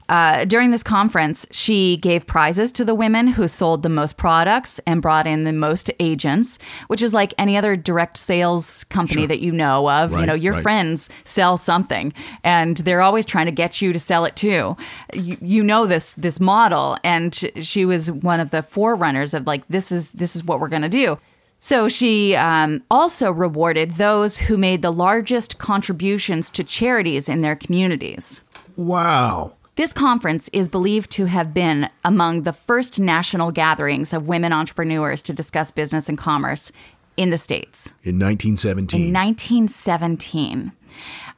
Uh, 0.09 0.45
during 0.45 0.71
this 0.71 0.83
conference, 0.83 1.47
she 1.51 1.97
gave 1.97 2.27
prizes 2.27 2.71
to 2.73 2.85
the 2.85 2.95
women 2.95 3.29
who 3.29 3.49
sold 3.49 3.83
the 3.83 3.89
most 3.89 4.17
products 4.17 4.79
and 4.87 5.03
brought 5.03 5.27
in 5.27 5.45
the 5.45 5.53
most 5.53 5.91
agents, 5.99 6.59
which 6.87 7.03
is 7.03 7.13
like 7.13 7.35
any 7.39 7.57
other 7.57 7.77
direct 7.77 8.17
sales 8.17 8.85
company 8.85 9.27
that 9.27 9.41
you 9.41 9.51
know 9.51 9.91
of. 9.91 10.13
you 10.13 10.27
know, 10.27 10.35
your 10.35 10.55
right. 10.55 10.63
friends 10.63 11.09
sell 11.25 11.57
something, 11.57 12.13
and 12.45 12.79
they're 12.79 13.03
always 13.03 13.27
trying 13.27 13.47
to 13.47 13.53
get 13.53 13.83
you 13.83 13.93
to 13.93 14.01
sell 14.01 14.25
it 14.25 14.37
too. 14.37 14.77
You, 15.13 15.37
you 15.41 15.63
know 15.63 15.87
this 15.87 16.13
this 16.13 16.39
model, 16.41 16.97
and 17.03 17.35
sh- 17.35 17.45
she 17.61 17.85
was 17.85 18.11
one 18.11 18.41
of 18.41 18.51
the 18.51 18.63
forerunners 18.63 19.35
of 19.35 19.47
like 19.47 19.67
this 19.69 19.91
is 19.91 20.11
this 20.13 20.37
is 20.37 20.45
what 20.45 20.61
we're 20.61 20.69
going 20.69 20.83
to 20.83 20.89
do. 20.89 21.19
So 21.59 21.89
she 21.89 22.37
um, 22.37 22.83
also 22.91 23.33
rewarded 23.33 23.93
those 23.93 24.37
who 24.39 24.57
made 24.57 24.83
the 24.83 24.93
largest 24.93 25.59
contributions 25.59 26.51
to 26.51 26.63
charities 26.63 27.29
in 27.29 27.41
their 27.41 27.57
communities. 27.57 28.43
wow. 28.77 29.56
This 29.77 29.93
conference 29.93 30.49
is 30.55 30.71
believed 30.71 31.11
to 31.13 31.27
have 31.27 31.53
been 31.53 31.91
among 32.03 32.43
the 32.43 32.55
first 32.55 32.99
national 32.99 33.51
gatherings 33.51 34.15
of 34.15 34.27
women 34.27 34.51
entrepreneurs 34.51 35.23
to 35.25 35.35
discuss 35.35 35.71
business 35.71 36.09
and 36.09 36.17
commerce 36.17 36.73
in 37.19 37.29
the 37.29 37.37
States 37.37 37.93
In 38.03 38.19
1917. 38.19 38.99
in 38.99 39.13
1917. 39.13 40.73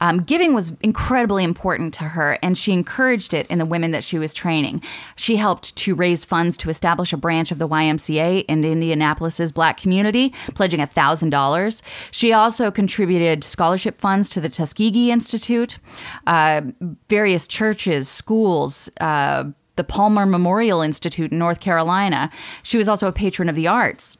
Um, 0.00 0.22
giving 0.22 0.54
was 0.54 0.72
incredibly 0.80 1.44
important 1.44 1.92
to 1.94 2.04
her, 2.04 2.38
and 2.42 2.56
she 2.56 2.72
encouraged 2.72 3.34
it 3.34 3.46
in 3.48 3.58
the 3.58 3.64
women 3.64 3.90
that 3.90 4.04
she 4.04 4.18
was 4.18 4.32
training. 4.32 4.82
She 5.16 5.36
helped 5.36 5.76
to 5.76 5.94
raise 5.94 6.24
funds 6.24 6.56
to 6.58 6.70
establish 6.70 7.12
a 7.12 7.16
branch 7.16 7.50
of 7.50 7.58
the 7.58 7.68
YMCA 7.68 8.44
in 8.46 8.64
Indianapolis's 8.64 9.52
black 9.52 9.76
community, 9.76 10.32
pledging 10.54 10.80
$1,000. 10.80 11.82
She 12.10 12.32
also 12.32 12.70
contributed 12.70 13.44
scholarship 13.44 14.00
funds 14.00 14.30
to 14.30 14.40
the 14.40 14.48
Tuskegee 14.48 15.10
Institute, 15.10 15.78
uh, 16.26 16.62
various 17.08 17.46
churches, 17.46 18.08
schools, 18.08 18.88
uh, 19.00 19.44
the 19.76 19.84
Palmer 19.84 20.26
Memorial 20.26 20.80
Institute 20.80 21.32
in 21.32 21.38
North 21.38 21.60
Carolina. 21.60 22.30
She 22.62 22.76
was 22.76 22.88
also 22.88 23.08
a 23.08 23.12
patron 23.12 23.48
of 23.48 23.54
the 23.54 23.68
arts. 23.68 24.18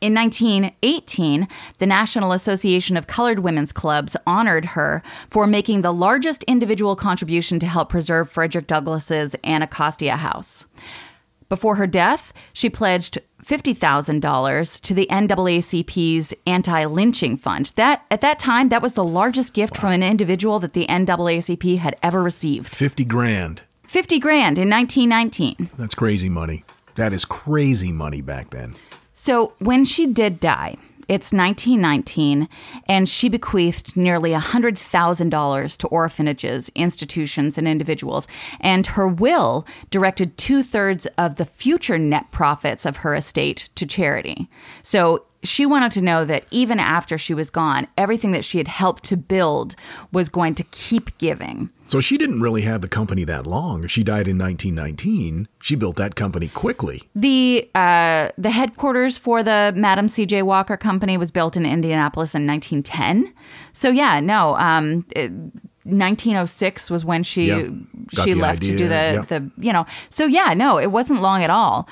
In 0.00 0.14
1918, 0.14 1.48
the 1.78 1.86
National 1.86 2.32
Association 2.32 2.96
of 2.96 3.06
Colored 3.06 3.38
Women's 3.38 3.72
Clubs 3.72 4.16
honored 4.26 4.66
her 4.66 5.02
for 5.30 5.46
making 5.46 5.80
the 5.80 5.92
largest 5.92 6.42
individual 6.44 6.96
contribution 6.96 7.58
to 7.60 7.66
help 7.66 7.88
preserve 7.88 8.30
Frederick 8.30 8.66
Douglass's 8.66 9.34
Anacostia 9.42 10.16
House. 10.16 10.66
Before 11.48 11.76
her 11.76 11.86
death, 11.86 12.32
she 12.52 12.68
pledged 12.68 13.18
$50,000 13.44 14.80
to 14.80 14.94
the 14.94 15.06
NAACP's 15.10 16.34
anti-lynching 16.46 17.36
fund. 17.36 17.72
That 17.76 18.04
at 18.10 18.20
that 18.20 18.38
time, 18.38 18.68
that 18.70 18.82
was 18.82 18.94
the 18.94 19.04
largest 19.04 19.54
gift 19.54 19.76
from 19.76 19.92
an 19.92 20.02
individual 20.02 20.58
that 20.58 20.72
the 20.72 20.86
NAACP 20.86 21.78
had 21.78 21.96
ever 22.02 22.22
received. 22.22 22.74
50 22.74 23.04
grand. 23.04 23.62
50 23.86 24.18
grand 24.18 24.58
in 24.58 24.68
1919. 24.68 25.70
That's 25.78 25.94
crazy 25.94 26.28
money. 26.28 26.64
That 26.96 27.12
is 27.12 27.24
crazy 27.24 27.92
money 27.92 28.20
back 28.20 28.50
then. 28.50 28.74
So 29.18 29.54
when 29.58 29.86
she 29.86 30.06
did 30.12 30.38
die, 30.38 30.76
it's 31.08 31.32
1919, 31.32 32.48
and 32.88 33.08
she 33.08 33.28
bequeathed 33.28 33.96
nearly 33.96 34.32
$100,000 34.32 35.76
to 35.78 35.86
orphanages, 35.86 36.68
institutions, 36.74 37.56
and 37.56 37.66
individuals. 37.66 38.26
And 38.60 38.86
her 38.88 39.06
will 39.08 39.66
directed 39.90 40.36
two 40.36 40.62
thirds 40.62 41.06
of 41.16 41.36
the 41.36 41.44
future 41.44 41.96
net 41.96 42.30
profits 42.30 42.84
of 42.84 42.98
her 42.98 43.14
estate 43.14 43.70
to 43.76 43.86
charity. 43.86 44.50
So 44.82 45.25
she 45.46 45.66
wanted 45.66 45.92
to 45.92 46.02
know 46.02 46.24
that 46.24 46.44
even 46.50 46.78
after 46.80 47.18
she 47.18 47.34
was 47.34 47.50
gone, 47.50 47.86
everything 47.96 48.32
that 48.32 48.44
she 48.44 48.58
had 48.58 48.68
helped 48.68 49.04
to 49.04 49.16
build 49.16 49.74
was 50.12 50.28
going 50.28 50.54
to 50.56 50.64
keep 50.64 51.16
giving. 51.18 51.70
So 51.88 52.00
she 52.00 52.18
didn't 52.18 52.40
really 52.40 52.62
have 52.62 52.80
the 52.80 52.88
company 52.88 53.24
that 53.24 53.46
long. 53.46 53.86
She 53.86 54.02
died 54.02 54.26
in 54.26 54.38
1919, 54.38 55.48
she 55.60 55.76
built 55.76 55.96
that 55.96 56.16
company 56.16 56.48
quickly. 56.48 57.02
The 57.14 57.70
uh, 57.74 58.30
the 58.36 58.50
headquarters 58.50 59.18
for 59.18 59.42
the 59.42 59.72
Madam 59.76 60.08
C.J. 60.08 60.42
Walker 60.42 60.76
Company 60.76 61.16
was 61.16 61.30
built 61.30 61.56
in 61.56 61.64
Indianapolis 61.64 62.34
in 62.34 62.46
1910. 62.46 63.32
So 63.72 63.88
yeah, 63.88 64.20
no, 64.20 64.56
um, 64.56 65.06
it, 65.14 65.30
1906 65.86 66.90
was 66.90 67.04
when 67.04 67.22
she 67.22 67.46
Yeah, 67.46 67.68
she 68.24 68.34
left 68.34 68.62
to 68.62 68.76
do 68.76 68.88
the 68.88 68.94
yeah. 68.94 69.20
the 69.22 69.50
you 69.58 69.72
know. 69.72 69.86
So 70.10 70.26
yeah, 70.26 70.54
no, 70.54 70.78
it 70.78 70.90
wasn't 70.90 71.22
long 71.22 71.44
at 71.44 71.50
all. 71.50 71.88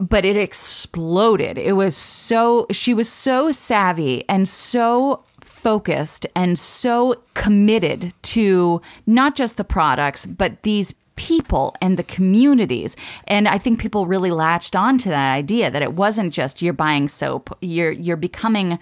But 0.00 0.24
it 0.24 0.36
exploded. 0.36 1.58
It 1.58 1.72
was 1.72 1.94
so 1.96 2.66
she 2.72 2.94
was 2.94 3.08
so 3.08 3.52
savvy 3.52 4.24
and 4.28 4.48
so 4.48 5.22
focused 5.42 6.26
and 6.34 6.58
so 6.58 7.22
committed 7.34 8.14
to 8.22 8.80
not 9.06 9.36
just 9.36 9.58
the 9.58 9.64
products, 9.64 10.24
but 10.24 10.62
these 10.62 10.94
people 11.16 11.76
and 11.82 11.98
the 11.98 12.02
communities. 12.02 12.96
And 13.28 13.46
I 13.46 13.58
think 13.58 13.78
people 13.78 14.06
really 14.06 14.30
latched 14.30 14.74
on 14.74 14.96
to 14.98 15.10
that 15.10 15.34
idea 15.34 15.70
that 15.70 15.82
it 15.82 15.92
wasn't 15.92 16.32
just 16.32 16.62
you're 16.62 16.72
buying 16.72 17.08
soap, 17.08 17.54
you're 17.60 17.92
you're 17.92 18.16
becoming 18.16 18.78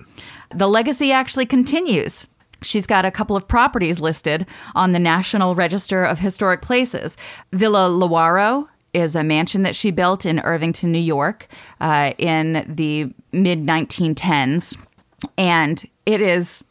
The 0.55 0.68
legacy 0.68 1.12
actually 1.12 1.47
continues. 1.47 2.26
She's 2.62 2.87
got 2.87 3.05
a 3.05 3.11
couple 3.11 3.37
of 3.37 3.47
properties 3.47 4.01
listed 4.01 4.47
on 4.74 4.93
the 4.93 4.99
National 4.99 5.55
Register 5.55 6.05
of 6.05 6.20
Historic 6.20 6.62
Places. 6.62 7.16
Villa 7.53 7.89
Lewaro 7.91 8.66
is 8.95 9.14
a 9.14 9.22
mansion 9.22 9.62
that 9.62 9.76
she 9.76 9.91
built 9.91 10.24
in 10.24 10.41
Irvington, 10.41 10.91
New 10.91 10.99
York, 10.99 11.47
uh, 11.81 12.12
in 12.16 12.64
the 12.66 13.12
mid 13.31 13.64
1910s 13.64 14.76
and 15.37 15.89
it 16.07 16.21
is 16.21 16.64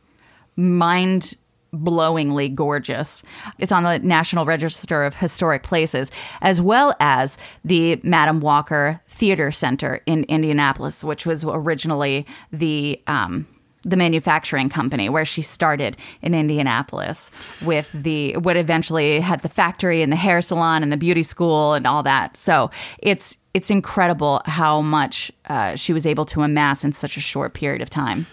mind 0.55 1.35
blowingly 1.73 2.53
gorgeous. 2.53 3.23
It's 3.59 3.71
on 3.71 3.83
the 3.83 3.99
National 3.99 4.45
Register 4.45 5.03
of 5.03 5.15
Historic 5.15 5.63
Places, 5.63 6.11
as 6.41 6.61
well 6.61 6.95
as 6.99 7.37
the 7.63 7.99
Madam 8.03 8.39
Walker 8.39 9.01
Theater 9.07 9.51
Center 9.51 10.01
in 10.05 10.23
Indianapolis, 10.25 11.03
which 11.03 11.25
was 11.25 11.43
originally 11.43 12.25
the 12.51 13.01
um, 13.07 13.47
the 13.83 13.95
manufacturing 13.95 14.67
company 14.69 15.07
where 15.07 15.23
she 15.23 15.41
started 15.41 15.95
in 16.21 16.33
Indianapolis 16.33 17.31
with 17.63 17.89
the 17.93 18.35
what 18.37 18.57
eventually 18.57 19.19
had 19.19 19.41
the 19.41 19.49
factory 19.49 20.01
and 20.01 20.11
the 20.11 20.17
hair 20.17 20.41
salon 20.41 20.83
and 20.83 20.91
the 20.91 20.97
beauty 20.97 21.23
school 21.23 21.73
and 21.73 21.87
all 21.87 22.03
that. 22.03 22.35
So 22.35 22.69
it's 22.99 23.37
it's 23.53 23.69
incredible 23.69 24.41
how 24.45 24.81
much 24.81 25.31
uh, 25.47 25.75
she 25.75 25.93
was 25.93 26.05
able 26.05 26.25
to 26.25 26.41
amass 26.41 26.83
in 26.83 26.93
such 26.93 27.17
a 27.17 27.21
short 27.21 27.53
period 27.53 27.81
of 27.81 27.89
time. 27.89 28.27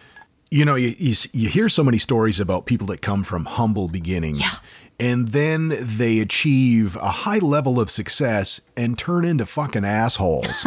You 0.55 0.65
know, 0.65 0.77
you, 0.77 0.95
you, 0.99 1.15
you 1.33 1.49
hear 1.49 1.69
so 1.69 1.83
many 1.83 1.99
stories 1.99 2.39
about 2.39 2.65
people 2.65 2.87
that 2.89 3.03
come 3.03 3.25
from 3.25 3.45
humble 3.45 3.89
beginnings 3.89 4.61
and 5.01 5.29
then 5.29 5.77
they 5.81 6.21
achieve 6.21 6.97
a 6.97 7.11
high 7.11 7.39
level 7.39 7.81
of 7.81 7.91
success 7.91 8.61
and 8.77 8.99
turn 8.99 9.25
into 9.25 9.47
fucking 9.47 9.85
assholes. 9.85 10.65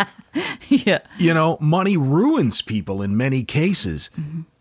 yeah. 0.68 1.00
you 1.18 1.34
know, 1.34 1.58
money 1.60 1.96
ruins 1.96 2.62
people 2.62 3.02
in 3.02 3.16
many 3.16 3.42
cases. 3.42 4.10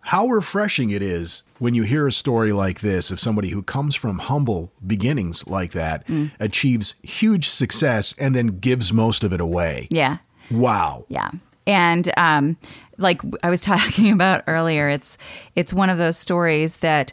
How 0.01 0.27
refreshing 0.27 0.89
it 0.89 1.01
is 1.01 1.43
when 1.59 1.73
you 1.73 1.83
hear 1.83 2.07
a 2.07 2.11
story 2.11 2.51
like 2.51 2.81
this 2.81 3.11
of 3.11 3.19
somebody 3.19 3.49
who 3.49 3.61
comes 3.61 3.95
from 3.95 4.19
humble 4.19 4.71
beginnings 4.85 5.47
like 5.47 5.71
that, 5.71 6.05
achieves 6.39 6.95
huge 7.03 7.47
success, 7.47 8.13
and 8.17 8.35
then 8.35 8.59
gives 8.59 8.91
most 8.91 9.23
of 9.23 9.31
it 9.31 9.39
away. 9.39 9.87
Yeah. 9.91 10.17
Wow. 10.51 11.05
Yeah. 11.07 11.31
And 11.67 12.11
um, 12.17 12.57
like 12.99 13.21
I 13.43 13.49
was 13.49 13.61
talking 13.73 14.11
about 14.11 14.43
earlier, 14.47 14.89
it's 14.89 15.17
it's 15.55 15.73
one 15.73 15.89
of 15.89 15.97
those 15.97 16.17
stories 16.17 16.77
that 16.77 17.11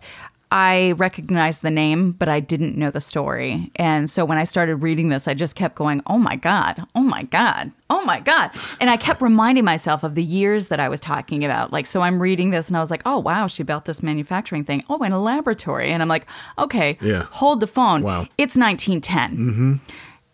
I 0.52 0.92
recognized 0.92 1.62
the 1.62 1.72
name, 1.72 2.12
but 2.12 2.28
I 2.28 2.38
didn't 2.38 2.76
know 2.76 2.88
the 2.90 3.00
story. 3.00 3.72
And 3.74 4.08
so 4.08 4.24
when 4.24 4.38
I 4.38 4.44
started 4.44 4.76
reading 4.76 5.08
this, 5.08 5.26
I 5.26 5.34
just 5.34 5.56
kept 5.56 5.74
going, 5.74 6.02
"Oh 6.06 6.18
my 6.18 6.36
god! 6.36 6.86
Oh 6.94 7.00
my 7.02 7.24
god! 7.24 7.72
Oh 7.90 8.04
my 8.04 8.20
god!" 8.20 8.52
And 8.80 8.88
I 8.88 8.96
kept 8.96 9.20
reminding 9.20 9.64
myself 9.64 10.04
of 10.04 10.14
the 10.14 10.22
years 10.22 10.68
that 10.68 10.78
I 10.78 10.88
was 10.88 11.00
talking 11.00 11.44
about. 11.44 11.72
Like, 11.72 11.84
so 11.86 12.00
I'm 12.02 12.22
reading 12.22 12.50
this, 12.50 12.68
and 12.68 12.76
I 12.76 12.80
was 12.80 12.92
like, 12.92 13.02
"Oh 13.04 13.18
wow, 13.18 13.48
she 13.48 13.64
built 13.64 13.86
this 13.86 14.04
manufacturing 14.04 14.62
thing. 14.64 14.84
Oh, 14.88 15.02
in 15.02 15.10
a 15.10 15.18
laboratory." 15.20 15.90
And 15.90 16.00
I'm 16.00 16.08
like, 16.08 16.26
"Okay, 16.58 16.96
Yeah. 17.00 17.24
hold 17.32 17.58
the 17.58 17.66
phone. 17.66 18.02
Wow. 18.02 18.28
It's 18.38 18.56
1910." 18.56 19.36
Mm-hmm. 19.36 19.74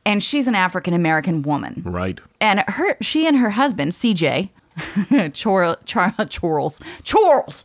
And 0.05 0.23
she's 0.23 0.47
an 0.47 0.55
African 0.55 0.93
American 0.95 1.41
woman 1.43 1.81
Right. 1.87 2.21
and 2.41 2.65
her 2.69 2.97
she 3.01 3.27
and 3.27 3.39
her 3.39 3.51
husband 3.51 3.93
CJ 3.93 4.51
Chor, 5.43 5.77
Char, 5.85 6.15
Charles 6.29 6.81
Charles 7.03 7.65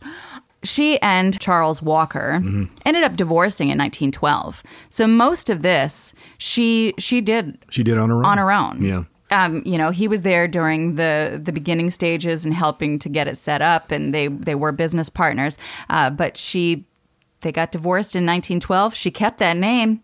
she 0.64 1.00
and 1.00 1.38
Charles 1.40 1.80
Walker 1.80 2.42
ended 2.84 3.04
up 3.04 3.16
divorcing 3.16 3.68
in 3.68 3.78
1912. 3.78 4.62
So 4.88 5.06
most 5.06 5.50
of 5.50 5.62
this 5.62 6.14
she 6.38 6.94
she 6.98 7.20
did 7.20 7.58
She 7.70 7.82
did 7.82 7.96
on 7.96 8.10
her 8.10 8.16
own. 8.18 8.24
on 8.24 8.38
her 8.38 8.50
own. 8.52 8.82
Yeah. 8.82 9.04
Um, 9.30 9.62
you 9.66 9.76
know, 9.76 9.90
he 9.90 10.08
was 10.08 10.22
there 10.22 10.48
during 10.48 10.96
the 10.96 11.40
the 11.42 11.52
beginning 11.52 11.90
stages 11.90 12.44
and 12.44 12.54
helping 12.54 12.98
to 13.00 13.08
get 13.08 13.28
it 13.28 13.36
set 13.36 13.60
up, 13.62 13.90
and 13.90 14.12
they 14.14 14.28
they 14.28 14.54
were 14.54 14.72
business 14.72 15.08
partners. 15.10 15.58
Uh, 15.90 16.10
but 16.10 16.36
she 16.36 16.86
they 17.40 17.52
got 17.52 17.70
divorced 17.70 18.16
in 18.16 18.24
1912. 18.24 18.94
She 18.94 19.10
kept 19.10 19.38
that 19.38 19.56
name 19.56 20.00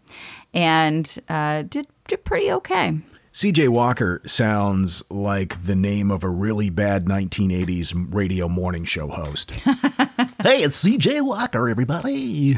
and 0.52 1.18
uh, 1.28 1.62
did 1.62 1.86
did 2.06 2.24
pretty 2.24 2.52
okay. 2.52 2.98
CJ 3.34 3.68
Walker 3.68 4.20
sounds 4.24 5.02
like 5.10 5.64
the 5.64 5.74
name 5.74 6.12
of 6.12 6.22
a 6.22 6.28
really 6.28 6.70
bad 6.70 7.06
1980s 7.06 7.92
radio 8.14 8.46
morning 8.48 8.84
show 8.84 9.08
host. 9.08 9.50
hey, 9.50 10.62
it's 10.62 10.84
CJ 10.84 11.26
Walker, 11.26 11.68
everybody. 11.68 12.54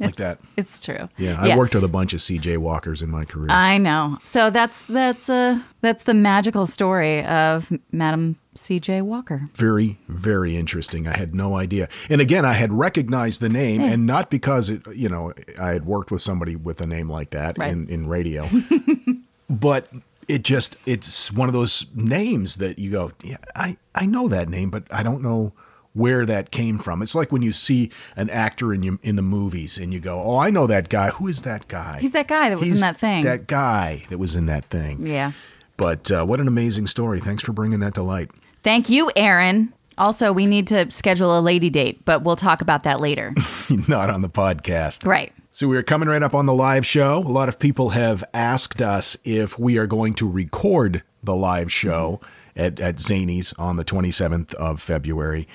like 0.00 0.16
that. 0.16 0.38
It's 0.56 0.80
true. 0.80 1.08
Yeah, 1.16 1.38
I 1.40 1.56
worked 1.56 1.76
with 1.76 1.84
a 1.84 1.88
bunch 1.88 2.12
of 2.12 2.18
CJ 2.18 2.58
Walkers 2.58 3.02
in 3.02 3.10
my 3.10 3.24
career. 3.24 3.50
I 3.50 3.78
know. 3.78 4.18
So 4.24 4.50
that's 4.50 4.84
that's 4.86 5.30
uh 5.30 5.60
that's 5.80 6.02
the 6.02 6.14
magical 6.14 6.66
story 6.66 7.24
of 7.24 7.70
Madam 7.92 8.36
C.J. 8.56 9.02
Walker. 9.02 9.48
very, 9.54 9.96
very 10.08 10.56
interesting. 10.56 11.06
I 11.06 11.16
had 11.16 11.36
no 11.36 11.54
idea. 11.56 11.88
And 12.10 12.20
again, 12.20 12.44
I 12.44 12.54
had 12.54 12.72
recognized 12.72 13.40
the 13.40 13.48
name, 13.48 13.80
and 13.80 14.06
not 14.08 14.28
because 14.28 14.68
it, 14.68 14.82
you 14.92 15.08
know, 15.08 15.32
I 15.58 15.68
had 15.70 15.86
worked 15.86 16.10
with 16.10 16.20
somebody 16.20 16.56
with 16.56 16.80
a 16.80 16.86
name 16.86 17.08
like 17.08 17.30
that 17.30 17.56
Right. 17.56 17.70
in, 17.70 17.88
in 17.88 18.08
radio, 18.08 18.48
but 19.50 19.88
it 20.28 20.42
just, 20.42 20.76
it's 20.86 21.32
one 21.32 21.48
of 21.48 21.52
those 21.52 21.86
names 21.94 22.56
that 22.56 22.78
you 22.78 22.90
go, 22.90 23.12
yeah, 23.22 23.36
I, 23.54 23.76
I 23.94 24.06
know 24.06 24.28
that 24.28 24.48
name, 24.48 24.70
but 24.70 24.84
I 24.90 25.02
don't 25.02 25.22
know 25.22 25.52
where 25.92 26.24
that 26.24 26.52
came 26.52 26.78
from. 26.78 27.02
It's 27.02 27.16
like 27.16 27.32
when 27.32 27.42
you 27.42 27.52
see 27.52 27.90
an 28.14 28.30
actor 28.30 28.72
in 28.72 28.82
you, 28.82 28.98
in 29.02 29.16
the 29.16 29.22
movies 29.22 29.76
and 29.76 29.92
you 29.92 29.98
go, 29.98 30.20
oh, 30.22 30.36
I 30.36 30.50
know 30.50 30.68
that 30.68 30.88
guy. 30.88 31.10
Who 31.10 31.26
is 31.26 31.42
that 31.42 31.66
guy? 31.66 31.98
He's 32.00 32.12
that 32.12 32.28
guy 32.28 32.48
that 32.48 32.60
was 32.60 32.70
in 32.70 32.80
that 32.80 32.98
thing. 32.98 33.24
That 33.24 33.48
guy 33.48 34.04
that 34.08 34.18
was 34.18 34.36
in 34.36 34.46
that 34.46 34.66
thing. 34.66 35.04
Yeah. 35.04 35.32
But 35.76 36.10
uh, 36.12 36.24
what 36.24 36.40
an 36.40 36.46
amazing 36.46 36.86
story. 36.86 37.20
Thanks 37.20 37.42
for 37.42 37.52
bringing 37.52 37.80
that 37.80 37.94
to 37.94 38.02
light. 38.02 38.30
Thank 38.62 38.88
you, 38.88 39.10
Aaron. 39.16 39.72
Also, 39.98 40.32
we 40.32 40.46
need 40.46 40.66
to 40.68 40.90
schedule 40.90 41.38
a 41.38 41.40
lady 41.40 41.70
date, 41.70 42.04
but 42.04 42.22
we'll 42.22 42.36
talk 42.36 42.62
about 42.62 42.84
that 42.84 43.00
later. 43.00 43.34
Not 43.88 44.10
on 44.10 44.22
the 44.22 44.30
podcast. 44.30 45.06
right. 45.06 45.32
So 45.52 45.66
we're 45.68 45.82
coming 45.82 46.08
right 46.08 46.22
up 46.22 46.32
on 46.34 46.46
the 46.46 46.54
live 46.54 46.86
show. 46.86 47.18
A 47.18 47.28
lot 47.28 47.48
of 47.48 47.58
people 47.58 47.90
have 47.90 48.22
asked 48.32 48.80
us 48.80 49.16
if 49.24 49.58
we 49.58 49.78
are 49.78 49.86
going 49.86 50.14
to 50.14 50.28
record 50.28 51.02
the 51.24 51.34
live 51.34 51.72
show 51.72 52.20
at, 52.54 52.78
at 52.78 52.96
Zanies 52.96 53.52
on 53.58 53.76
the 53.76 53.84
27th 53.84 54.54
of 54.54 54.80
February. 54.80 55.48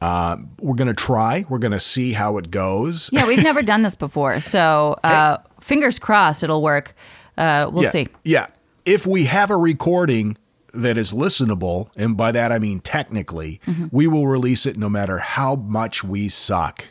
Uh, 0.00 0.38
we're 0.60 0.74
going 0.74 0.88
to 0.88 0.94
try. 0.94 1.44
We're 1.48 1.58
going 1.58 1.72
to 1.72 1.80
see 1.80 2.12
how 2.12 2.38
it 2.38 2.50
goes. 2.50 3.10
Yeah, 3.12 3.26
we've 3.26 3.42
never 3.42 3.62
done 3.62 3.82
this 3.82 3.94
before. 3.94 4.40
So, 4.40 4.98
uh, 5.04 5.38
fingers 5.60 5.98
crossed 5.98 6.42
it'll 6.42 6.62
work. 6.62 6.94
Uh, 7.36 7.68
we'll 7.72 7.84
yeah. 7.84 7.90
see. 7.90 8.08
Yeah. 8.24 8.46
If 8.86 9.06
we 9.06 9.24
have 9.24 9.50
a 9.50 9.56
recording 9.56 10.36
that 10.72 10.98
is 10.98 11.12
listenable, 11.12 11.88
and 11.96 12.16
by 12.16 12.32
that 12.32 12.50
I 12.50 12.58
mean 12.58 12.80
technically, 12.80 13.60
Mm-hmm. 13.66 13.86
we 13.92 14.06
will 14.06 14.26
release 14.26 14.66
it 14.66 14.76
no 14.76 14.88
matter 14.88 15.18
how 15.18 15.54
much 15.54 16.02
we 16.02 16.28
suck. 16.28 16.86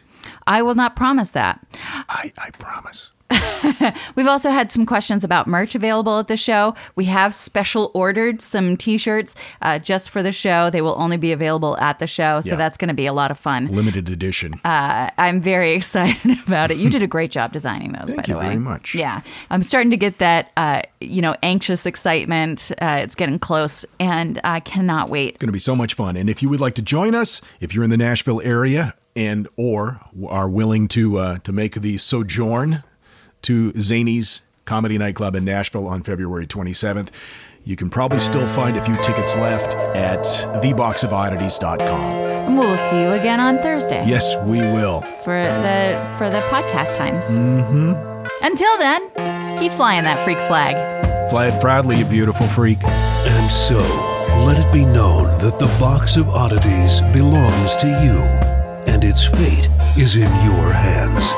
I 0.48 0.62
will 0.62 0.76
not 0.76 0.96
promise 0.96 1.32
that. 1.32 1.60
I, 2.10 2.32
I 2.38 2.50
promise. 2.52 3.12
We've 4.16 4.28
also 4.28 4.50
had 4.52 4.72
some 4.72 4.86
questions 4.86 5.24
about 5.24 5.48
merch 5.48 5.76
available 5.76 6.20
at 6.20 6.28
the 6.28 6.38
show. 6.38 6.76
We 6.96 7.06
have 7.06 7.34
special 7.34 7.89
ordered 7.94 8.41
some 8.41 8.78
t 8.78 8.98
shirts 8.98 9.34
uh, 9.62 9.80
just 9.80 10.10
for 10.10 10.22
the 10.22 10.32
show. 10.32 10.70
They 10.70 10.82
will 10.82 10.96
only 11.00 11.18
be 11.18 11.32
available 11.32 11.78
at 11.78 12.00
the 12.00 12.08
show. 12.08 12.41
So 12.41 12.52
Yeah. 12.52 12.56
that's 12.58 12.78
going 12.78 12.89
to 12.89 12.94
be 12.94 13.06
a 13.06 13.14
lot 13.14 13.32
of 13.32 13.39
fun. 13.39 13.68
Limited 13.68 14.10
edition. 14.10 14.60
Uh, 14.64 15.10
I'm 15.18 15.41
very 15.41 15.72
excited 15.74 16.38
about 16.46 16.72
it. 16.72 16.78
You 16.78 16.89
did 16.89 17.02
a 17.04 17.08
great 17.08 17.32
job 17.32 17.54
designing 17.54 17.94
those, 17.94 18.12
Thank 18.14 18.28
by 18.28 18.34
the 18.34 18.34
way. 18.34 18.39
Thank 18.41 18.54
you 18.56 18.60
very 18.60 18.60
much. 18.60 18.96
Yeah, 18.96 19.22
I'm 19.50 19.64
starting 19.64 19.91
to 19.91 19.98
get 19.98 20.20
that, 20.20 20.52
uh, 20.58 20.82
you 21.02 21.22
know, 21.22 21.36
anxious 21.41 21.86
excitement. 21.86 22.72
Uh, 22.82 23.00
it's 23.02 23.16
getting 23.16 23.39
close, 23.39 23.84
and 24.00 24.39
I 24.44 24.60
cannot 24.60 25.10
wait. 25.10 25.36
It's 25.36 25.41
going 25.41 25.48
to 25.48 25.54
be 25.54 25.60
so 25.60 25.76
much 25.76 25.94
fun. 25.96 26.18
And 26.18 26.30
if 26.30 26.44
you 26.44 26.50
would 26.50 26.62
like 26.62 26.76
to 26.76 26.82
join 26.84 27.16
us, 27.16 27.41
if 27.60 27.74
you're 27.74 27.84
in 27.84 27.89
the 27.89 27.98
Nashville 27.98 28.41
area 28.41 28.94
and 29.16 29.47
or 29.57 29.99
are 30.28 30.49
willing 30.49 30.88
to 30.89 31.18
uh, 31.18 31.38
to 31.39 31.51
make 31.51 31.76
the 31.76 31.97
sojourn 31.97 32.84
to 33.43 33.72
Zanies 33.74 34.41
Comedy 34.66 34.97
Nightclub 34.97 35.36
in 35.36 35.43
Nashville 35.45 35.88
on 35.88 36.03
February 36.03 36.47
27th, 36.47 37.09
you 37.66 37.76
can 37.76 37.89
probably 37.89 38.20
still 38.20 38.47
find 38.47 38.78
a 38.78 38.84
few 38.86 38.95
tickets 39.03 39.36
left 39.36 39.74
at 39.95 40.24
theboxofoddities.com. 40.64 42.01
And 42.47 42.57
we'll 42.57 42.78
see 42.78 43.01
you 43.01 43.11
again 43.11 43.39
on 43.39 43.57
Thursday 43.59 44.03
Yes, 44.05 44.36
we 44.45 44.59
will. 44.59 45.01
for 45.24 45.34
the 45.38 46.14
for 46.18 46.30
the 46.30 46.41
podcast 46.49 46.95
times. 46.95 47.38
Mm-hmm. 47.38 48.45
Until 48.45 48.78
then, 48.78 49.57
keep 49.59 49.72
flying 49.74 50.03
that 50.03 50.24
freak 50.24 50.38
flag. 50.47 50.76
Fly 51.30 51.47
it 51.47 51.61
proudly, 51.61 51.97
you 51.99 52.05
beautiful 52.05 52.47
freak. 52.47 52.84
And 52.84 53.51
so, 53.51 53.80
let 54.45 54.59
it 54.59 54.72
be 54.74 54.84
known 54.86 55.26
that 55.39 55.57
the 55.59 55.68
box 55.80 56.18
of 56.18 56.28
oddities 56.30 56.99
belongs 57.14 57.78
to 57.78 57.88
you, 57.88 58.20
and 58.88 59.03
its 59.03 59.25
fate 59.25 59.69
is 59.97 60.15
in 60.15 60.31
your 60.43 60.71
hands. 60.71 61.31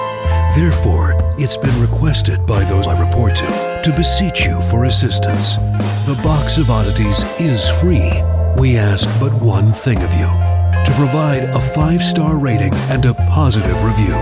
Therefore, 0.56 1.14
it's 1.38 1.58
been 1.58 1.80
requested 1.82 2.46
by 2.46 2.64
those 2.64 2.88
I 2.88 3.00
report 3.00 3.36
to 3.36 3.82
to 3.84 3.94
beseech 3.96 4.46
you 4.46 4.62
for 4.64 4.86
assistance. 4.86 5.58
The 6.06 6.20
box 6.24 6.58
of 6.58 6.70
oddities 6.70 7.24
is 7.40 7.70
free. 7.82 8.12
We 8.58 8.78
ask 8.78 9.08
but 9.20 9.34
one 9.34 9.74
thing 9.74 10.02
of 10.02 10.14
you 10.14 10.28
to 10.86 10.92
provide 10.96 11.44
a 11.44 11.60
five 11.60 12.04
star 12.04 12.38
rating 12.38 12.74
and 12.90 13.06
a 13.06 13.14
positive 13.14 13.84
review. 13.84 14.16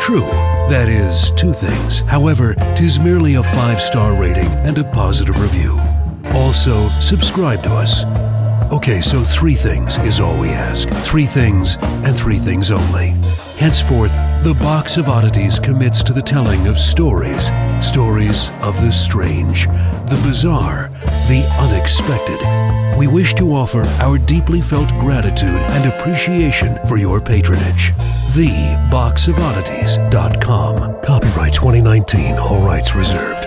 True, 0.00 0.28
that 0.70 0.88
is 0.88 1.30
two 1.32 1.52
things. 1.52 2.00
However, 2.00 2.54
tis 2.76 2.98
merely 2.98 3.34
a 3.34 3.42
five 3.42 3.80
star 3.80 4.14
rating 4.14 4.46
and 4.66 4.78
a 4.78 4.84
positive 4.84 5.40
review. 5.40 5.80
Also, 6.34 6.88
subscribe 7.00 7.62
to 7.62 7.70
us. 7.70 8.04
Okay, 8.72 9.00
so 9.02 9.22
three 9.22 9.54
things 9.54 9.98
is 9.98 10.18
all 10.18 10.38
we 10.38 10.48
ask. 10.48 10.88
Three 11.04 11.26
things 11.26 11.76
and 11.82 12.16
three 12.16 12.38
things 12.38 12.70
only. 12.70 13.08
Henceforth, 13.58 14.12
the 14.44 14.56
Box 14.60 14.96
of 14.96 15.10
Oddities 15.10 15.58
commits 15.58 16.02
to 16.02 16.14
the 16.14 16.22
telling 16.22 16.66
of 16.66 16.78
stories. 16.78 17.50
Stories 17.86 18.50
of 18.62 18.80
the 18.80 18.90
strange, 18.90 19.66
the 19.66 20.18
bizarre, 20.24 20.90
the 21.28 21.46
unexpected. 21.60 22.40
We 22.98 23.08
wish 23.08 23.34
to 23.34 23.54
offer 23.54 23.82
our 24.00 24.16
deeply 24.16 24.62
felt 24.62 24.88
gratitude 25.00 25.60
and 25.60 25.92
appreciation 25.92 26.78
for 26.88 26.96
your 26.96 27.20
patronage. 27.20 27.92
TheBoxOfOddities.com. 28.32 31.02
Copyright 31.02 31.52
2019, 31.52 32.38
all 32.38 32.62
rights 32.62 32.94
reserved. 32.94 33.46